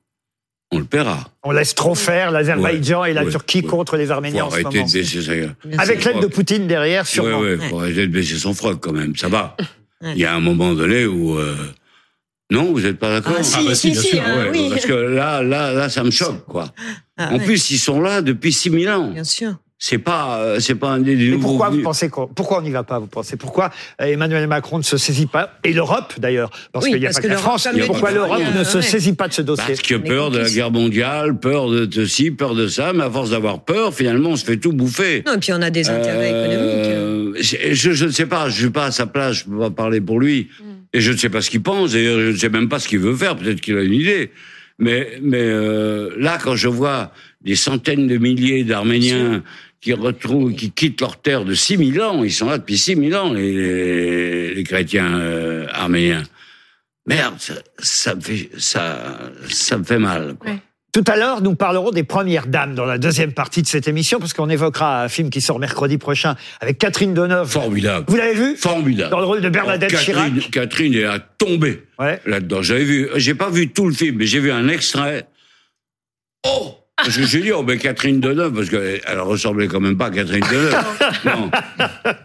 On 0.72 0.78
le 0.78 0.84
paiera. 0.84 1.30
On 1.44 1.52
laisse 1.52 1.74
trop 1.74 1.94
faire 1.94 2.30
l'Azerbaïdjan 2.32 3.02
Ouais, 3.02 3.10
et 3.12 3.14
la 3.14 3.24
ouais, 3.24 3.30
Turquie 3.30 3.58
ouais. 3.60 3.66
contre 3.66 3.96
les 3.96 4.06
Faut 4.06 4.12
Arméniens 4.12 4.44
en 4.46 4.50
ce 4.50 4.56
moment. 4.56 4.70
de 4.70 4.92
baisser 4.92 5.22
sa 5.22 5.34
gueule. 5.36 5.54
Avec 5.78 6.04
l'aide 6.04 6.20
de 6.20 6.26
Poutine 6.26 6.66
derrière, 6.66 7.06
sûrement. 7.06 7.38
Ouais, 7.38 7.54
ouais, 7.56 7.68
faut 7.68 7.78
arrêter 7.80 8.06
de 8.08 8.12
baisser 8.12 8.36
son 8.36 8.52
froc 8.52 8.78
quand 8.80 8.92
même, 8.92 9.14
ça 9.16 9.28
va. 9.28 9.56
Il 10.02 10.18
y 10.18 10.24
a 10.24 10.34
un 10.34 10.40
moment 10.40 10.74
donné 10.74 11.06
où... 11.06 11.38
euh, 11.38 11.54
Non, 12.50 12.72
vous 12.72 12.80
n'êtes 12.80 12.98
pas 12.98 13.10
d'accord 13.10 13.36
Ah, 13.38 13.42
si, 13.44 13.64
bah 13.64 13.74
si, 13.74 13.94
si, 13.94 14.08
si, 14.08 14.18
hein, 14.18 14.24
Ouais, 14.36 14.50
oui. 14.52 14.68
Parce 14.70 14.86
que 14.86 14.92
là, 14.92 15.42
là, 15.42 15.72
là, 15.72 15.88
ça 15.88 16.02
me 16.04 16.10
choque, 16.10 16.44
quoi. 16.46 16.72
Ah, 17.16 17.30
en 17.32 17.38
ouais. 17.38 17.44
plus, 17.44 17.70
ils 17.70 17.78
sont 17.78 18.00
là 18.00 18.20
depuis 18.20 18.52
6000 18.52 18.88
ans. 18.90 19.10
Bien 19.12 19.24
sûr. 19.24 19.54
C'est 19.78 19.98
pas, 19.98 20.38
euh, 20.38 20.58
c'est 20.58 20.74
pas 20.74 20.88
un 20.88 21.00
des 21.00 21.14
nouveaux 21.16 21.48
pourquoi 21.48 21.68
vous 21.68 21.82
pensez 21.82 22.08
qu'on, 22.08 22.26
pourquoi 22.26 22.60
on 22.60 22.62
n'y 22.62 22.70
va 22.70 22.82
pas, 22.82 22.98
vous 22.98 23.08
pensez? 23.08 23.36
Pourquoi 23.36 23.70
euh, 24.00 24.06
Emmanuel 24.06 24.46
Macron 24.46 24.78
ne 24.78 24.82
se 24.82 24.96
saisit 24.96 25.26
pas 25.26 25.58
Et 25.64 25.74
l'Europe, 25.74 26.14
d'ailleurs, 26.18 26.50
parce 26.72 26.86
Oui, 26.86 26.92
qu'il 26.92 27.00
n'y 27.00 27.04
a 27.06 27.08
parce 27.10 27.16
pas 27.16 27.22
que 27.22 27.26
que 27.26 27.32
la 27.32 27.38
France. 27.38 27.68
le 27.70 27.84
Pourquoi 27.84 28.10
l'Europe 28.10 28.40
ne 28.56 28.64
se 28.64 28.80
saisit 28.80 29.12
pas 29.12 29.28
de 29.28 29.34
ce 29.34 29.42
dossier? 29.42 29.64
Parce 29.66 29.82
que 29.82 29.96
peur 29.96 30.30
de 30.30 30.38
la 30.38 30.48
guerre 30.48 30.70
mondiale, 30.70 31.38
peur 31.38 31.68
de 31.68 31.86
ceci, 31.92 32.30
peur 32.30 32.54
de 32.54 32.68
ça, 32.68 32.94
mais 32.94 33.04
à 33.04 33.10
force 33.10 33.30
d'avoir 33.30 33.64
peur, 33.66 33.92
finalement, 33.92 34.30
on 34.30 34.36
se 34.36 34.46
fait 34.46 34.56
tout 34.56 34.72
bouffer. 34.72 35.22
Non, 35.26 35.34
et 35.34 35.38
puis 35.38 35.52
on 35.52 35.60
a 35.60 35.68
des 35.68 35.90
intérêts 35.90 36.30
économiques. 36.30 36.86
Euh, 36.86 37.32
je, 37.38 37.56
je- 37.74 37.92
je 37.92 38.04
ne 38.06 38.10
sais 38.10 38.26
pas, 38.26 38.48
je 38.48 38.58
suis 38.58 38.70
pas 38.70 38.86
à 38.86 38.90
sa 38.90 39.04
place, 39.06 39.34
je 39.40 39.44
peux 39.44 39.58
pas 39.58 39.70
parler 39.70 40.00
pour 40.00 40.18
lui. 40.20 40.48
Et 40.94 41.02
je 41.02 41.12
ne 41.12 41.18
sais 41.18 41.28
pas 41.28 41.42
ce 41.42 41.50
qu'il 41.50 41.62
pense, 41.62 41.94
et 41.94 42.02
je 42.02 42.30
ne 42.30 42.36
sais 42.36 42.48
même 42.48 42.70
pas 42.70 42.78
ce 42.78 42.88
qu'il 42.88 43.00
veut 43.00 43.14
faire, 43.14 43.36
peut-être 43.36 43.60
qu'il 43.60 43.76
a 43.76 43.82
une 43.82 43.92
idée. 43.92 44.30
Mais, 44.78 45.18
mais 45.22 45.40
euh, 45.42 46.10
là, 46.18 46.38
quand 46.42 46.54
je 46.56 46.68
vois 46.68 47.10
des 47.42 47.56
centaines 47.56 48.06
de 48.08 48.16
milliers 48.18 48.64
d'Arméniens 48.64 49.42
qui 49.86 49.92
retrouvent, 49.92 50.52
qui 50.52 50.72
quittent 50.72 51.00
leur 51.00 51.16
terre 51.20 51.44
de 51.44 51.54
6000 51.54 52.02
ans, 52.02 52.24
ils 52.24 52.32
sont 52.32 52.50
là 52.50 52.58
depuis 52.58 52.76
6000 52.76 53.14
ans, 53.14 53.32
les, 53.32 53.52
les, 53.52 54.54
les 54.54 54.64
chrétiens 54.64 55.16
euh, 55.16 55.68
arméniens. 55.70 56.24
Merde, 57.06 57.36
ça, 57.38 57.54
ça 57.78 58.16
me 58.16 58.20
fait, 58.20 58.50
ça, 58.58 59.30
ça 59.48 59.78
me 59.78 59.84
fait 59.84 60.00
mal. 60.00 60.34
quoi. 60.40 60.50
Tout 60.92 61.04
à 61.06 61.16
l'heure, 61.16 61.40
nous 61.40 61.54
parlerons 61.54 61.92
des 61.92 62.02
premières 62.02 62.48
dames 62.48 62.74
dans 62.74 62.84
la 62.84 62.98
deuxième 62.98 63.32
partie 63.32 63.62
de 63.62 63.68
cette 63.68 63.86
émission, 63.86 64.18
parce 64.18 64.32
qu'on 64.32 64.48
évoquera 64.48 65.04
un 65.04 65.08
film 65.08 65.30
qui 65.30 65.40
sort 65.40 65.60
mercredi 65.60 65.98
prochain 65.98 66.34
avec 66.60 66.78
Catherine 66.78 67.14
Deneuve. 67.14 67.48
Formidable. 67.48 68.06
Vous 68.08 68.16
l'avez 68.16 68.34
vu? 68.34 68.56
Formidable. 68.56 69.10
Dans 69.12 69.20
le 69.20 69.26
rôle 69.26 69.40
de 69.40 69.48
Bernadette 69.48 69.92
Oh, 69.94 69.96
Catherine, 70.04 70.34
Chirac. 70.34 70.50
Catherine 70.50 70.94
est 70.94 71.04
à 71.04 71.20
tomber 71.20 71.84
là-dedans. 72.24 72.60
J'avais 72.60 72.82
vu, 72.82 73.08
j'ai 73.14 73.36
pas 73.36 73.50
vu 73.50 73.68
tout 73.68 73.86
le 73.86 73.94
film, 73.94 74.16
mais 74.16 74.26
j'ai 74.26 74.40
vu 74.40 74.50
un 74.50 74.66
extrait. 74.66 75.28
Oh 76.44 76.74
Parce 77.06 77.18
que 77.18 77.24
j'ai 77.24 77.40
dit, 77.40 77.52
oh, 77.52 77.62
ben 77.62 77.78
Catherine 77.78 78.18
Deneuve, 78.18 78.52
parce 78.52 78.68
qu'elle 78.68 79.20
ressemblait 79.20 79.68
quand 79.68 79.78
même 79.78 79.96
pas 79.96 80.06
à 80.06 80.10
Catherine 80.10 80.42
Deneuve. 80.50 80.84
non. 81.24 81.50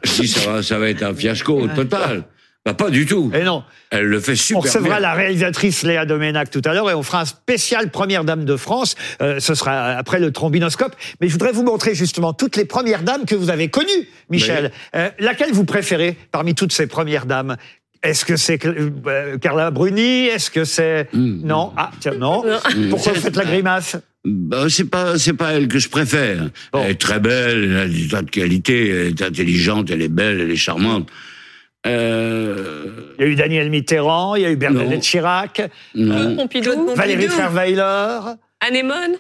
Dis, 0.04 0.28
ça 0.28 0.50
va, 0.50 0.64
ça 0.64 0.80
va 0.80 0.90
être 0.90 1.04
un 1.04 1.14
fiasco 1.14 1.68
total. 1.68 2.24
Bah, 2.66 2.74
pas 2.74 2.90
du 2.90 3.06
tout. 3.06 3.32
Et 3.36 3.44
non. 3.44 3.64
Elle 3.92 4.06
le 4.06 4.20
fait 4.20 4.32
On 4.32 4.36
super 4.36 4.62
recevra 4.64 4.90
bien. 4.90 5.00
la 5.00 5.14
réalisatrice 5.14 5.84
Léa 5.84 6.06
Doménac 6.06 6.50
tout 6.50 6.64
à 6.66 6.74
l'heure 6.74 6.90
et 6.90 6.96
on 6.96 7.04
fera 7.04 7.22
un 7.22 7.26
spécial 7.26 7.92
Première 7.92 8.24
Dame 8.24 8.44
de 8.44 8.56
France. 8.56 8.96
Euh, 9.22 9.40
ce 9.40 9.54
sera 9.54 9.92
après 9.92 10.20
le 10.20 10.32
trombinoscope. 10.32 10.96
Mais 11.22 11.28
je 11.28 11.34
voudrais 11.34 11.52
vous 11.52 11.64
montrer 11.64 11.94
justement 11.94 12.34
toutes 12.34 12.56
les 12.56 12.66
Premières 12.66 13.04
Dames 13.04 13.26
que 13.26 13.36
vous 13.36 13.52
avez 13.52 13.70
connues, 13.70 14.08
Michel. 14.32 14.72
Euh, 14.96 15.12
laquelle 15.20 15.52
vous 15.52 15.66
préférez 15.66 16.18
parmi 16.32 16.56
toutes 16.56 16.74
ces 16.74 16.88
Premières 16.88 17.28
Dames? 17.28 17.56
Est-ce 18.02 18.26
que 18.26 18.36
c'est 18.36 18.60
euh, 18.66 19.38
Carla 19.38 19.70
Bruni? 19.70 20.26
Est-ce 20.26 20.50
que 20.50 20.64
c'est 20.66 21.08
non 21.14 21.72
Ah 21.78 21.92
tiens 22.00 22.16
non. 22.16 22.44
Pourquoi 22.90 23.14
vous 23.14 23.22
faites 23.22 23.36
la 23.36 23.46
grimace? 23.46 23.96
Bah, 24.24 24.66
c'est 24.70 24.86
pas, 24.90 25.18
c'est 25.18 25.34
pas 25.34 25.54
elle 25.54 25.68
que 25.68 25.80
je 25.80 25.90
préfère. 25.90 26.50
Elle 26.74 26.92
est 26.92 27.02
très 27.02 27.20
belle, 27.20 27.64
elle 27.64 27.78
a 27.78 27.88
des 27.88 28.08
tas 28.08 28.22
de 28.22 28.30
qualités, 28.30 28.90
elle 28.90 29.08
est 29.08 29.22
intelligente, 29.22 29.90
elle 29.90 30.02
est 30.04 30.10
belle, 30.10 30.42
elle 30.42 30.52
est 30.52 30.56
charmante. 30.56 31.10
Euh, 31.88 33.14
Il 33.18 33.26
y 33.26 33.28
a 33.28 33.32
eu 33.32 33.36
Daniel 33.36 33.70
Mitterrand, 33.72 34.36
il 34.36 34.44
y 34.44 34.46
a 34.46 34.52
eu 34.52 34.56
Bernadette 34.56 35.02
Chirac, 35.02 35.64
non. 35.96 36.36
Pompidou. 36.36 36.94
Valérie 36.96 37.26
Trierweiler, 37.28 38.20
Anémone. 38.60 39.16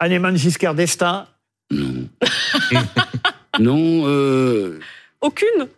Annémone 0.00 0.36
Giscard 0.36 0.74
d'Estaing. 0.74 1.26
Non, 3.60 4.02
euh, 4.08 4.80
Aucune. 5.20 5.68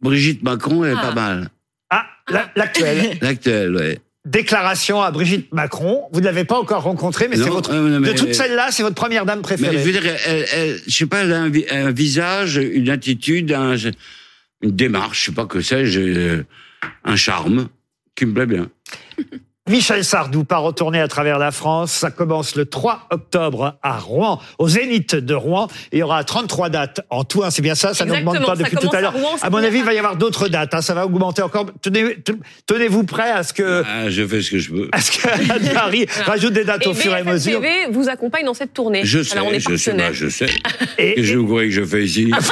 Brigitte 0.00 0.42
Macron, 0.44 0.84
elle 0.84 0.92
est 0.92 0.96
Ah. 0.98 1.02
pas 1.08 1.14
mal. 1.14 1.48
Ah, 1.90 2.06
la- 2.28 2.50
l'actuelle. 2.54 3.18
L'actuelle, 3.20 3.74
ouais. 3.74 3.98
Déclaration 4.24 5.02
à 5.02 5.10
Brigitte 5.10 5.52
Macron. 5.52 6.04
Vous 6.12 6.20
ne 6.20 6.24
l'avez 6.26 6.44
pas 6.44 6.56
encore 6.58 6.82
rencontrée, 6.84 7.26
mais 7.28 7.36
c'est 7.36 7.48
votre. 7.48 7.72
euh, 7.72 7.88
non, 7.88 8.00
mais- 8.00 8.12
de 8.12 8.16
toutes 8.18 8.34
celles-là, 8.34 8.68
c'est 8.70 8.84
votre 8.84 8.94
première 8.94 9.26
dame 9.26 9.38
Mais 9.38 9.42
préférée. 9.42 9.78
je 9.78 9.82
veux 9.84 9.92
dire, 9.92 10.04
elle, 10.26 10.46
elle- 10.52 10.80
je 10.86 10.96
sais 10.96 11.06
pas, 11.06 11.22
elle 11.22 11.32
a 11.32 11.40
un, 11.40 11.48
vi- 11.50 11.66
un 11.70 11.90
visage, 11.90 12.56
une 12.56 12.88
attitude, 12.88 13.52
un- 13.52 13.74
une 13.76 14.70
démarche, 14.70 15.20
je 15.20 15.24
sais 15.26 15.32
pas 15.32 15.46
que 15.46 15.60
c'est, 15.60 15.86
j'ai 15.86 16.40
un 17.04 17.16
charme 17.16 17.68
qui 18.14 18.26
me 18.26 18.32
plaît 18.32 18.46
bien. 18.46 18.68
Michel 19.70 20.04
Sardou 20.04 20.42
part 20.42 20.62
retourner 20.62 21.00
à 21.00 21.06
travers 21.06 21.38
la 21.38 21.52
France. 21.52 21.92
Ça 21.92 22.10
commence 22.10 22.56
le 22.56 22.64
3 22.66 23.06
octobre 23.10 23.76
à 23.80 23.96
Rouen, 23.96 24.40
au 24.58 24.68
Zénith 24.68 25.14
de 25.14 25.34
Rouen. 25.34 25.68
Il 25.92 26.00
y 26.00 26.02
aura 26.02 26.24
33 26.24 26.68
dates 26.68 27.00
en 27.10 27.22
tout. 27.22 27.44
hein, 27.44 27.50
c'est 27.52 27.62
bien 27.62 27.76
ça, 27.76 27.94
ça 27.94 28.04
n'augmente 28.04 28.44
pas 28.44 28.56
depuis 28.56 28.76
tout 28.76 28.88
à 28.92 28.96
à 28.96 29.00
l'heure. 29.02 29.14
C'est 29.38 29.46
À 29.46 29.50
mon 29.50 29.58
avis, 29.58 29.78
il 29.78 29.84
va 29.84 29.94
y 29.94 29.98
avoir 29.98 30.16
d'autres 30.16 30.48
dates. 30.48 30.74
hein, 30.74 30.82
ça 30.82 30.94
va 30.94 31.06
augmenter 31.06 31.42
encore. 31.42 31.66
Tenez- 31.80 32.16
Tenez-vous 32.66 33.04
prêt 33.04 33.30
à 33.30 33.44
ce 33.44 33.52
que, 33.52 33.84
Ah, 33.86 34.10
je 34.10 34.26
fais 34.26 34.42
ce 34.42 34.50
que 34.50 34.58
je 34.58 34.70
peux. 34.72 34.88
à 34.90 35.00
ce 35.00 35.12
que 35.12 35.74
Marie 35.74 36.06
rajoute 36.26 36.54
des 36.54 36.64
dates 36.64 36.84
Et 36.84 36.88
au 36.88 36.94
fur 36.94 37.12
et 37.14 37.20
à 37.20 37.24
mesure. 37.24 37.60
TV 37.60 37.86
vous 37.92 38.08
accompagne 38.08 38.44
dans 38.44 38.54
cette 38.54 38.74
tournée. 38.74 39.02
Je 39.04 39.22
sais, 39.22 39.34
Alors 39.36 39.46
on 39.46 39.52
est 39.52 39.60
je 39.60 39.76
sais, 39.76 39.92
bah, 39.94 40.12
je 40.12 40.28
sais. 40.28 40.46
Et- 40.98 41.20
Et, 41.20 41.22
je 41.22 41.38
vous 41.38 41.46
croyez 41.46 41.68
que 41.68 41.74
je 41.76 41.84
fais 41.84 42.02
ici 42.04 42.32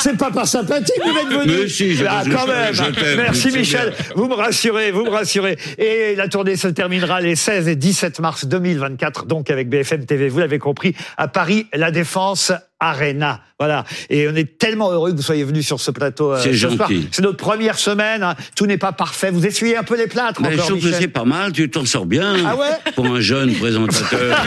C'est 0.00 0.16
pas 0.16 0.30
par 0.30 0.46
sympathie 0.46 0.92
que 0.96 1.10
vous 1.10 1.18
êtes 1.18 1.40
venu. 1.48 1.58
Mais 1.62 1.68
si, 1.68 1.96
je- 1.96 2.04
ah, 2.08 2.22
je- 2.24 2.30
quand 2.30 2.46
je- 2.46 2.82
même. 2.82 3.16
Merci 3.16 3.50
Michel. 3.50 3.88
bien. 3.90 4.06
Vous 4.14 4.28
me 4.28 4.34
rassurez, 4.34 4.92
vous 4.92 5.00
me 5.10 5.16
rassurez. 5.16 5.58
Et 5.78 6.14
la 6.14 6.28
tournée 6.28 6.56
se 6.56 6.68
terminera 6.68 7.20
les 7.20 7.36
16 7.36 7.68
et 7.68 7.76
17 7.76 8.20
mars 8.20 8.46
2024, 8.46 9.26
donc 9.26 9.50
avec 9.50 9.68
BFM 9.68 10.06
TV. 10.06 10.28
Vous 10.28 10.38
l'avez 10.38 10.58
compris, 10.58 10.94
à 11.16 11.28
Paris, 11.28 11.66
La 11.72 11.90
Défense, 11.90 12.52
Arena. 12.80 13.40
Voilà. 13.58 13.84
Et 14.08 14.26
on 14.26 14.34
est 14.34 14.56
tellement 14.58 14.90
heureux 14.90 15.10
que 15.12 15.16
vous 15.16 15.22
soyez 15.22 15.44
venu 15.44 15.62
sur 15.62 15.80
ce 15.80 15.90
plateau. 15.90 16.32
euh, 16.32 16.40
C'est 16.42 16.52
ce 16.54 16.70
soir. 16.70 16.88
gentil. 16.88 17.08
C'est 17.12 17.20
notre 17.22 17.36
première 17.36 17.78
semaine. 17.78 18.22
hein. 18.22 18.34
Tout 18.56 18.64
n'est 18.66 18.78
pas 18.78 18.92
parfait. 18.92 19.30
Vous 19.30 19.44
essuyez 19.46 19.76
un 19.76 19.82
peu 19.82 19.98
les 19.98 20.06
plâtres 20.06 20.40
Ben, 20.40 20.50
je 20.52 20.54
encore, 20.56 20.66
trouve 20.68 20.80
que 20.90 20.92
c'est 20.92 21.08
pas 21.08 21.24
mal, 21.24 21.52
tu 21.52 21.68
t'en 21.68 21.84
sors 21.84 22.06
bien. 22.06 22.36
Ah 22.46 22.56
ouais 22.56 22.92
Pour 22.94 23.04
un 23.06 23.20
jeune 23.20 23.52
présentateur 23.54 24.42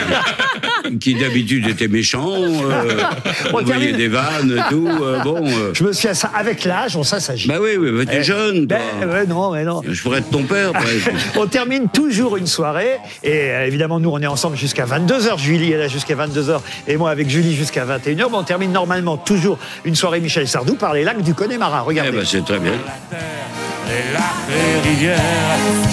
qui 1.00 1.16
d'habitude 1.16 1.68
était 1.68 1.88
méchant, 1.88 2.28
euh, 2.34 2.98
On 3.54 3.60
envoyait 3.60 3.92
termine. 3.92 3.98
des 3.98 4.08
vannes 4.08 4.58
et 4.58 4.70
tout. 4.70 4.90
euh, 5.02 5.20
bon. 5.20 5.46
euh. 5.48 5.72
Je 5.74 5.84
me 5.84 5.94
suis 5.94 6.08
à 6.08 6.14
ça 6.16 6.32
avec 6.36 6.64
l'âge, 6.66 6.96
on 6.98 7.04
ça 7.04 7.20
s'agit. 7.20 7.48
Bah 7.48 7.58
oui, 7.62 7.78
oui, 7.78 7.92
bah, 7.92 8.06
t'es 8.12 8.20
Eh, 8.22 8.24
jeune, 8.24 8.66
ben, 8.66 8.80
ouais, 9.08 9.26
non, 9.28 9.52
mais 9.52 9.64
non. 9.64 9.82
Je 9.88 10.02
pourrais 10.02 10.20
être 10.20 10.30
ton 10.32 10.44
père. 10.44 10.72
On 11.36 11.46
termine 11.48 11.88
toujours 11.90 12.38
une 12.38 12.48
soirée 12.48 12.98
et 13.24 13.32
euh, 13.52 13.66
évidemment 13.68 14.00
nous 14.00 14.10
on 14.10 14.20
est 14.20 14.28
ensemble 14.28 14.58
jusqu'à 14.58 14.86
22h. 14.86 15.38
Julie 15.40 15.72
est 15.72 15.78
là 15.78 15.88
jusqu'à 15.88 16.16
22h 16.16 16.60
et 16.88 16.98
moi 16.98 17.12
avec 17.12 17.30
Julie 17.30 17.56
jusqu'à 17.56 17.86
21h. 17.86 18.23
On 18.32 18.44
termine 18.44 18.72
normalement 18.72 19.18
toujours 19.18 19.58
une 19.84 19.96
soirée 19.96 20.22
Michel 20.22 20.48
Sardou 20.48 20.76
par 20.76 20.94
les 20.94 21.04
lacs 21.04 21.22
du 21.22 21.34
Connemara. 21.34 21.82
Regardez. 21.82 22.12
Eh 22.14 22.16
ben, 22.16 22.26
c'est 22.26 22.46
très 22.46 22.60
bien. 22.60 22.72
Les 22.72 24.14
lacs, 24.14 24.24
les 24.50 24.90
rivières, 24.90 25.20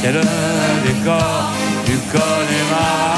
c'est 0.01 0.13
le 0.13 0.21
décor 0.21 1.51
du 1.87 1.97
Connemara. 2.13 3.17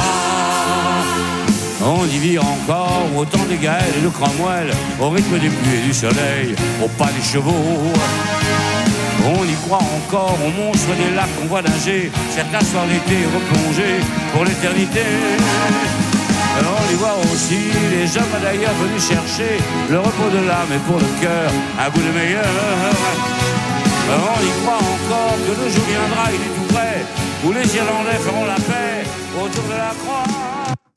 On 1.84 2.06
y 2.06 2.18
vit 2.18 2.38
encore 2.38 3.02
au 3.16 3.24
temps 3.24 3.44
des 3.50 3.56
Gaëls 3.56 3.82
et 3.98 4.04
de 4.04 4.08
Cromwell, 4.08 4.70
au 5.00 5.10
rythme 5.10 5.38
des 5.38 5.48
pluies 5.48 5.78
et 5.82 5.86
du 5.86 5.92
soleil, 5.92 6.54
au 6.82 6.88
pas 6.88 7.10
des 7.10 7.22
chevaux. 7.22 7.52
On 9.24 9.44
y 9.44 9.54
croit 9.66 9.78
encore 9.78 10.38
aux 10.44 10.62
monstres 10.62 10.94
des 10.96 11.14
lacs 11.14 11.28
qu'on 11.38 11.46
voit 11.46 11.62
nager, 11.62 12.10
certains 12.30 12.64
soirs 12.64 12.86
l'été 12.86 13.18
replongés 13.26 14.00
pour 14.32 14.44
l'éternité. 14.44 15.00
On 16.61 16.92
y 16.92 16.94
voit 16.94 17.16
aussi 17.32 17.70
les 17.90 18.16
hommes 18.16 18.36
d'ailleurs 18.42 18.74
venus 18.82 19.09
chercher 19.09 19.59
le 19.90 19.98
repos 19.98 20.30
de 20.32 20.46
l'âme 20.46 20.72
et 20.74 20.78
pour 20.86 20.98
le 20.98 21.11
cœur 21.20 21.50
un 21.80 21.88
goût 21.90 22.03
de 22.03 22.12
meilleur. 22.12 22.44
On 24.11 24.40
y 24.44 24.53
croit 24.62 24.76
encore 24.76 25.36
que 25.46 25.53
le 25.62 25.68
jour 25.70 25.84
viendra, 25.88 26.24
il 26.28 26.40
est 26.40 26.55
tout 26.55 26.74
près, 26.74 27.05
où 27.44 27.53
les 27.53 27.76
Irlandais 27.76 28.20
feront 28.20 28.44
la 28.44 28.57
paix 28.57 29.07
autour 29.34 29.64
de 29.64 29.76
la 29.78 29.94
croix. 30.05 30.51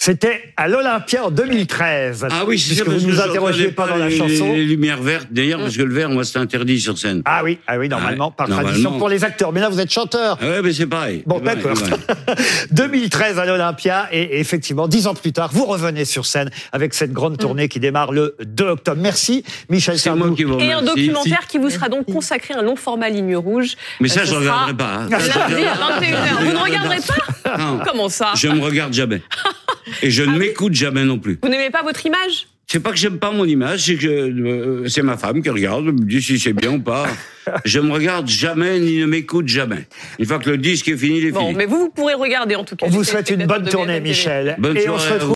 C'était 0.06 0.53
à 0.56 0.68
l'Olympia 0.68 1.26
en 1.26 1.32
2013. 1.32 2.28
Ah 2.30 2.43
oui, 2.45 2.60
c'est 2.60 2.76
ça, 2.76 2.84
vous 2.84 2.91
parce 2.91 3.03
que 3.03 3.10
nous 3.10 3.20
interrogez 3.20 3.70
pas 3.70 3.88
dans 3.88 3.95
la 3.95 4.08
les, 4.08 4.16
chanson. 4.16 4.53
Les, 4.53 4.64
lumières 4.64 5.01
vertes, 5.01 5.30
d'ailleurs, 5.32 5.60
parce 5.60 5.76
que 5.76 5.82
le 5.82 5.91
vert, 5.95 6.12
moi, 6.12 6.24
c'est 6.24 6.38
interdit 6.38 6.80
sur 6.80 6.95
scène. 6.95 7.24
Ah 7.26 7.41
oui, 7.43 7.58
ah 7.66 7.80
oui, 7.80 7.89
normalement, 7.89 8.30
par 8.30 8.47
Normalement. 8.47 8.70
tradition 8.70 8.99
pour 8.99 9.10
les 9.10 9.24
acteurs. 9.24 9.51
Mais 9.51 9.62
là, 9.62 9.70
vous 9.70 9.80
êtes 9.80 9.91
chanteur. 9.91 10.38
Ah 10.39 10.45
ouais, 10.45 10.62
mais 10.62 10.74
c'est 10.74 10.86
pareil. 10.86 11.24
Bon, 11.26 11.39
d'accord. 11.39 11.76
c'est 11.76 11.89
pareil. 11.89 12.38
2013 12.72 13.39
à 13.39 13.45
l'Olympia 13.47 14.08
et 14.12 14.39
effectivement, 14.39 14.88
dix 14.88 15.08
ans 15.08 15.16
plus 15.16 15.32
tard, 15.34 15.49
vous 15.51 15.66
revenez 15.66 16.06
sur 16.06 16.28
scène 16.28 16.51
avec 16.72 16.93
cette 16.93 17.12
grande 17.12 17.39
tournée 17.39 17.68
qui 17.68 17.80
démarre 17.80 18.12
le 18.12 18.36
2 18.45 18.64
octobre. 18.64 19.01
Merci, 19.01 19.43
Michel 19.72 19.97
C'est 19.97 20.03
Sardou. 20.10 20.24
moi 20.28 20.36
qui 20.36 20.43
vous 20.43 20.60
Et 20.60 20.72
un 20.72 20.84
documentaire 20.84 21.47
qui 21.47 21.58
vous 21.58 21.72
sera 21.72 21.89
donc 21.89 22.06
consacré, 22.06 22.53
un 22.53 22.62
long 22.62 22.76
format 22.76 23.10
ligne 23.10 23.36
rouge. 23.38 23.74
Mais 23.99 24.08
ça, 24.08 24.20
Euh, 24.22 24.26
je 24.26 24.34
ne 24.36 24.38
regarderai 24.41 24.74
pas. 24.76 24.93
hein. 24.97 25.10
Lundi 25.10 25.66
à 25.66 25.74
21h. 25.74 26.43
Vous 26.45 26.51
ne 26.53 26.58
regarderez 26.64 26.99
pas 27.43 27.58
Non. 27.58 27.80
Comment 27.84 28.08
ça 28.10 28.34
Je 28.36 28.49
me 28.49 28.62
regarde 28.62 28.93
jamais. 28.93 29.24
Et 30.02 30.10
je 30.12 30.24
ne 30.24 30.38
m'écoute 30.38 30.74
jamais 30.74 31.04
non 31.04 31.20
plus. 31.20 31.40
Vous 31.42 31.50
n'aimez 31.50 31.70
pas 31.70 31.84
votre 31.84 32.06
image? 32.06 32.48
C'est 32.68 32.80
pas 32.80 32.90
que 32.90 32.98
j'aime 32.98 33.20
pas 33.20 33.30
mon 33.32 33.46
image, 33.46 33.82
c'est 33.86 33.96
que 33.96 34.08
euh, 34.08 34.88
c'est 34.88 35.04
ma 35.04 35.18
femme 35.18 35.44
qui 35.44 35.50
regarde, 35.52 35.86
me 35.86 36.04
dit 36.04 36.20
si 36.20 36.40
c'est 36.40 36.52
bien 36.54 36.72
ou 36.72 36.80
pas. 36.82 37.06
Je 37.64 37.80
me 37.80 37.92
regarde 37.92 38.28
jamais 38.28 38.80
ni 38.80 38.98
ne 38.98 39.06
m'écoute 39.06 39.48
jamais. 39.48 39.88
Une 40.18 40.26
fois 40.26 40.40
que 40.40 40.50
le 40.50 40.58
disque 40.58 40.88
est 40.88 40.98
fini, 40.98 41.20
il 41.20 41.26
est 41.28 41.32
Bon, 41.32 41.42
fini. 41.42 41.54
mais 41.54 41.68
vous, 41.68 41.78
vous 41.78 41.90
pourrez 41.90 42.16
regarder 42.16 42.56
en 42.56 42.64
tout 42.64 42.76
cas. 42.76 42.88
On 42.88 42.90
vous 42.90 43.04
souhaite 43.04 43.30
une 43.30 43.46
bonne 43.46 43.70
tournée. 43.70 44.00
Michel. 44.00 44.56
Bonne 44.58 44.78
et 44.78 44.90
on 44.90 44.98
se 44.98 45.14
retrouve 45.14 45.30